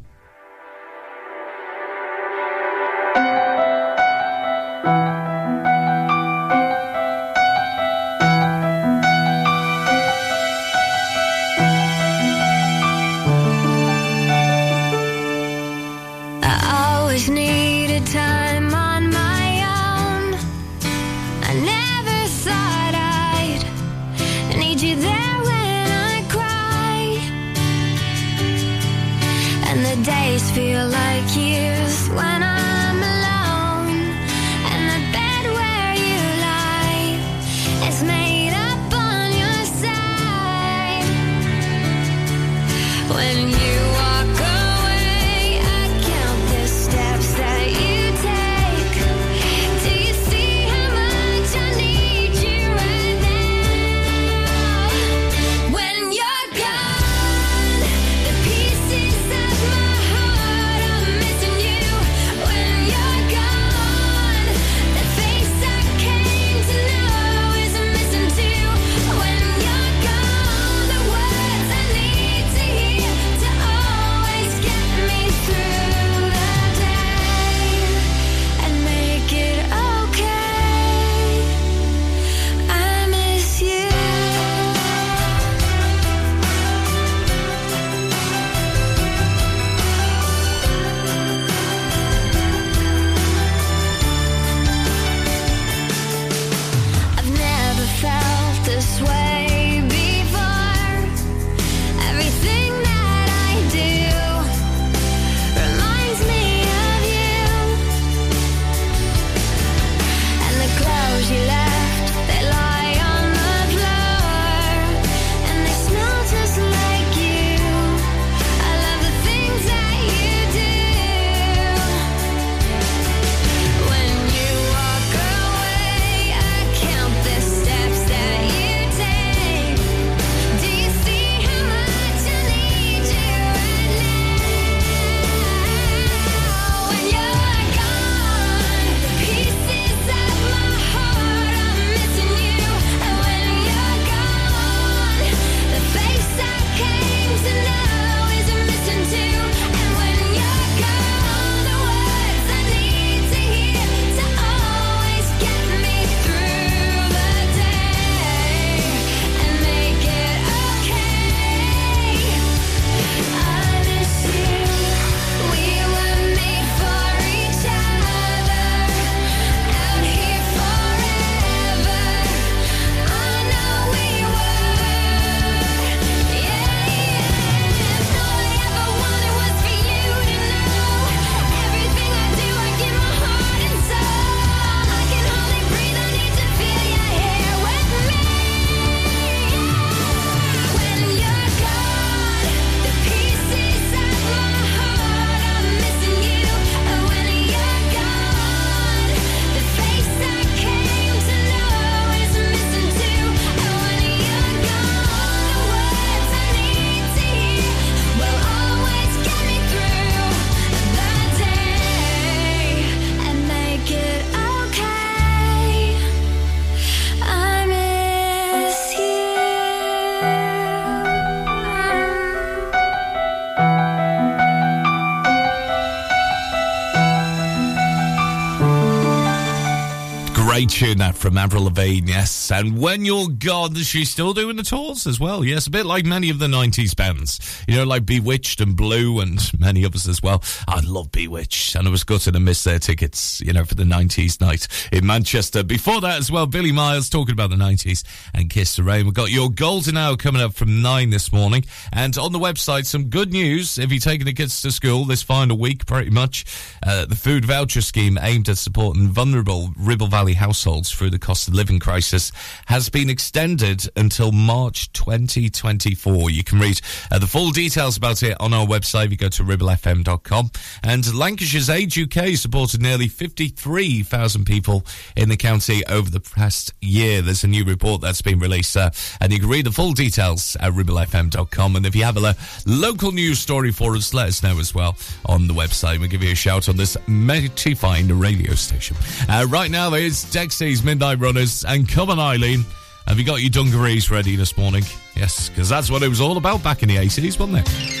Great 230.61 230.69
tune 230.69 230.97
that 230.99 231.15
from 231.15 231.39
Avril 231.39 231.63
Lavigne, 231.63 232.07
yes. 232.07 232.51
And 232.51 232.77
when 232.77 233.03
you're 233.03 233.29
gone, 233.29 233.73
she's 233.73 234.11
still 234.11 234.31
doing 234.31 234.57
the 234.57 234.63
tours 234.63 235.07
as 235.07 235.19
well. 235.19 235.43
Yes, 235.43 235.65
a 235.65 235.71
bit 235.71 235.87
like 235.87 236.05
many 236.05 236.29
of 236.29 236.37
the 236.37 236.45
90s 236.45 236.95
bands. 236.95 237.63
You 237.67 237.77
know, 237.77 237.83
like 237.83 238.05
B*Witched 238.05 238.61
and 238.61 238.75
Blue 238.77 239.21
and 239.21 239.39
many 239.59 239.83
others 239.85 240.07
as 240.07 240.21
well. 240.21 240.43
I 240.67 240.81
love 240.81 241.11
B*Witched. 241.11 241.75
And 241.75 241.87
I 241.87 241.89
was 241.89 242.03
gutted 242.03 242.35
to 242.35 242.39
miss 242.39 242.63
their 242.63 242.77
tickets, 242.77 243.41
you 243.41 243.53
know, 243.53 243.65
for 243.65 243.73
the 243.73 243.85
90s 243.85 244.39
night 244.39 244.67
in 244.91 245.03
Manchester. 245.03 245.63
Before 245.63 245.99
that 245.99 246.19
as 246.19 246.31
well, 246.31 246.45
Billy 246.45 246.71
Miles 246.71 247.09
talking 247.09 247.33
about 247.33 247.49
the 247.49 247.55
90s 247.55 248.03
and 248.35 248.47
Kiss 248.47 248.75
the 248.75 248.83
Rain. 248.83 249.05
We've 249.05 249.15
got 249.15 249.31
your 249.31 249.49
golden 249.49 249.97
hour 249.97 250.15
coming 250.15 250.43
up 250.43 250.53
from 250.53 250.83
9 250.83 251.09
this 251.09 251.31
morning. 251.31 251.65
And 251.91 252.15
on 252.19 252.33
the 252.33 252.39
website, 252.39 252.85
some 252.85 253.05
good 253.05 253.33
news. 253.33 253.79
If 253.79 253.89
you're 253.89 253.99
taking 253.99 254.27
the 254.27 254.33
kids 254.33 254.61
to 254.61 254.69
school 254.69 255.05
this 255.05 255.23
final 255.23 255.57
week, 255.57 255.87
pretty 255.87 256.11
much, 256.11 256.45
uh, 256.85 257.07
the 257.07 257.15
food 257.15 257.45
voucher 257.45 257.81
scheme 257.81 258.19
aimed 258.21 258.47
at 258.47 258.59
supporting 258.59 259.07
vulnerable 259.07 259.71
Ribble 259.75 260.05
Valley 260.05 260.33
households 260.33 260.50
through 260.53 261.09
the 261.09 261.19
cost 261.19 261.47
of 261.47 261.53
living 261.53 261.79
crisis 261.79 262.31
has 262.65 262.89
been 262.89 263.09
extended 263.09 263.89
until 263.95 264.31
March 264.31 264.91
2024. 264.93 266.29
You 266.29 266.43
can 266.43 266.59
read 266.59 266.81
uh, 267.11 267.19
the 267.19 267.27
full 267.27 267.51
details 267.51 267.97
about 267.97 268.23
it 268.23 268.35
on 268.39 268.53
our 268.53 268.65
website 268.65 269.05
if 269.05 269.11
you 269.11 269.17
go 269.17 269.29
to 269.29 269.43
ribblefm.com. 269.43 270.51
And 270.83 271.13
Lancashire's 271.13 271.69
Age 271.69 271.97
UK 271.97 272.35
supported 272.35 272.81
nearly 272.81 273.07
53,000 273.07 274.45
people 274.45 274.85
in 275.15 275.29
the 275.29 275.37
county 275.37 275.85
over 275.87 276.09
the 276.09 276.19
past 276.19 276.73
year. 276.81 277.21
There's 277.21 277.43
a 277.43 277.47
new 277.47 277.63
report 277.63 278.01
that's 278.01 278.21
been 278.21 278.39
released, 278.39 278.75
uh, 278.75 278.91
and 279.19 279.31
you 279.31 279.39
can 279.39 279.49
read 279.49 279.65
the 279.65 279.71
full 279.71 279.93
details 279.93 280.55
at 280.59 280.73
ribblefm.com. 280.73 281.75
And 281.75 281.85
if 281.85 281.95
you 281.95 282.03
have 282.03 282.17
a 282.17 282.35
local 282.65 283.11
news 283.11 283.39
story 283.39 283.71
for 283.71 283.95
us, 283.95 284.13
let 284.13 284.27
us 284.27 284.43
know 284.43 284.59
as 284.59 284.75
well 284.75 284.97
on 285.25 285.47
the 285.47 285.53
website. 285.53 285.99
We'll 285.99 286.09
give 286.09 286.23
you 286.23 286.31
a 286.31 286.35
shout 286.35 286.69
on 286.69 286.77
this 286.77 286.97
mighty 287.07 287.73
fine 287.73 288.07
radio 288.19 288.55
station. 288.55 288.97
Uh, 289.29 289.45
right 289.49 289.71
now, 289.71 289.93
Dexys 290.41 290.83
Midnight 290.83 291.19
Runners 291.19 291.63
and 291.65 291.87
come 291.87 292.09
on, 292.09 292.17
Eileen. 292.17 292.65
Have 293.05 293.19
you 293.19 293.23
got 293.23 293.41
your 293.41 293.51
dungarees 293.51 294.09
ready 294.09 294.35
this 294.35 294.57
morning? 294.57 294.83
Yes, 295.15 295.49
because 295.49 295.69
that's 295.69 295.91
what 295.91 296.01
it 296.01 296.07
was 296.07 296.19
all 296.19 296.35
about 296.37 296.63
back 296.63 296.81
in 296.81 296.89
the 296.89 296.95
80s, 296.95 297.37
wasn't 297.37 297.59
it? 297.59 298.00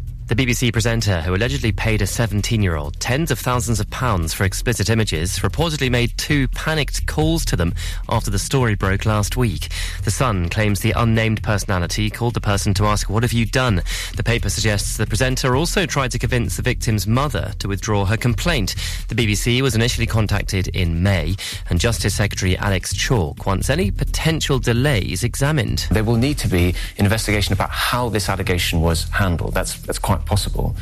The 0.31 0.45
BBC 0.45 0.71
presenter 0.71 1.19
who 1.19 1.35
allegedly 1.35 1.73
paid 1.73 2.01
a 2.01 2.07
17 2.07 2.63
year 2.63 2.77
old 2.77 2.97
tens 3.01 3.31
of 3.31 3.39
thousands 3.39 3.81
of 3.81 3.89
pounds 3.89 4.33
for 4.33 4.45
explicit 4.45 4.89
images 4.89 5.39
reportedly 5.39 5.91
made 5.91 6.17
two 6.17 6.47
panicked 6.47 7.05
calls 7.05 7.43
to 7.43 7.57
them 7.57 7.73
after 8.07 8.31
the 8.31 8.39
story 8.39 8.75
broke 8.75 9.05
last 9.05 9.35
week. 9.35 9.67
The 10.05 10.09
Sun 10.09 10.47
claims 10.47 10.79
the 10.79 10.93
unnamed 10.95 11.43
personality 11.43 12.09
called 12.09 12.33
the 12.33 12.39
person 12.39 12.73
to 12.75 12.85
ask, 12.85 13.09
What 13.09 13.23
have 13.23 13.33
you 13.33 13.45
done? 13.45 13.83
The 14.15 14.23
paper 14.23 14.49
suggests 14.49 14.95
the 14.95 15.05
presenter 15.05 15.57
also 15.57 15.85
tried 15.85 16.11
to 16.11 16.19
convince 16.19 16.55
the 16.55 16.63
victim's 16.63 17.05
mother 17.05 17.51
to 17.59 17.67
withdraw 17.67 18.05
her 18.05 18.15
complaint. 18.15 18.75
The 19.09 19.15
BBC 19.15 19.61
was 19.61 19.75
initially 19.75 20.07
contacted 20.07 20.69
in 20.69 21.03
May, 21.03 21.35
and 21.69 21.77
Justice 21.77 22.15
Secretary 22.15 22.55
Alex 22.55 22.95
Chalk 22.95 23.45
wants 23.45 23.69
any 23.69 23.91
potential 23.91 24.59
delays 24.59 25.25
examined. 25.25 25.87
There 25.91 26.05
will 26.05 26.15
need 26.15 26.37
to 26.37 26.47
be 26.47 26.73
investigation 26.95 27.51
about 27.51 27.71
how 27.71 28.07
this 28.07 28.29
allegation 28.29 28.79
was 28.79 29.09
handled. 29.09 29.55
That's, 29.55 29.77
that's 29.81 29.99
quite 29.99 30.20
possible. 30.25 30.75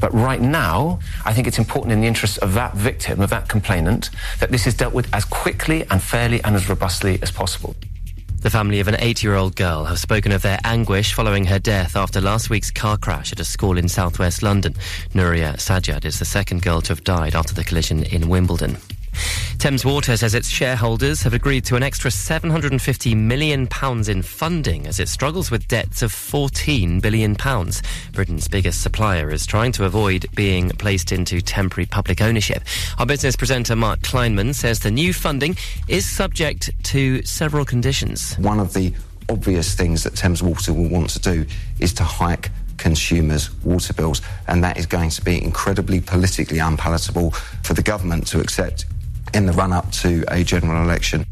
But 0.00 0.12
right 0.12 0.40
now, 0.40 1.00
I 1.24 1.32
think 1.32 1.46
it's 1.46 1.58
important 1.58 1.92
in 1.92 2.00
the 2.00 2.06
interests 2.06 2.38
of 2.38 2.54
that 2.54 2.74
victim, 2.74 3.20
of 3.20 3.30
that 3.30 3.48
complainant, 3.48 4.10
that 4.40 4.50
this 4.50 4.66
is 4.66 4.74
dealt 4.74 4.94
with 4.94 5.12
as 5.14 5.24
quickly 5.24 5.84
and 5.90 6.02
fairly 6.02 6.42
and 6.44 6.56
as 6.56 6.68
robustly 6.68 7.18
as 7.22 7.30
possible. 7.30 7.76
The 8.42 8.50
family 8.50 8.80
of 8.80 8.86
an 8.86 8.96
eight 9.00 9.22
year 9.24 9.34
old 9.34 9.56
girl 9.56 9.86
have 9.86 9.98
spoken 9.98 10.30
of 10.30 10.42
their 10.42 10.60
anguish 10.62 11.14
following 11.14 11.44
her 11.46 11.58
death 11.58 11.96
after 11.96 12.20
last 12.20 12.48
week's 12.48 12.70
car 12.70 12.96
crash 12.96 13.32
at 13.32 13.40
a 13.40 13.44
school 13.44 13.76
in 13.76 13.88
southwest 13.88 14.42
London. 14.42 14.74
Nuria 15.14 15.54
Sajjad 15.54 16.04
is 16.04 16.18
the 16.18 16.24
second 16.24 16.62
girl 16.62 16.80
to 16.82 16.90
have 16.90 17.02
died 17.02 17.34
after 17.34 17.54
the 17.54 17.64
collision 17.64 18.04
in 18.04 18.28
Wimbledon. 18.28 18.76
Thames 19.58 19.84
Water 19.84 20.16
says 20.16 20.34
its 20.34 20.48
shareholders 20.48 21.22
have 21.22 21.34
agreed 21.34 21.64
to 21.64 21.76
an 21.76 21.82
extra 21.82 22.10
£750 22.10 23.16
million 23.16 23.68
in 24.08 24.22
funding 24.22 24.86
as 24.86 25.00
it 25.00 25.08
struggles 25.08 25.50
with 25.50 25.66
debts 25.66 26.02
of 26.02 26.12
£14 26.12 27.00
billion. 27.00 27.34
Britain's 28.12 28.48
biggest 28.48 28.82
supplier 28.82 29.30
is 29.30 29.46
trying 29.46 29.72
to 29.72 29.84
avoid 29.84 30.26
being 30.34 30.70
placed 30.70 31.10
into 31.10 31.40
temporary 31.40 31.86
public 31.86 32.20
ownership. 32.20 32.62
Our 32.98 33.06
business 33.06 33.34
presenter 33.34 33.74
Mark 33.74 34.00
Kleinman 34.00 34.54
says 34.54 34.80
the 34.80 34.90
new 34.90 35.12
funding 35.12 35.56
is 35.88 36.08
subject 36.08 36.70
to 36.84 37.22
several 37.24 37.64
conditions. 37.64 38.36
One 38.38 38.60
of 38.60 38.72
the 38.72 38.94
obvious 39.28 39.74
things 39.74 40.04
that 40.04 40.14
Thames 40.14 40.42
Water 40.42 40.72
will 40.72 40.88
want 40.88 41.10
to 41.10 41.18
do 41.18 41.46
is 41.80 41.92
to 41.94 42.04
hike 42.04 42.50
consumers' 42.76 43.50
water 43.64 43.92
bills, 43.94 44.20
and 44.46 44.62
that 44.62 44.76
is 44.76 44.86
going 44.86 45.10
to 45.10 45.24
be 45.24 45.42
incredibly 45.42 46.00
politically 46.00 46.58
unpalatable 46.58 47.30
for 47.62 47.74
the 47.74 47.82
government 47.82 48.26
to 48.28 48.40
accept 48.40 48.84
in 49.34 49.46
the 49.46 49.52
run 49.52 49.72
up 49.72 49.90
to 49.92 50.24
a 50.28 50.44
general 50.44 50.82
election. 50.82 51.26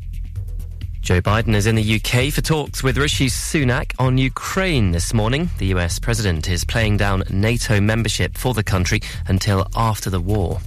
Joe 1.05 1.21
Biden 1.21 1.55
is 1.55 1.67
in 1.67 1.75
the 1.75 1.97
UK 1.97 2.33
for 2.33 2.41
talks 2.41 2.83
with 2.83 2.97
Rishi 2.97 3.27
Sunak 3.27 3.93
on 3.99 4.17
Ukraine 4.17 4.93
this 4.93 5.13
morning. 5.13 5.51
The 5.59 5.67
US 5.67 5.99
president 5.99 6.49
is 6.49 6.65
playing 6.65 6.97
down 6.97 7.25
NATO 7.29 7.79
membership 7.79 8.39
for 8.39 8.55
the 8.55 8.65
country 8.65 9.03
until 9.29 9.67
after 9.77 10.09
the 10.09 10.21
war. 10.21 10.61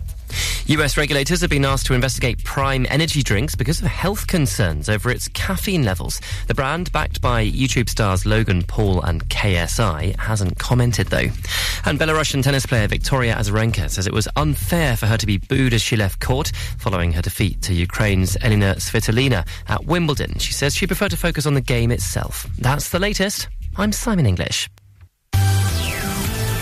US 0.68 0.98
regulators 0.98 1.42
have 1.42 1.50
been 1.50 1.64
asked 1.64 1.86
to 1.88 1.94
investigate 1.94 2.44
Prime 2.44 2.86
Energy 2.90 3.24
drinks 3.24 3.56
because 3.56 3.80
of 3.80 3.88
health 3.88 4.28
concerns 4.28 4.90
over 4.90 5.10
its 5.10 5.28
caffeine 5.30 5.84
levels. 5.84 6.20
The 6.48 6.54
brand, 6.54 6.92
backed 6.92 7.22
by 7.22 7.46
YouTube 7.46 7.90
stars 7.90 8.26
Logan 8.26 8.64
Paul 8.64 9.02
and 9.02 9.28
KSI, 9.30 10.18
hasn't 10.18 10.60
commented 10.60 11.08
though. 11.08 11.30
And 11.86 12.00
Belarusian 12.00 12.44
tennis 12.44 12.66
player 12.66 12.88
Victoria 12.88 13.36
Azarenka 13.36 13.90
says 13.90 14.08
it 14.08 14.14
was 14.14 14.28
unfair 14.36 14.98
for 14.98 15.06
her 15.06 15.18
to 15.18 15.26
be 15.26 15.38
booed 15.38 15.74
as 15.74 15.82
she 15.82 15.96
left 15.96 16.20
court 16.20 16.52
following 16.78 17.14
her 17.14 17.22
defeat 17.22 17.62
to 17.64 17.74
Ukraine's 17.74 18.36
Elena 18.42 18.76
Svitolina 18.76 19.48
at 19.68 19.86
Wimbledon. 19.86 20.38
She 20.40 20.54
says 20.54 20.76
she 20.76 20.88
preferred 20.88 21.12
to 21.12 21.18
focus 21.18 21.46
on 21.46 21.54
the 21.54 21.62
game 21.62 21.92
itself. 21.92 22.46
That's 22.60 22.90
the 22.90 23.00
latest. 23.00 23.48
I'm 23.78 23.92
Simon 23.92 24.26
English. 24.26 24.70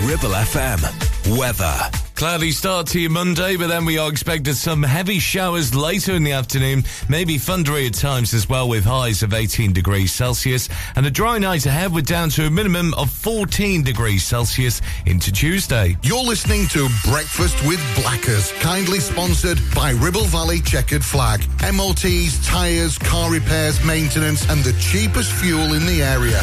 Ribble 0.04 0.36
FM. 0.36 1.15
Weather. 1.27 1.76
Cloudy 2.14 2.52
start 2.52 2.88
to 2.88 2.99
your 2.99 3.10
Monday, 3.10 3.57
but 3.57 3.68
then 3.68 3.84
we 3.84 3.97
are 3.97 4.10
expected 4.10 4.56
some 4.56 4.84
heavy 4.84 5.18
showers 5.18 5.73
later 5.73 6.14
in 6.14 6.23
the 6.23 6.31
afternoon, 6.31 6.84
maybe 7.10 7.38
thundery 7.38 7.88
at 7.88 7.95
times 7.95 8.34
as 8.34 8.47
well, 8.47 8.69
with 8.69 8.85
highs 8.85 9.23
of 9.23 9.34
18 9.34 9.73
degrees 9.73 10.14
Celsius, 10.14 10.69
and 10.95 11.06
a 11.06 11.11
dry 11.11 11.39
night 11.39 11.65
ahead 11.65 11.91
with 11.91 12.06
down 12.06 12.30
to 12.30 12.45
a 12.45 12.49
minimum 12.49 12.93
of 12.93 13.10
14 13.10 13.84
degrees 13.84 14.23
Celsius 14.23 14.81
into 15.07 15.31
Tuesday. 15.31 15.97
You're 16.03 16.23
listening 16.23 16.68
to 16.68 16.88
Breakfast 17.03 17.57
with 17.65 17.81
Blackers, 17.95 18.52
kindly 18.60 18.99
sponsored 18.99 19.60
by 19.73 19.91
Ribble 19.91 20.26
Valley 20.26 20.61
Checkered 20.61 21.03
Flag. 21.03 21.43
MOTs, 21.73 22.45
tyres, 22.45 22.97
car 22.99 23.31
repairs, 23.31 23.84
maintenance, 23.84 24.47
and 24.49 24.64
the 24.64 24.73
cheapest 24.80 25.31
fuel 25.34 25.73
in 25.73 25.85
the 25.85 26.03
area. 26.03 26.39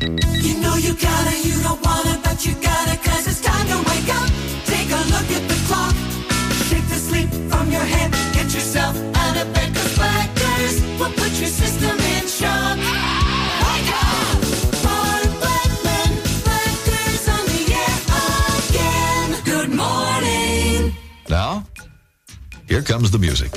You 0.00 0.60
know 0.60 0.76
you 0.76 0.94
gotta, 0.94 1.36
you 1.42 1.60
don't 1.60 1.84
wanna, 1.84 2.20
but 2.22 2.46
you 2.46 2.54
gotta, 2.62 2.96
cause 2.98 3.26
it's 3.26 3.40
time 3.40 3.66
to 3.66 3.78
wake 3.90 4.08
up. 4.14 4.30
Take 4.64 4.90
a 4.90 5.02
look 5.10 5.28
at 5.34 5.48
the 5.48 5.58
clock. 5.66 5.92
Shake 6.68 6.86
the 6.88 6.94
sleep 6.94 7.28
from 7.50 7.68
your 7.72 7.80
head. 7.82 8.12
Get 8.32 8.44
yourself 8.54 8.96
out 9.16 9.36
of 9.36 9.52
bed, 9.52 9.74
cause 9.74 9.96
blackers 9.96 10.82
will 11.00 11.10
put 11.10 11.32
your 11.40 11.48
system 11.48 11.98
in 11.98 12.28
shock. 12.28 12.78
Wake 12.78 13.90
up! 13.90 14.38
Mark 14.86 15.30
Blackman, 15.42 16.10
Blackers 16.46 17.28
on 17.34 17.44
the 17.50 17.62
air 17.82 17.98
again. 18.70 19.42
Good 19.44 19.70
morning. 19.74 20.94
Now, 21.28 21.64
here 22.68 22.82
comes 22.82 23.10
the 23.10 23.18
music. 23.18 23.50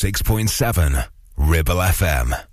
106.7 0.00 1.08
Ribble 1.36 1.76
FM. 1.76 2.49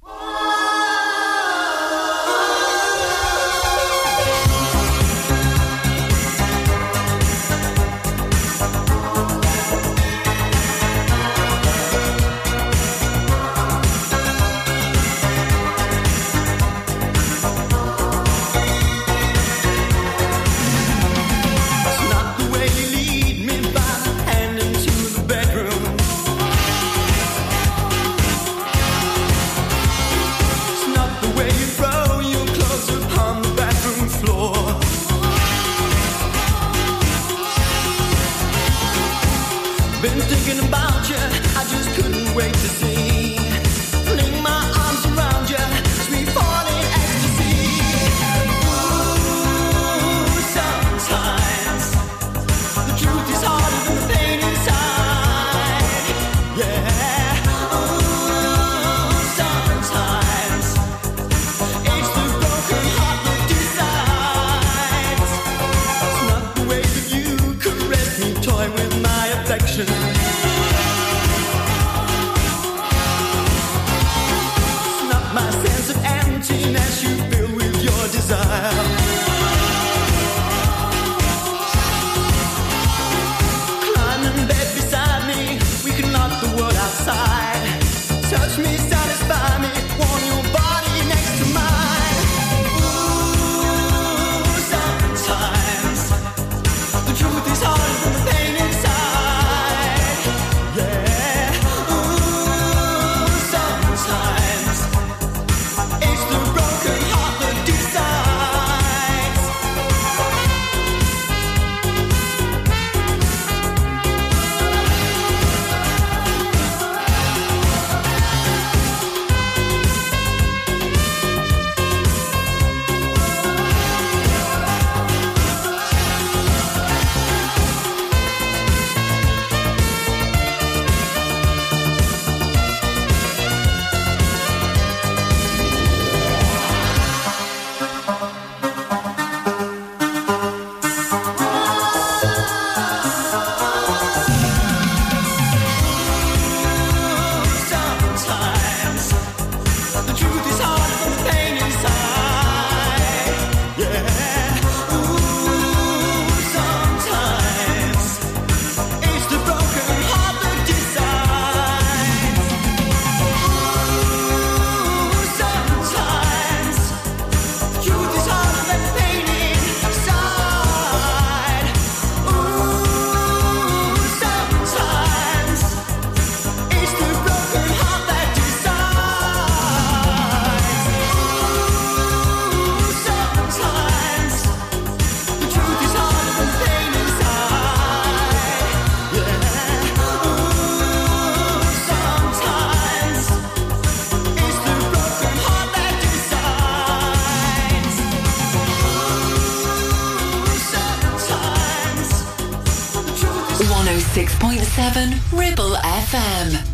FM. 206.12 206.67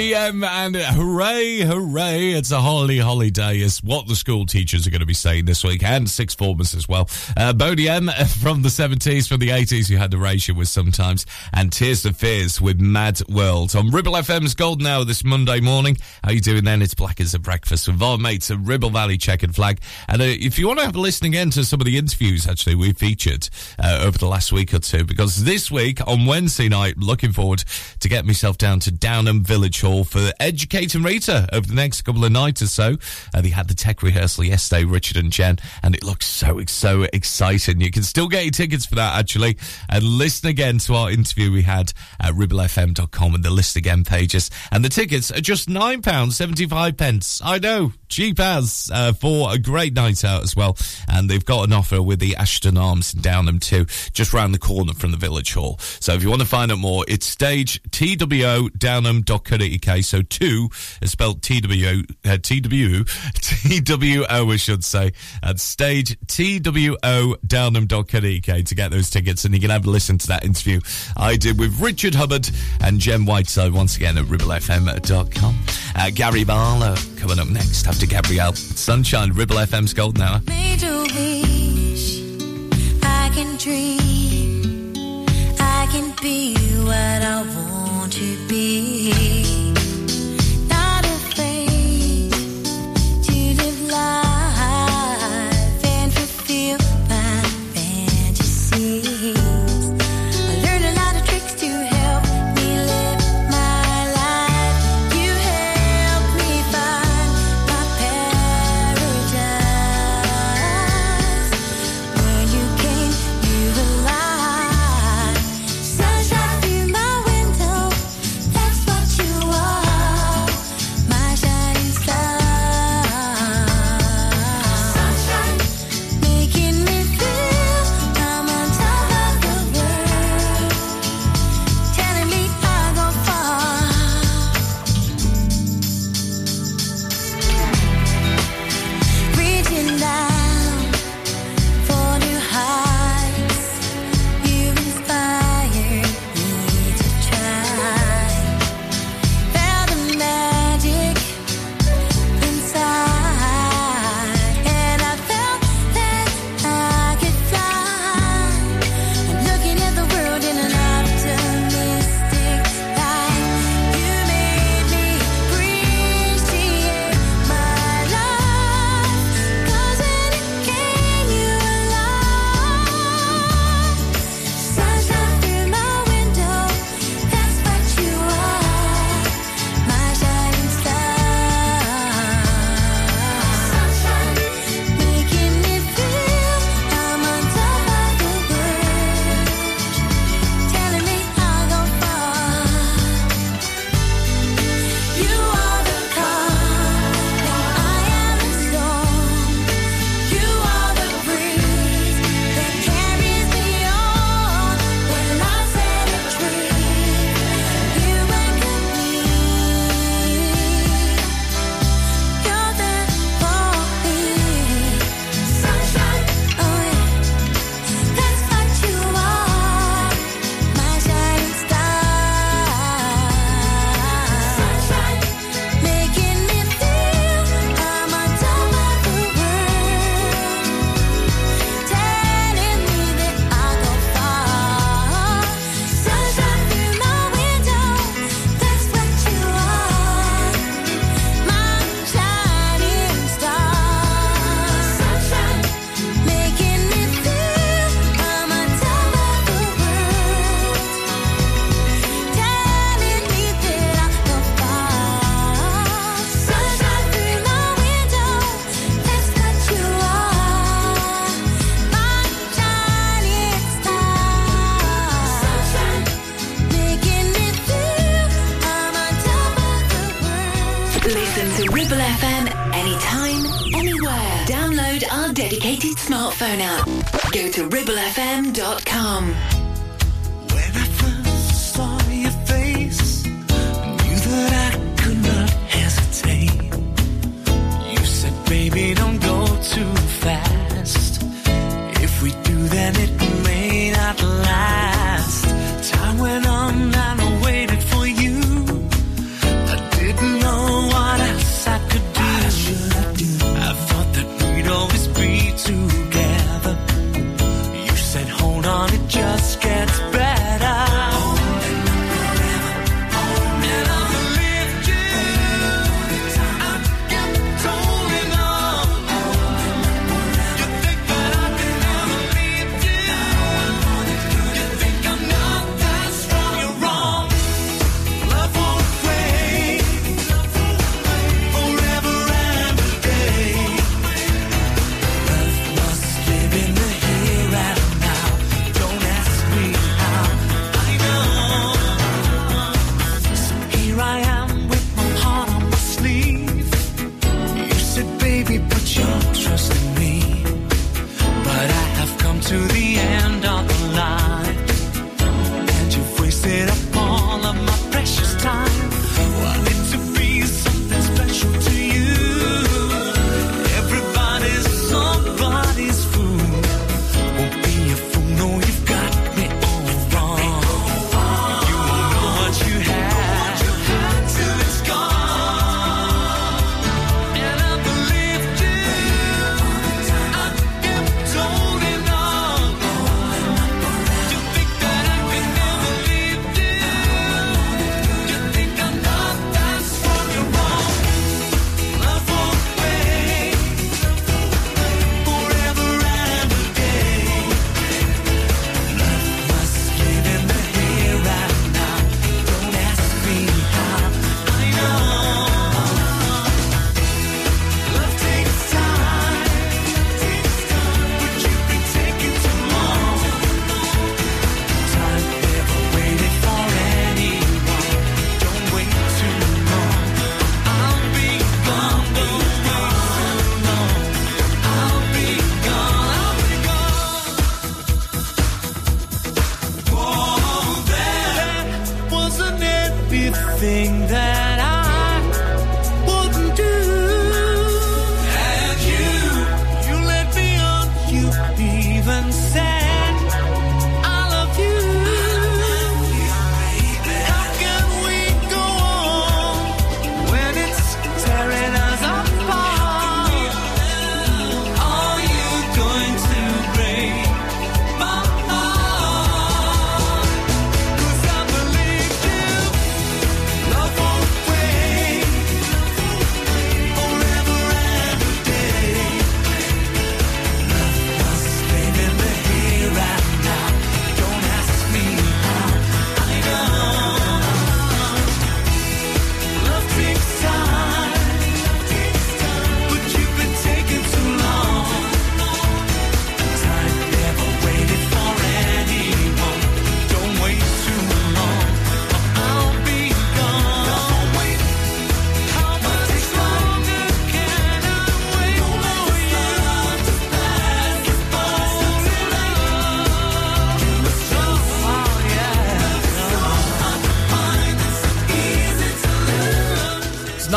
Holiday. 0.00 0.10
Boney 0.10 0.14
M 0.14 0.44
and 0.44 0.76
hooray, 0.76 1.60
hooray, 1.60 2.30
it's 2.32 2.50
a 2.50 2.60
holy 2.60 2.98
holiday 2.98 3.58
is 3.58 3.82
what 3.82 4.08
the 4.08 4.16
school 4.16 4.46
teachers 4.46 4.86
are 4.86 4.90
going 4.90 5.00
to 5.00 5.06
be 5.06 5.12
saying 5.12 5.44
this 5.44 5.62
week 5.62 5.82
and 5.82 6.08
six 6.08 6.34
formers 6.34 6.74
as 6.74 6.88
well. 6.88 7.08
Uh, 7.36 7.52
Boney 7.52 7.86
M 7.86 8.08
from 8.40 8.62
the 8.62 8.70
70s, 8.70 9.28
from 9.28 9.40
the 9.40 9.48
80s, 9.48 9.90
you 9.90 9.98
had 9.98 10.14
Erasure 10.14 10.54
with 10.54 10.68
sometimes, 10.68 11.26
and 11.52 11.70
Tears 11.70 12.06
for 12.06 12.14
Fears 12.14 12.60
with 12.60 12.80
Mad 12.80 13.20
World. 13.28 13.76
On 13.76 13.90
Ribble 13.90 14.12
FM's 14.12 14.54
Golden 14.54 14.86
Hour 14.86 15.04
this 15.04 15.22
Monday 15.22 15.60
morning. 15.60 15.98
How 16.24 16.30
you 16.30 16.40
doing 16.40 16.64
then? 16.64 16.80
It's 16.80 16.94
Black 16.94 17.20
as 17.20 17.34
a 17.34 17.38
Breakfast 17.38 17.86
with 17.86 18.00
our 18.00 18.16
mates 18.16 18.50
at 18.50 18.58
Ribble 18.60 18.90
Valley 18.90 19.18
Checkered 19.18 19.54
Flag. 19.54 19.80
And 20.08 20.22
uh, 20.22 20.24
if 20.24 20.58
you 20.58 20.66
want 20.66 20.78
to 20.78 20.86
have 20.86 20.96
a 20.96 21.00
listen 21.00 21.26
again 21.26 21.50
to 21.50 21.64
some 21.64 21.80
of 21.80 21.84
the 21.86 21.98
interviews 21.98 22.48
actually 22.48 22.74
we 22.74 22.92
featured 22.94 23.48
uh, 23.78 23.79
over 24.00 24.18
the 24.18 24.26
last 24.26 24.52
week 24.52 24.72
or 24.74 24.78
two, 24.78 25.04
because 25.04 25.44
this 25.44 25.70
week 25.70 26.06
on 26.06 26.26
Wednesday 26.26 26.68
night, 26.68 26.96
looking 26.98 27.32
forward 27.32 27.64
to 28.00 28.08
get 28.08 28.24
myself 28.24 28.58
down 28.58 28.80
to 28.80 28.92
Downham 28.92 29.42
Village 29.42 29.80
Hall 29.80 30.04
for 30.04 30.32
Educating 30.40 31.02
Rita 31.02 31.48
over 31.52 31.66
the 31.66 31.74
next 31.74 32.02
couple 32.02 32.24
of 32.24 32.32
nights 32.32 32.62
or 32.62 32.66
so. 32.66 32.96
Uh, 33.34 33.40
they 33.40 33.50
had 33.50 33.68
the 33.68 33.74
tech 33.74 34.02
rehearsal 34.02 34.44
yesterday, 34.44 34.84
Richard 34.84 35.16
and 35.16 35.30
Jen, 35.30 35.58
and 35.82 35.94
it 35.94 36.02
looks 36.02 36.26
so, 36.26 36.60
so 36.66 37.06
exciting. 37.12 37.80
You 37.80 37.90
can 37.90 38.02
still 38.02 38.28
get 38.28 38.44
your 38.44 38.52
tickets 38.52 38.86
for 38.86 38.94
that 38.96 39.18
actually, 39.18 39.58
and 39.88 40.02
listen 40.02 40.48
again 40.48 40.78
to 40.78 40.94
our 40.94 41.10
interview 41.10 41.52
we 41.52 41.62
had 41.62 41.92
at 42.20 42.34
ribblefm.com 42.34 43.34
and 43.34 43.44
the 43.44 43.50
list 43.50 43.76
again 43.76 44.04
pages. 44.04 44.50
And 44.72 44.84
the 44.84 44.88
tickets 44.88 45.30
are 45.30 45.40
just 45.40 45.68
£9.75 45.68 46.96
pence. 46.96 47.40
I 47.44 47.58
know, 47.58 47.92
cheap 48.08 48.40
as, 48.40 48.90
uh, 48.92 49.12
for 49.12 49.52
a 49.52 49.58
great 49.58 49.94
night 49.94 50.24
out 50.24 50.42
as 50.42 50.56
well. 50.56 50.76
And 51.20 51.28
they've 51.28 51.44
got 51.44 51.66
an 51.66 51.74
offer 51.74 52.02
with 52.02 52.18
the 52.18 52.34
Ashton 52.34 52.78
Arms 52.78 53.12
in 53.12 53.20
Downham 53.20 53.60
too, 53.60 53.84
just 54.14 54.32
round 54.32 54.54
the 54.54 54.58
corner 54.58 54.94
from 54.94 55.10
the 55.10 55.18
Village 55.18 55.52
Hall. 55.52 55.76
So 55.78 56.14
if 56.14 56.22
you 56.22 56.30
want 56.30 56.40
to 56.40 56.48
find 56.48 56.72
out 56.72 56.78
more, 56.78 57.04
it's 57.08 57.26
stage 57.26 57.82
twodownham.co.uk. 57.90 60.02
So 60.02 60.22
two 60.22 60.70
is 61.02 61.10
spelled 61.10 61.42
TWO, 61.42 62.04
uh, 62.24 62.38
TW, 62.38 63.04
TWO, 63.34 64.24
I 64.30 64.56
should 64.56 64.82
say. 64.82 65.12
At 65.42 65.60
stage 65.60 66.18
twodownham.co.uk 66.20 68.64
to 68.64 68.74
get 68.74 68.90
those 68.90 69.10
tickets. 69.10 69.44
And 69.44 69.54
you 69.54 69.60
can 69.60 69.68
have 69.68 69.84
a 69.84 69.90
listen 69.90 70.16
to 70.16 70.26
that 70.28 70.42
interview 70.42 70.80
I 71.18 71.36
did 71.36 71.60
with 71.60 71.78
Richard 71.82 72.14
Hubbard 72.14 72.48
and 72.80 72.98
Jem 72.98 73.26
Whiteside 73.26 73.74
once 73.74 73.98
again 73.98 74.16
at 74.16 74.24
ribblefm.com. 74.24 75.58
Uh, 75.96 76.10
Gary 76.14 76.44
Barlow 76.44 76.94
coming 77.18 77.38
up 77.38 77.48
next 77.48 77.86
after 77.86 78.06
Gabrielle. 78.06 78.54
Sunshine, 78.54 79.32
Ribble 79.32 79.56
FM's 79.56 79.92
Golden 79.92 80.22
Hour. 80.22 80.40
I 83.02 83.30
can 83.34 83.56
dream. 83.56 84.94
I 85.58 85.88
can 85.90 86.14
be 86.22 86.54
what 86.84 87.22
I 87.22 87.42
want 87.42 88.12
to 88.12 88.48
be. 88.48 89.59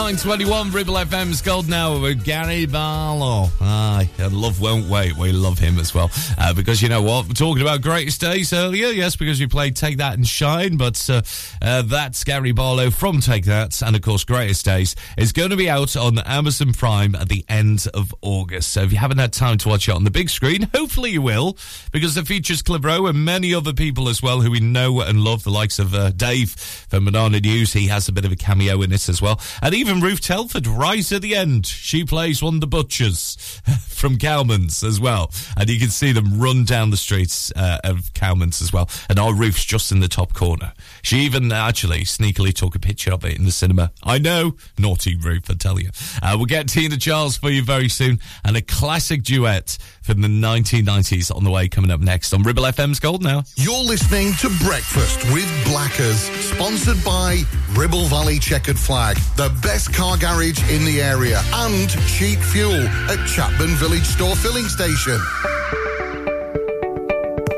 921 0.04 0.72
Ribble 0.72 0.96
FM's 0.96 1.42
Golden 1.42 1.72
Hour 1.72 1.98
with 1.98 2.26
Gary 2.26 2.66
Barlow. 2.66 3.48
Aye, 3.62 4.10
and 4.18 4.34
love 4.34 4.60
won't 4.60 4.90
wait. 4.90 5.16
We 5.16 5.32
love 5.32 5.58
him 5.58 5.80
as 5.80 5.94
well. 5.94 6.12
Uh, 6.38 6.54
because 6.54 6.82
you 6.82 6.90
know 6.90 7.02
what? 7.02 7.26
We're 7.26 7.36
talking 7.36 7.62
about 7.62 7.80
greatest 7.80 8.20
days 8.20 8.52
earlier, 8.52 8.88
yes, 8.88 9.16
because 9.16 9.40
we 9.40 9.48
played 9.48 9.78
Take 9.78 10.00
That 10.00 10.16
and 10.16 10.28
Shine, 10.28 10.76
but 10.76 11.10
uh, 11.10 11.22
uh, 11.62 11.84
that's 11.84 12.26
Gary 12.26 12.52
Barlow 12.52 12.92
from 12.92 13.22
Take 13.22 13.46
That. 13.46 13.82
And 13.82 13.96
of 13.96 14.02
course, 14.02 14.26
Greatest 14.26 14.66
Days 14.66 14.94
is 15.18 15.32
going 15.32 15.52
to 15.52 15.56
be 15.56 15.70
out 15.70 15.96
on 15.96 16.20
Amazon 16.20 16.74
Prime 16.74 17.16
at 17.16 17.30
the 17.30 17.46
end 17.48 17.88
of 17.94 18.14
August. 18.22 18.74
So 18.74 18.82
if 18.82 18.92
you 18.92 18.98
haven't 18.98 19.20
had 19.20 19.32
time 19.32 19.58
to 19.60 19.70
watch 19.70 19.88
it 19.88 19.96
on 19.96 20.04
the 20.04 20.12
big 20.12 20.30
screen, 20.30 20.64
hopefully 20.76 21.12
you 21.12 21.22
will, 21.22 21.58
because 21.94 22.18
it 22.18 22.28
features 22.28 22.62
Clitheroe 22.62 23.06
and 23.06 23.24
many 23.24 23.54
other 23.54 23.72
people 23.72 24.10
as 24.10 24.22
well 24.22 24.42
who 24.42 24.52
we 24.52 24.60
know 24.60 25.00
and 25.00 25.22
love, 25.22 25.46
the 25.46 25.50
likes 25.50 25.80
of 25.80 25.96
uh, 25.96 26.12
Dave 26.12 26.50
from 26.50 27.06
Banana 27.06 27.40
News. 27.40 27.72
He 27.72 27.88
has 27.88 28.10
a 28.10 28.12
bit 28.12 28.26
of 28.26 28.34
a 28.34 28.36
cameo 28.36 28.82
in 28.82 28.90
this 28.90 29.08
as 29.08 29.22
well. 29.22 29.40
And 29.62 29.74
even 29.74 29.93
even 29.94 30.04
Ruth 30.04 30.22
Telford, 30.22 30.66
right 30.66 31.12
at 31.12 31.22
the 31.22 31.36
end, 31.36 31.68
she 31.68 32.04
plays 32.04 32.42
one 32.42 32.56
of 32.56 32.62
the 32.62 32.68
butchers 32.68 33.62
from 33.88 34.18
Cowman's 34.18 34.84
as 34.84 35.00
well. 35.00 35.32
And 35.56 35.70
you 35.70 35.80
can 35.80 35.90
see 35.90 36.12
them 36.12 36.40
run 36.40 36.66
down 36.66 36.90
the 36.90 36.98
streets 36.98 37.52
uh, 37.56 37.78
of 37.84 38.12
Cowman's 38.16 38.60
as 38.60 38.74
well. 38.74 38.90
And 39.08 39.20
our 39.20 39.36
Ruth's 39.36 39.64
just 39.64 39.92
in 39.92 40.00
the 40.00 40.08
top 40.08 40.34
corner. 40.34 40.74
She 41.04 41.18
even 41.20 41.52
uh, 41.52 41.56
actually 41.56 42.06
sneakily 42.06 42.54
took 42.54 42.74
a 42.74 42.80
picture 42.80 43.12
of 43.12 43.24
it 43.24 43.38
in 43.38 43.46
the 43.46 43.52
cinema. 43.52 43.92
I 44.04 44.18
know, 44.18 44.56
naughty 44.80 45.16
Ruth, 45.16 45.52
I 45.52 45.54
tell 45.54 45.80
you. 45.80 45.92
Uh, 46.24 46.34
we'll 46.38 46.48
get 46.48 46.70
Tina 46.70 46.98
Charles 46.98 47.38
for 47.38 47.52
you 47.52 47.64
very 47.64 47.90
soon 47.90 48.20
and 48.44 48.58
a 48.58 48.62
classic 48.64 49.22
duet 49.22 49.78
from 50.04 50.22
the 50.22 50.28
1990s 50.28 51.34
on 51.34 51.44
the 51.44 51.50
way 51.50 51.68
coming 51.68 51.90
up 51.90 52.02
next 52.02 52.34
on 52.34 52.44
Ribble 52.44 52.64
FM's 52.64 53.00
Gold 53.00 53.24
Now. 53.24 53.44
You're 53.56 53.84
listening 53.84 54.34
to 54.34 54.50
Breakfast 54.64 55.24
with 55.32 55.50
Blackers, 55.66 56.20
sponsored 56.42 57.04
by 57.04 57.42
Ribble 57.72 58.06
Valley 58.06 58.38
Checkered 58.38 58.78
Flag, 58.78 59.18
the 59.38 59.50
best 59.62 59.94
car 59.94 60.18
garage 60.18 60.62
in 60.70 60.84
the 60.84 61.02
area, 61.02 61.42
and 61.54 61.90
cheap 62.08 62.40
fuel 62.40 62.86
at 63.10 63.20
Chatburn 63.30 63.76
Village 63.78 64.04
Store 64.04 64.36
Filling 64.36 64.66
Station. 64.66 65.20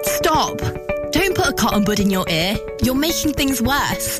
Stop! 0.04 0.60
Don't 1.12 1.36
put 1.36 1.48
a 1.48 1.54
cotton 1.54 1.84
bud 1.84 2.00
in 2.00 2.10
your 2.10 2.26
ear. 2.30 2.58
You're 2.84 2.94
making 2.94 3.34
things 3.34 3.62
worse. 3.62 4.20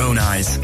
own 0.00 0.18
eyes. 0.18 0.58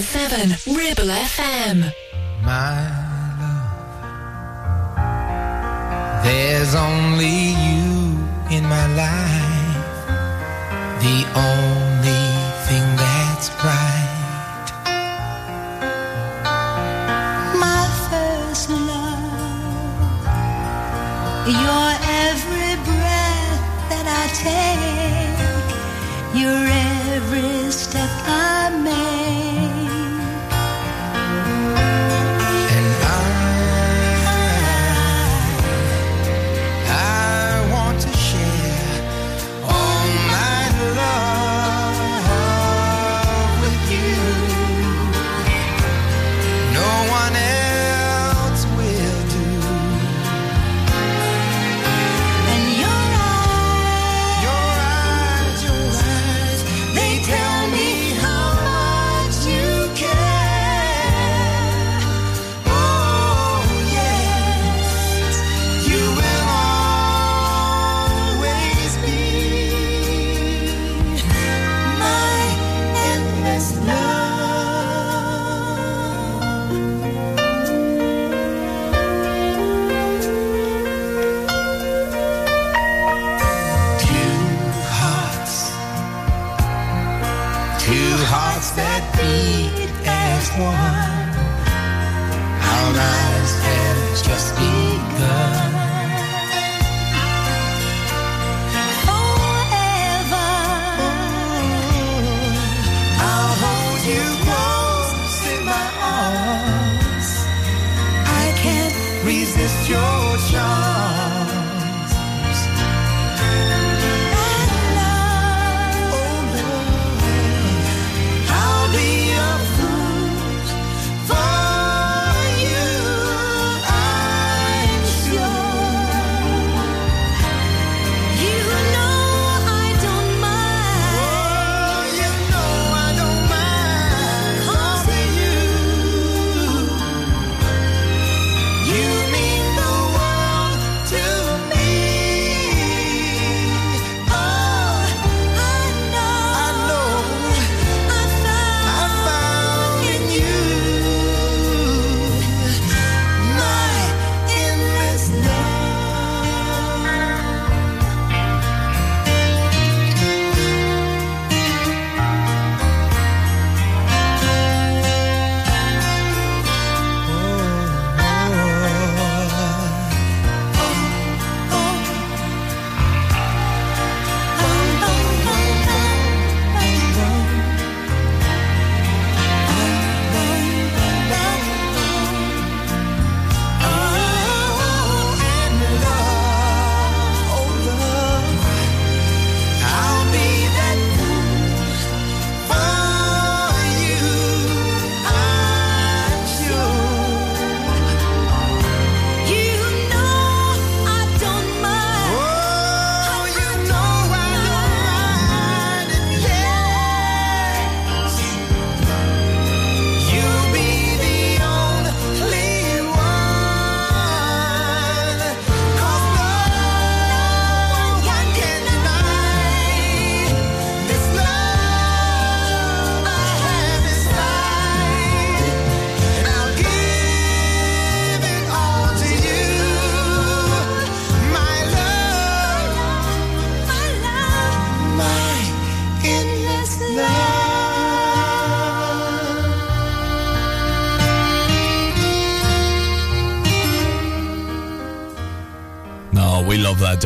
106.7 0.00 0.76
Ribble 0.76 1.10
FM. 1.10 1.97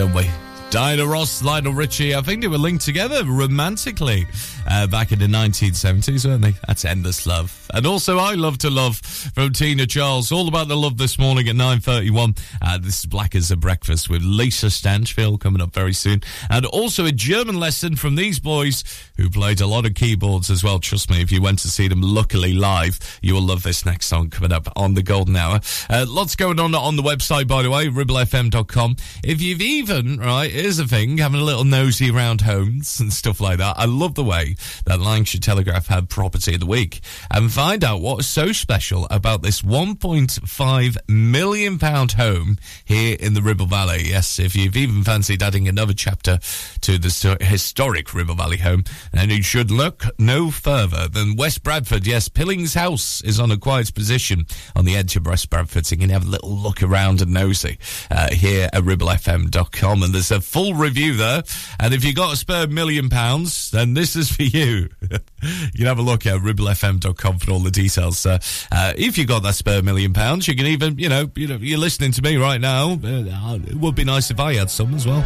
Don't 0.02 0.14
we? 0.14 0.28
Diana 0.70 1.06
Ross, 1.06 1.44
Lionel 1.44 1.74
Richie, 1.74 2.12
I 2.12 2.22
think 2.22 2.42
they 2.42 2.48
were 2.48 2.58
linked 2.58 2.84
together 2.84 3.24
romantically 3.24 4.26
uh, 4.66 4.88
back 4.88 5.12
in 5.12 5.20
the 5.20 5.26
1970s, 5.26 6.26
weren't 6.26 6.42
they? 6.42 6.54
That's 6.66 6.84
Endless 6.84 7.24
Love. 7.24 7.68
And 7.72 7.86
also 7.86 8.18
I 8.18 8.34
Love 8.34 8.58
to 8.58 8.70
Love 8.70 8.96
from 8.96 9.52
Tina 9.52 9.86
Charles. 9.86 10.32
All 10.32 10.48
about 10.48 10.66
the 10.66 10.76
love 10.76 10.96
this 10.96 11.20
morning 11.20 11.46
at 11.48 11.54
9.31. 11.54 12.36
Uh, 12.72 12.78
this 12.78 13.00
is 13.00 13.04
Black 13.04 13.34
as 13.34 13.50
a 13.50 13.56
Breakfast 13.56 14.08
with 14.08 14.22
Lisa 14.22 14.70
Stansfield 14.70 15.40
coming 15.40 15.60
up 15.60 15.74
very 15.74 15.92
soon. 15.92 16.22
And 16.48 16.64
also 16.64 17.04
a 17.04 17.12
German 17.12 17.60
lesson 17.60 17.96
from 17.96 18.14
these 18.14 18.40
boys 18.40 18.82
who 19.18 19.28
played 19.28 19.60
a 19.60 19.66
lot 19.66 19.84
of 19.84 19.92
keyboards 19.92 20.48
as 20.48 20.64
well. 20.64 20.78
Trust 20.78 21.10
me, 21.10 21.20
if 21.20 21.30
you 21.30 21.42
went 21.42 21.58
to 21.58 21.68
see 21.68 21.86
them 21.86 22.00
luckily 22.00 22.54
live, 22.54 22.98
you 23.20 23.34
will 23.34 23.42
love 23.42 23.62
this 23.62 23.84
next 23.84 24.06
song 24.06 24.30
coming 24.30 24.52
up 24.52 24.72
on 24.74 24.94
the 24.94 25.02
Golden 25.02 25.36
Hour. 25.36 25.60
Uh, 25.90 26.06
lots 26.08 26.34
going 26.34 26.58
on 26.58 26.74
on 26.74 26.96
the 26.96 27.02
website, 27.02 27.46
by 27.46 27.62
the 27.62 27.68
way, 27.68 27.88
ribblefm.com. 27.88 28.96
If 29.22 29.42
you've 29.42 29.60
even, 29.60 30.18
right, 30.18 30.50
here's 30.50 30.78
the 30.78 30.86
thing: 30.86 31.18
having 31.18 31.42
a 31.42 31.44
little 31.44 31.64
nosy 31.64 32.10
around 32.10 32.40
homes 32.40 33.00
and 33.00 33.12
stuff 33.12 33.38
like 33.38 33.58
that. 33.58 33.74
I 33.76 33.84
love 33.84 34.14
the 34.14 34.24
way 34.24 34.56
that 34.86 34.98
Lancashire 34.98 35.42
Telegraph 35.42 35.88
had 35.88 36.08
property 36.08 36.54
of 36.54 36.60
the 36.60 36.66
week 36.66 37.02
and 37.30 37.52
find 37.52 37.84
out 37.84 38.00
what's 38.00 38.26
so 38.26 38.52
special 38.52 39.06
about 39.10 39.42
this 39.42 39.60
1.5 39.60 40.96
million 41.06 41.78
pound 41.78 42.12
home 42.12 42.56
here 42.84 43.16
in 43.18 43.34
the 43.34 43.42
Ribble 43.42 43.66
Valley. 43.66 44.04
Yes, 44.04 44.38
if 44.38 44.54
you've 44.56 44.76
even 44.76 45.04
fancied 45.04 45.42
adding 45.42 45.68
another 45.68 45.94
chapter 45.94 46.38
to 46.82 46.98
the 46.98 47.36
historic 47.40 48.14
Ribble 48.14 48.34
Valley 48.34 48.58
home, 48.58 48.84
then 49.12 49.30
you 49.30 49.42
should 49.42 49.70
look 49.70 50.04
no 50.18 50.50
further 50.50 51.08
than 51.08 51.36
West 51.36 51.62
Bradford. 51.62 52.06
Yes, 52.06 52.28
Pilling's 52.28 52.74
house 52.74 53.22
is 53.22 53.40
on 53.40 53.50
a 53.50 53.56
quiet 53.56 53.94
position 53.94 54.46
on 54.76 54.84
the 54.84 54.96
edge 54.96 55.16
of 55.16 55.26
West 55.26 55.50
Bradford, 55.50 55.86
so 55.86 55.94
you 55.94 56.00
can 56.00 56.10
have 56.10 56.26
a 56.26 56.30
little 56.30 56.50
look 56.56 56.82
around 56.82 57.20
and 57.20 57.32
nosy 57.32 57.78
uh, 58.10 58.30
here 58.30 58.68
at 58.72 58.82
ribblefm.com. 58.82 60.02
And 60.02 60.14
there's 60.14 60.30
a 60.30 60.40
full 60.40 60.74
review 60.74 61.14
there. 61.14 61.42
And 61.80 61.94
if 61.94 62.04
you've 62.04 62.16
got 62.16 62.32
a 62.32 62.36
spare 62.36 62.66
million 62.66 63.08
pounds, 63.08 63.70
then 63.70 63.94
this 63.94 64.16
is 64.16 64.30
for 64.30 64.42
you. 64.42 64.88
you 65.72 65.78
can 65.78 65.86
have 65.86 65.98
a 65.98 66.02
look 66.02 66.26
at 66.26 66.40
ribblefm.com 66.40 67.38
for 67.38 67.50
all 67.50 67.60
the 67.60 67.70
details. 67.70 68.24
Uh, 68.24 68.38
uh, 68.70 68.92
if 68.96 69.18
you 69.18 69.26
got 69.26 69.42
that 69.42 69.54
spare 69.54 69.82
million 69.82 70.12
pounds, 70.12 70.48
you 70.48 70.54
can 70.54 70.66
even, 70.66 70.98
you 70.98 71.08
know, 71.08 71.30
you 71.34 71.48
know, 71.48 71.56
you're 71.56 71.78
listening 71.78 72.12
to 72.12 72.22
me 72.22 72.36
right 72.36 72.60
now. 72.60 72.92
Uh, 72.92 73.58
it 73.66 73.74
would 73.74 73.94
be 73.94 74.04
nice 74.04 74.30
if 74.30 74.38
I 74.40 74.54
had 74.54 74.70
some 74.70 74.94
as 74.94 75.06
well. 75.06 75.22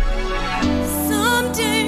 Someday 1.09 1.86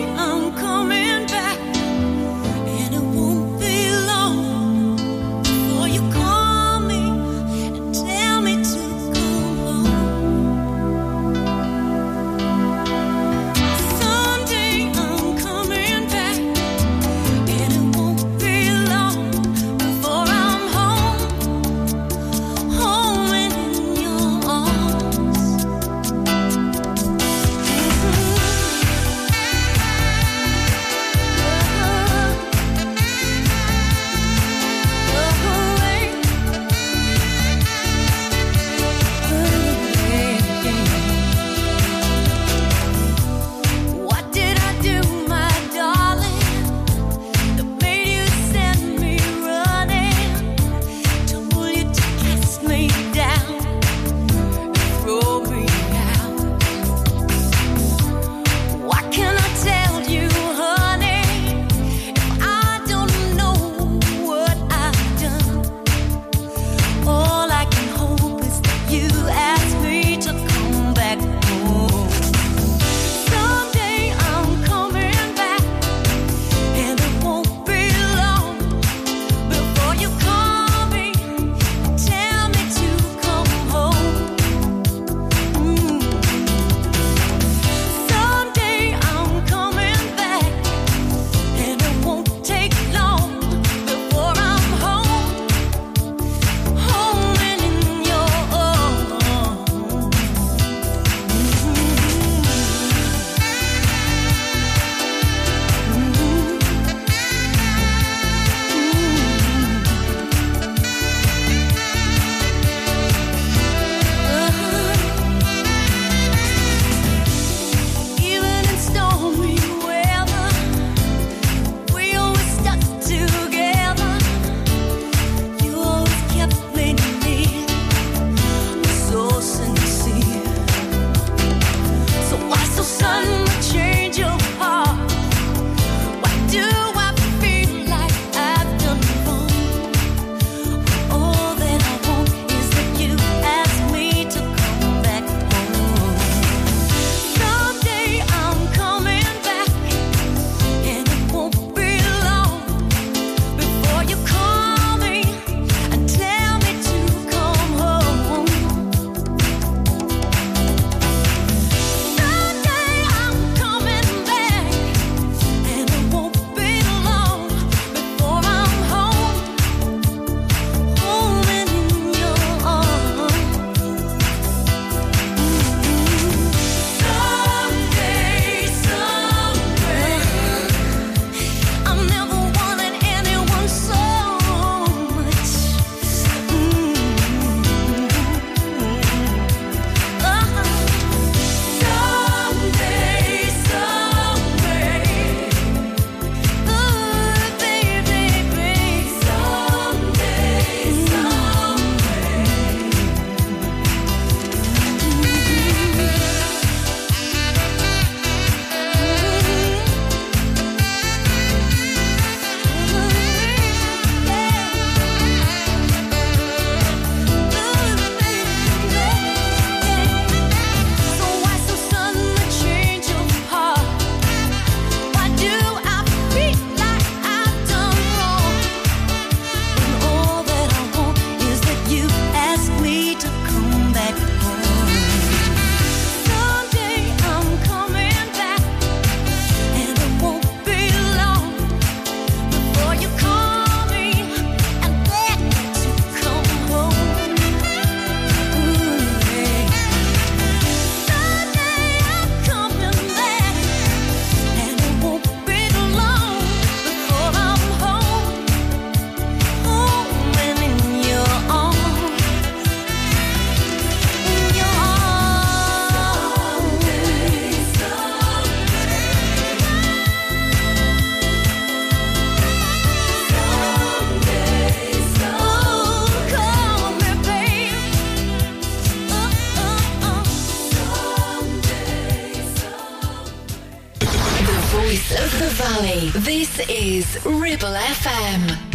voice 284.98 285.24
of 285.24 285.38
the 285.38 285.48
valley. 285.62 286.10
This 286.10 286.58
is 286.68 287.24
Ribble 287.24 287.68
FM. 287.68 288.67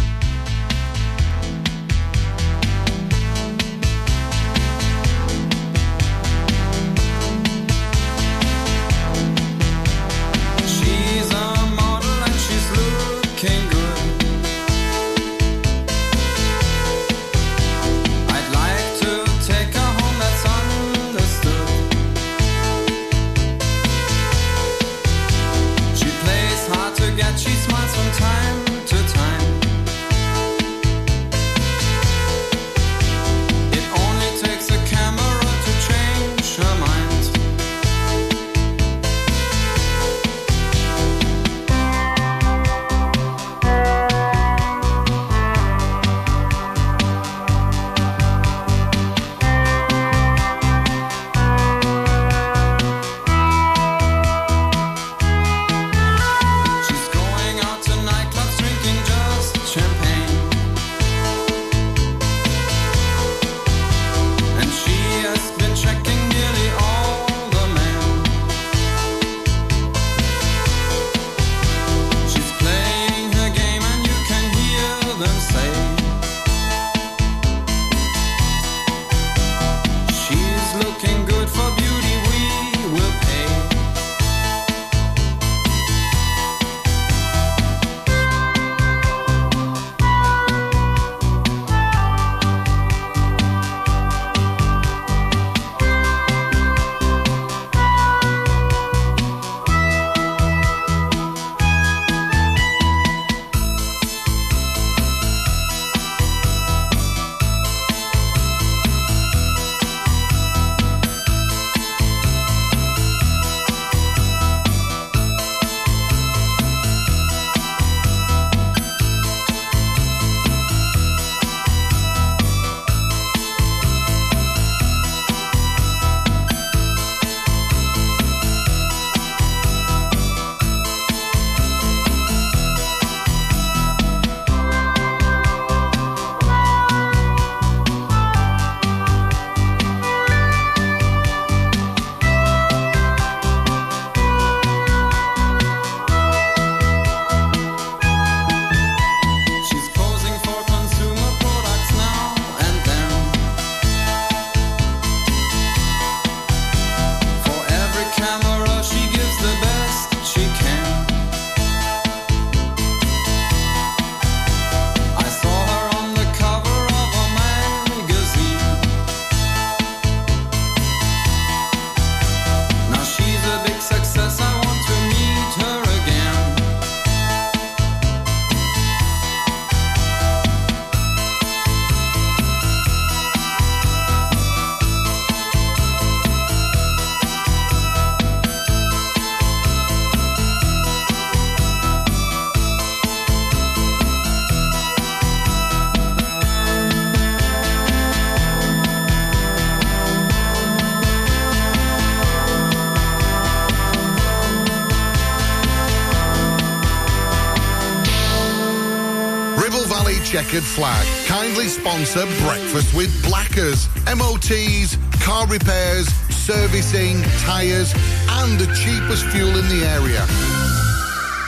Checkered 210.53 210.69
Flag 210.69 211.25
kindly 211.25 211.67
sponsor 211.67 212.27
Breakfast 212.43 212.93
with 212.93 213.23
Blackers, 213.23 213.87
MOTs, 214.05 214.99
car 215.19 215.47
repairs, 215.47 216.07
servicing, 216.29 217.23
tyres, 217.39 217.91
and 218.29 218.59
the 218.59 218.67
cheapest 218.75 219.25
fuel 219.29 219.49
in 219.49 219.67
the 219.67 219.83
area. 219.83 220.21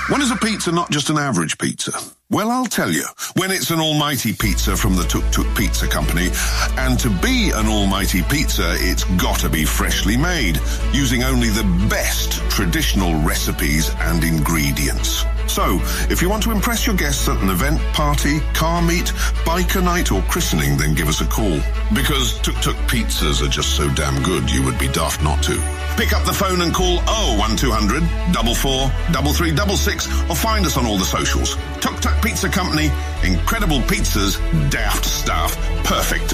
When 0.09 0.24
is 0.24 0.32
a 0.32 0.35
pizza 0.35 0.72
not 0.72 0.90
just 0.90 1.11
an 1.11 1.19
average 1.19 1.59
pizza? 1.59 1.92
Well, 2.32 2.50
I'll 2.50 2.66
tell 2.66 2.90
you. 2.90 3.06
When 3.35 3.51
it's 3.51 3.69
an 3.69 3.80
almighty 3.80 4.34
pizza 4.34 4.75
from 4.75 4.95
the 4.95 5.03
Tuk 5.03 5.32
Tuk 5.32 5.56
Pizza 5.56 5.88
Company. 5.88 6.32
And 6.75 6.98
to 6.98 7.11
be 7.11 7.51
an 7.51 7.67
almighty 7.67 8.24
pizza, 8.24 8.74
it's 8.80 9.03
gotta 9.22 9.50
be 9.50 9.66
freshly 9.66 10.17
made, 10.17 10.59
using 10.93 11.24
only 11.24 11.50
the 11.50 11.88
best 11.92 12.42
traditional 12.50 13.14
recipes 13.22 13.92
and 14.00 14.24
ingredients. 14.24 15.25
So, 15.56 15.80
if 16.09 16.22
you 16.22 16.30
want 16.30 16.43
to 16.43 16.51
impress 16.51 16.85
your 16.85 16.98
guests 16.98 17.30
at 17.30 17.42
an 17.42 17.50
event, 17.50 17.80
party, 17.93 18.42
car 18.53 18.82
meet, 18.82 19.06
biker 19.48 19.82
night, 19.82 20.11
or 20.11 20.22
christening, 20.24 20.75
then 20.75 20.93
give 20.93 21.08
us 21.08 21.22
a 21.22 21.25
call. 21.25 21.61
Because 21.93 22.38
Tuk 22.42 22.56
Tuk 22.56 22.75
pizzas 22.92 23.42
are 23.42 23.48
just 23.48 23.77
so 23.77 23.90
damn 23.93 24.22
good, 24.22 24.51
you 24.51 24.61
would 24.66 24.77
be 24.77 24.90
daft 24.90 25.24
not 25.24 25.42
to. 25.43 25.53
Pick 25.95 26.11
up 26.11 26.25
the 26.25 26.34
phone 26.34 26.59
and 26.59 26.74
call 26.74 26.98
01200 27.40 28.03
44 28.35 30.30
or 30.30 30.35
find 30.35 30.66
us 30.66 30.75
on 30.75 30.85
all 30.85 30.98
the 30.98 31.06
socials. 31.06 31.56
Tuk 31.80 32.01
Tuk 32.01 32.22
Pizza 32.22 32.50
Company, 32.50 32.92
incredible 33.24 33.80
pizzas, 33.80 34.35
daft 34.69 35.06
stuff, 35.06 35.56
perfect. 35.85 36.34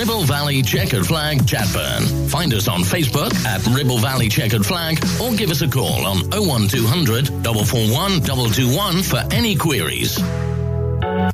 Ribble 0.00 0.22
Valley 0.22 0.62
Checkered 0.62 1.06
Flag 1.06 1.40
Chatburn. 1.40 2.30
Find 2.30 2.54
us 2.54 2.68
on 2.68 2.80
Facebook 2.80 3.34
at 3.44 3.66
Ribble 3.66 3.98
Valley 3.98 4.30
Checkered 4.30 4.64
Flag 4.64 4.98
or 5.20 5.30
give 5.34 5.50
us 5.50 5.60
a 5.60 5.68
call 5.68 6.06
on 6.06 6.20
01200 6.30 7.28
441 7.28 8.22
221 8.22 9.02
for 9.02 9.18
any 9.30 9.54
queries. 9.54 10.18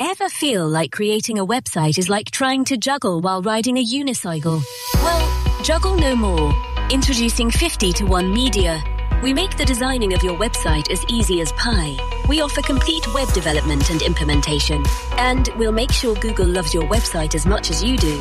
Ever 0.01 0.29
feel 0.29 0.69
like 0.69 0.91
creating 0.91 1.39
a 1.39 1.47
website 1.47 1.97
is 1.97 2.09
like 2.09 2.33
trying 2.33 2.65
to 2.65 2.77
juggle 2.77 3.21
while 3.21 3.41
riding 3.41 3.79
a 3.79 3.85
unicycle? 3.85 4.61
Well, 4.95 5.63
juggle 5.63 5.95
no 5.95 6.17
more. 6.17 6.53
Introducing 6.91 7.53
50 7.53 7.93
to 7.93 8.05
1 8.05 8.35
Media. 8.35 8.83
We 9.23 9.33
make 9.33 9.57
the 9.57 9.65
designing 9.65 10.13
of 10.13 10.25
your 10.25 10.37
website 10.37 10.91
as 10.91 11.05
easy 11.09 11.41
as 11.41 11.53
pie. 11.53 11.97
We 12.29 12.41
offer 12.41 12.63
complete 12.63 13.07
web 13.15 13.33
development 13.33 13.91
and 13.91 14.03
implementation. 14.03 14.83
And 15.19 15.51
we'll 15.57 15.71
make 15.71 15.93
sure 15.93 16.17
Google 16.17 16.49
loves 16.49 16.75
your 16.75 16.89
website 16.89 17.37
as 17.37 17.47
much 17.47 17.71
as 17.71 17.85
you 17.85 17.97
do. 17.97 18.21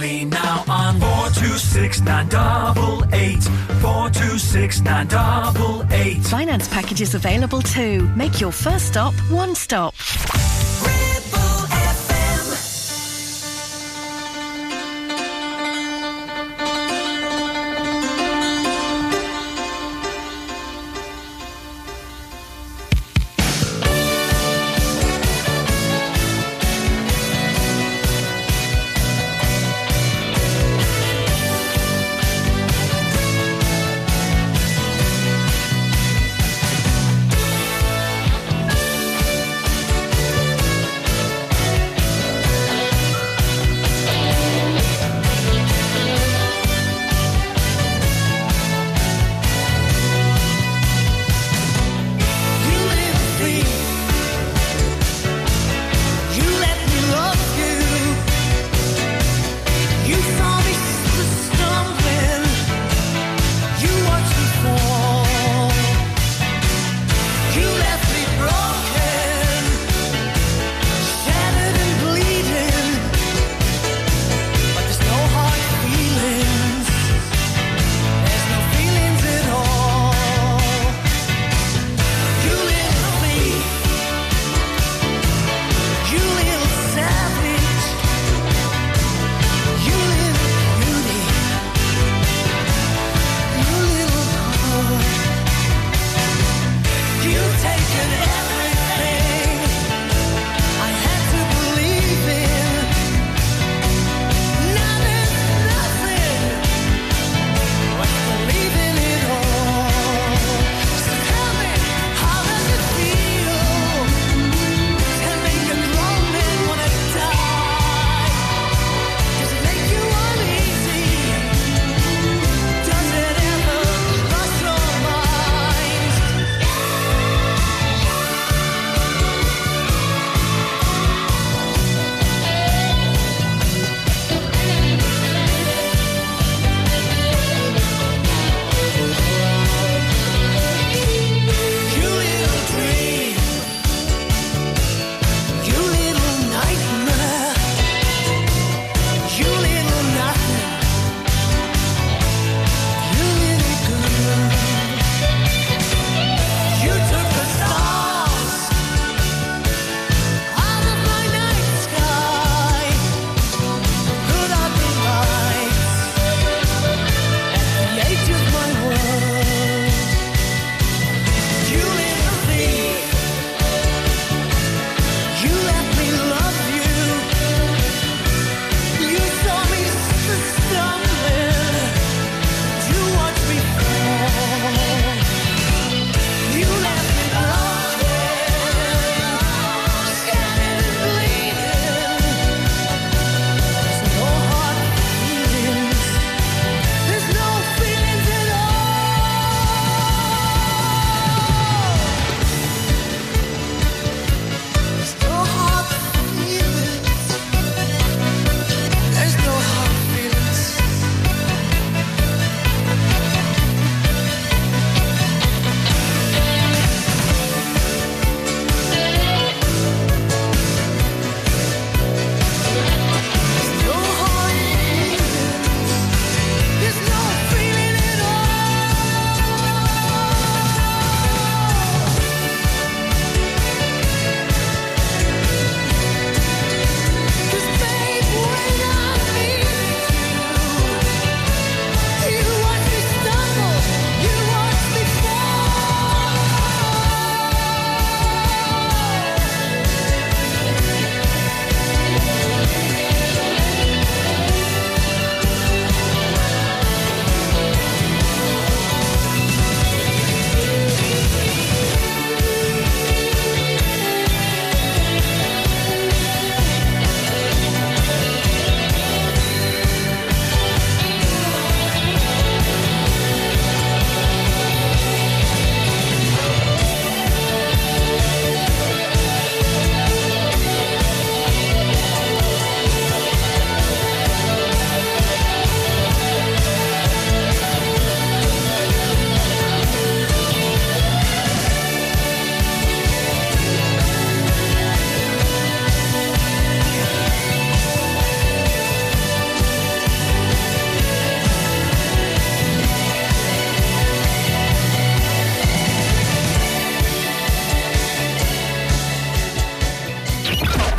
Burnley 0.00 0.24
now 0.24 0.64
on 0.66 0.98
426 0.98 2.00
988 2.00 3.42
426 3.82 4.80
988. 4.80 6.22
Finance 6.24 6.68
packages 6.68 7.14
available 7.14 7.60
too. 7.60 8.08
Make 8.16 8.40
your 8.40 8.50
first 8.52 8.86
stop 8.88 9.12
one 9.30 9.54
stop. 9.54 9.94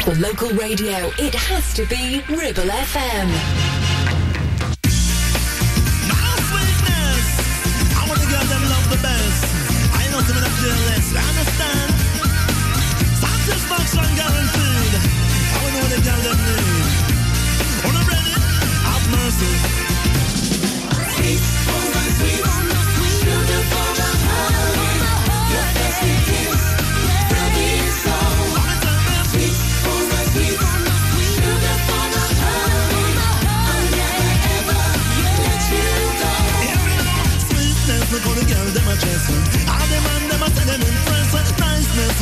Local 0.07 0.49
radio, 0.51 1.11
it 1.19 1.35
has 1.35 1.73
to 1.75 1.85
be 1.85 2.23
Ribble 2.27 2.63
FM. 2.63 3.27
I 7.93 8.05
want 8.07 8.19
to 8.19 8.27
girl 8.27 8.45
them 8.45 8.63
love 8.69 8.89
the 8.89 8.97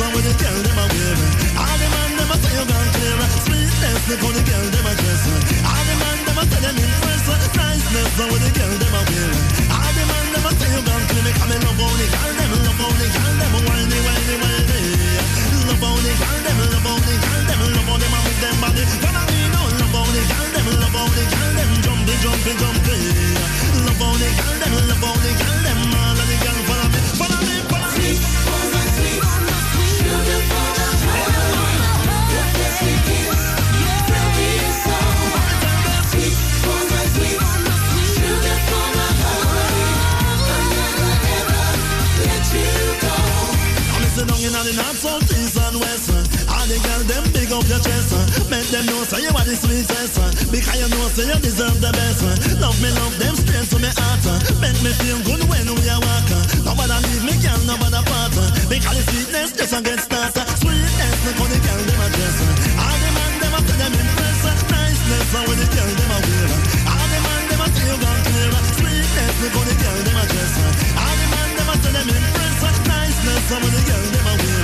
Niceness, 0.00 0.08
how 0.08 0.16
the 0.16 0.32
girl 0.40 0.60
them 0.64 0.78
a 0.80 0.84
wear. 0.88 1.12
All 1.60 1.76
the 1.76 1.88
man 1.92 2.10
them 2.16 2.32
a 2.32 2.36
say 2.40 2.52
you 2.56 2.64
gone 2.64 2.88
clear. 2.96 3.20
Sweetness, 3.44 4.00
look 4.08 4.20
how 4.24 4.32
the 4.32 4.42
girl 4.48 4.66
them 4.72 4.86
a 4.88 4.92
dress. 4.96 5.24
All 5.60 5.84
the 5.84 5.94
man 6.00 6.18
them 6.24 6.38
a 6.40 6.44
say 6.48 6.60
them 6.64 6.76
impress. 6.80 7.20
Niceness, 7.28 8.16
how 8.16 8.32
the 8.32 8.48
girl 8.56 8.74
them 8.80 8.96
a 8.96 9.00
wear. 9.04 9.28
All 9.76 9.92
the 9.92 10.04
man 10.08 10.26
them 10.32 10.46
a 10.48 10.50
say 10.56 10.68
you 10.72 10.80
gone 10.88 11.04
clear. 11.04 11.20
Me 11.20 11.32
come 11.36 11.52
in 11.52 11.60
love 11.60 11.76
the 11.76 12.06
girl 12.16 12.32
them, 12.32 12.50
love 12.64 12.80
the 12.80 13.06
girl 13.12 13.34
them 13.40 13.52
whiny, 13.60 13.98
whiny, 14.00 14.36
whiny. 14.40 14.80
Love 15.68 15.84
the 15.84 16.12
girl 16.16 16.38
them, 16.48 16.58
love 16.64 17.04
the 17.04 17.14
girl 17.20 17.42
them, 17.44 17.60
love 17.60 18.00
them 18.00 18.14
a 18.16 18.18
move 18.24 18.40
them 18.40 18.56
body. 18.56 18.82
Follow 19.04 19.24
me 19.28 19.40
now, 19.52 19.68
love 19.68 20.08
the 20.16 20.22
girl 20.32 20.48
them, 20.48 20.66
love 20.80 21.12
the 21.12 21.22
girl 21.28 21.52
them 21.60 21.70
jumpy, 21.84 22.14
jumpy, 22.24 22.52
jumpy. 22.56 22.96
Love 23.84 24.16
the 24.16 24.28
girl 24.32 24.56
them, 24.64 24.72
love 24.88 25.20
the 25.20 25.30
girl 25.44 25.60
them, 25.60 25.69
in 44.60 44.76
the 44.76 44.82
north, 44.82 45.00
south, 45.00 45.24
east, 45.32 45.56
and 45.56 45.76
west. 45.80 46.12
All 46.44 46.66
the 46.68 46.76
girls 46.84 47.06
them 47.08 47.24
big 47.32 47.48
up 47.48 47.64
your 47.64 47.80
chest. 47.80 48.12
Make 48.52 48.68
them 48.68 48.84
know 48.92 49.00
say 49.08 49.24
you 49.24 49.32
are 49.32 49.46
the 49.46 49.56
sweetest. 49.56 50.20
Because 50.52 50.76
you 50.76 50.88
know 50.92 51.06
say 51.16 51.24
you 51.24 51.38
deserve 51.40 51.80
the 51.80 51.88
best. 51.96 52.20
Love 52.60 52.76
me, 52.82 52.90
love 52.92 53.16
them 53.16 53.34
straight 53.40 53.68
to 53.72 53.78
me 53.80 53.88
heart. 53.88 54.24
Make 54.60 54.76
me 54.84 54.92
feel 55.00 55.20
good 55.24 55.42
when 55.48 55.64
we 55.64 55.84
are 55.88 56.02
walking. 56.02 56.44
Nobody 56.66 56.96
leave 57.08 57.24
me, 57.24 57.34
girl, 57.40 57.60
nobody 57.64 58.00
part. 58.04 58.36
Because 58.68 58.96
the 59.00 59.04
sweetness 59.08 59.50
just 59.56 59.72
a 59.72 59.80
get 59.80 60.00
started. 60.00 60.46
Sweetness, 60.60 61.16
the 61.24 61.32
girl 61.40 61.80
them 61.80 62.00
a 62.04 62.08
dress. 62.12 62.36
All 62.76 62.96
the 63.00 63.10
man 63.16 63.32
them 63.40 63.54
say 63.64 63.76
them 63.80 63.92
impress. 63.96 64.40
Niceness, 64.68 65.30
how 65.32 65.48
the 65.48 65.66
girl 65.72 65.90
them 65.96 66.12
a 66.12 66.18
wear. 66.20 66.48
All 66.84 67.06
the 67.08 67.18
man 67.24 67.42
them 67.48 67.60
a 67.64 67.66
say 67.72 67.86
you 67.88 67.96
gone 67.96 68.22
clear. 68.28 68.50
Sweetness, 68.76 69.34
the 69.40 69.48
girl 69.56 69.98
them 70.04 70.18
a 70.20 70.79
Niceness, 73.50 73.72
how 73.72 73.80
the 73.80 73.90
girl 73.90 74.10
them 74.12 74.26
a 74.26 74.59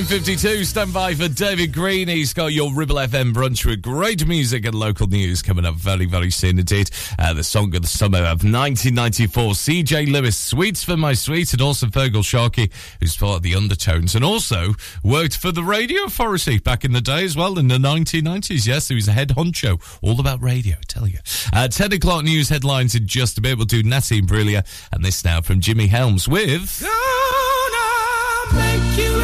9.52, 0.00 0.64
stand 0.64 0.94
by 0.94 1.14
for 1.14 1.28
David 1.28 1.74
Green. 1.74 2.08
He's 2.08 2.32
got 2.32 2.54
your 2.54 2.72
Ribble 2.72 2.96
FM 2.96 3.34
brunch 3.34 3.66
with 3.66 3.82
great 3.82 4.26
music 4.26 4.64
and 4.64 4.74
local 4.74 5.06
news 5.06 5.42
coming 5.42 5.66
up 5.66 5.74
very, 5.74 6.06
very 6.06 6.30
soon 6.30 6.58
indeed. 6.58 6.90
Uh, 7.18 7.34
the 7.34 7.44
song 7.44 7.74
of 7.76 7.82
the 7.82 7.88
summer 7.88 8.20
of 8.20 8.42
1994, 8.42 9.52
CJ 9.52 10.10
Lewis, 10.10 10.38
Sweets 10.38 10.82
for 10.82 10.96
My 10.96 11.12
Sweet, 11.12 11.52
and 11.52 11.60
also 11.60 11.88
Feargal 11.88 12.24
Sharkey, 12.24 12.70
who's 12.98 13.14
part 13.14 13.36
of 13.36 13.42
the 13.42 13.54
Undertones, 13.54 14.14
and 14.14 14.24
also 14.24 14.72
worked 15.04 15.36
for 15.36 15.52
the 15.52 15.62
Radio 15.62 16.04
Authority 16.04 16.58
back 16.58 16.82
in 16.82 16.92
the 16.92 17.02
day 17.02 17.22
as 17.22 17.36
well, 17.36 17.58
in 17.58 17.68
the 17.68 17.76
1990s. 17.76 18.66
Yes, 18.66 18.88
he 18.88 18.94
was 18.94 19.06
a 19.06 19.12
head 19.12 19.28
honcho, 19.30 19.82
all 20.00 20.18
about 20.18 20.42
radio, 20.42 20.76
I 20.76 20.84
tell 20.88 21.06
you. 21.06 21.18
Uh, 21.52 21.68
10 21.68 21.92
o'clock 21.92 22.24
news 22.24 22.48
headlines 22.48 22.94
in 22.94 23.06
just 23.06 23.36
a 23.36 23.42
bit. 23.42 23.58
We'll 23.58 23.66
do 23.66 23.82
Natalie 23.82 24.22
Imbruglia, 24.22 24.64
and 24.92 25.04
this 25.04 25.22
now 25.26 25.42
from 25.42 25.60
Jimmy 25.60 25.88
Helms 25.88 26.26
with... 26.26 26.86
make 28.54 28.98
you 28.98 29.19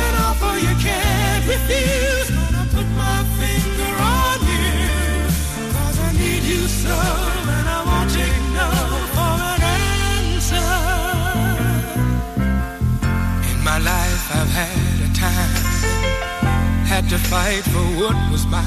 to 17.08 17.18
fight 17.18 17.62
for 17.62 17.86
what 18.00 18.16
was 18.32 18.44
mine, 18.46 18.64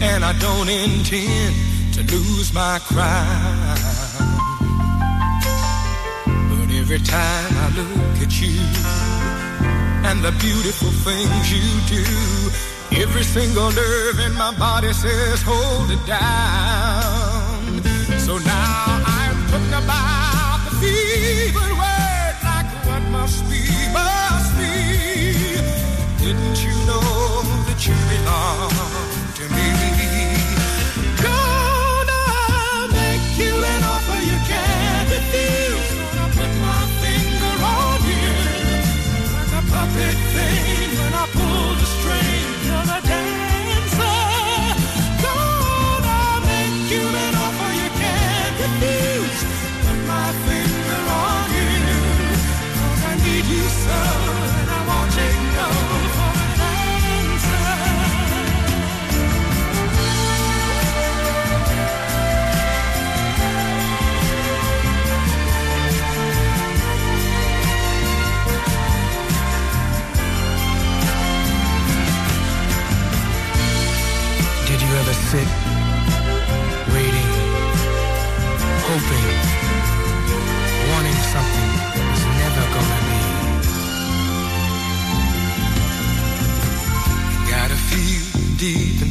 and 0.00 0.24
I 0.24 0.32
don't 0.40 0.70
intend 0.70 1.54
to 1.92 2.00
lose 2.14 2.52
my 2.54 2.78
crown. 2.82 3.76
But 6.48 6.70
every 6.72 7.00
time 7.00 7.52
I 7.64 7.68
look 7.76 8.22
at 8.24 8.40
you 8.40 8.58
and 10.08 10.24
the 10.24 10.32
beautiful 10.40 10.90
things 11.04 11.52
you 11.52 11.68
do, 11.96 13.02
every 13.02 13.24
single 13.24 13.70
nerve 13.70 14.20
in 14.20 14.32
my 14.32 14.56
body 14.58 14.92
says, 14.94 15.42
hold 15.44 15.90
it 15.90 16.06
down. 16.06 17.82
So 18.18 18.38
now 18.38 19.02
I'm 19.04 19.36
putting 19.50 19.74
about 19.74 20.07
you 27.86 27.94
belong 28.08 28.97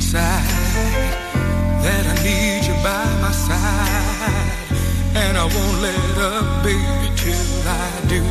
inside 0.07 0.47
that 1.83 2.03
I 2.07 2.15
need 2.23 2.63
you 2.63 2.75
by 2.79 3.03
my 3.19 3.31
side. 3.31 4.55
And 5.15 5.35
I 5.37 5.43
won't 5.43 5.77
let 5.83 6.15
up, 6.31 6.63
baby, 6.63 7.11
till 7.19 7.67
I 7.67 7.87
do. 8.07 8.23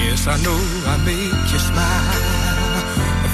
Yes, 0.00 0.26
I 0.34 0.36
know 0.44 0.60
I 0.92 0.96
make 1.04 1.44
you 1.52 1.60
smile. 1.60 2.20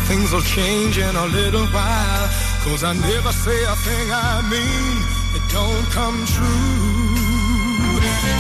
Things 0.09 0.33
will 0.33 0.47
change 0.57 0.99
in 0.99 1.15
a 1.15 1.27
little 1.27 1.67
while. 1.67 2.27
Cause 2.65 2.83
I 2.83 2.93
never 2.95 3.33
say 3.33 3.59
a 3.75 3.77
thing 3.87 4.07
I 4.11 4.43
mean 4.51 4.95
that 5.33 5.45
don't 5.59 5.87
come 5.95 6.19
true. 6.35 6.83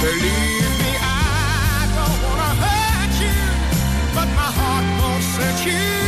Believe 0.02 0.74
me, 0.82 0.92
I 0.98 1.86
don't 1.96 2.18
wanna 2.26 2.50
hurt 2.64 3.14
you, 3.22 3.40
but 4.16 4.28
my 4.40 4.50
heart 4.58 4.86
won't 5.00 5.22
set 5.22 5.66
you. 5.66 6.07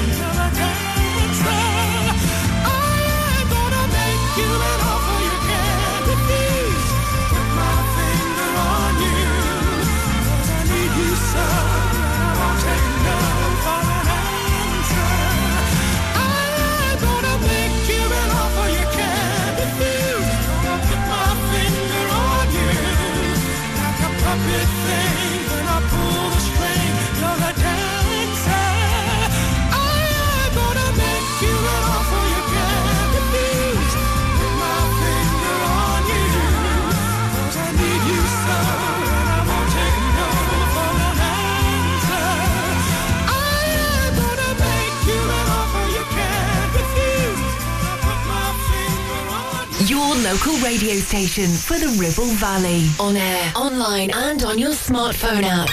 local 50.23 50.53
radio 50.57 50.93
station 50.95 51.49
for 51.49 51.79
the 51.79 51.87
Ribble 51.97 52.31
Valley. 52.35 52.85
On 52.99 53.17
air, 53.17 53.51
online, 53.55 54.11
and 54.13 54.43
on 54.43 54.59
your 54.59 54.71
smartphone 54.71 55.41
app. 55.43 55.69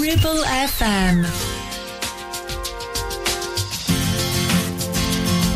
Ribble 0.00 0.42
FM. 0.42 1.24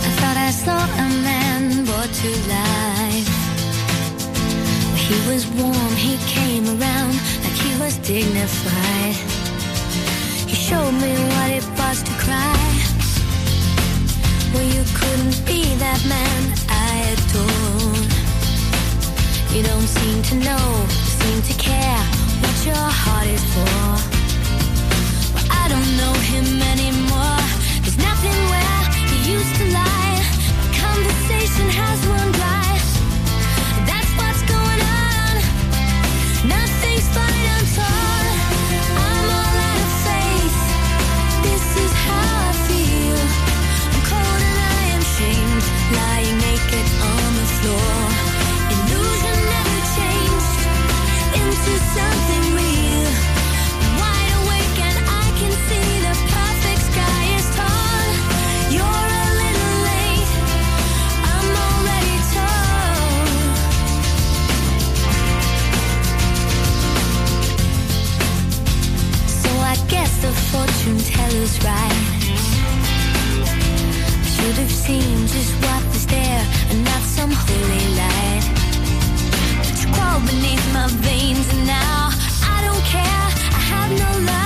I 0.07 0.11
thought 0.19 0.37
I 0.37 0.51
saw 0.51 0.79
a 0.79 1.09
man 1.27 1.85
brought 1.87 2.13
to 2.23 2.31
life. 2.47 3.29
He 4.95 5.17
was 5.29 5.47
warm, 5.59 5.95
he 5.97 6.17
came 6.29 6.67
around 6.69 7.15
like 7.43 7.59
he 7.67 7.73
was 7.81 7.97
dignified. 7.99 9.17
He 10.47 10.55
showed 10.55 10.93
me 10.93 11.13
what 11.33 11.51
it 11.51 11.67
was 11.79 12.03
to 12.03 12.13
cry. 12.25 12.57
Well, 14.55 14.63
you 14.63 14.85
couldn't 14.95 15.45
be 15.47 15.75
that 15.83 16.01
man 16.07 16.55
I 16.69 17.17
adored. 17.17 17.66
You 19.57 19.63
don't 19.63 19.89
seem 19.89 20.23
to 20.23 20.35
know, 20.35 20.87
seem 21.17 21.41
to 21.41 21.55
care 21.57 22.03
what 22.45 22.57
your 22.67 22.77
heart 22.77 23.27
is 23.27 23.43
for. 23.55 23.81
Well, 25.33 25.49
I 25.49 25.65
don't 25.73 25.91
know 25.97 26.13
him 26.29 26.61
anymore. 26.61 27.41
There's 27.81 27.97
nothing 27.97 28.37
where 28.53 28.83
he 29.09 29.33
used 29.33 29.55
to 29.57 29.65
lie. 29.73 30.21
The 30.61 30.73
conversation 30.77 31.67
has 31.73 31.99
run 32.05 32.36
fortune 71.27 71.41
teller's 71.41 71.65
right. 71.65 71.93
I 74.09 74.29
should 74.29 74.57
have 74.57 74.71
seen 74.71 75.27
just 75.27 75.53
what 75.63 75.85
was 75.87 76.07
there 76.07 76.47
and 76.71 76.85
not 76.85 77.03
some 77.03 77.31
holy 77.31 77.95
light. 77.97 78.45
But 79.59 79.83
you 79.83 79.93
crawl 79.93 80.21
beneath 80.21 80.73
my 80.73 80.89
veins 80.89 81.53
and 81.53 81.67
now 81.67 82.11
I 82.43 82.63
don't 82.65 82.85
care. 82.85 83.27
I 83.53 83.61
have 83.71 83.91
no 83.99 84.27
luck. 84.27 84.46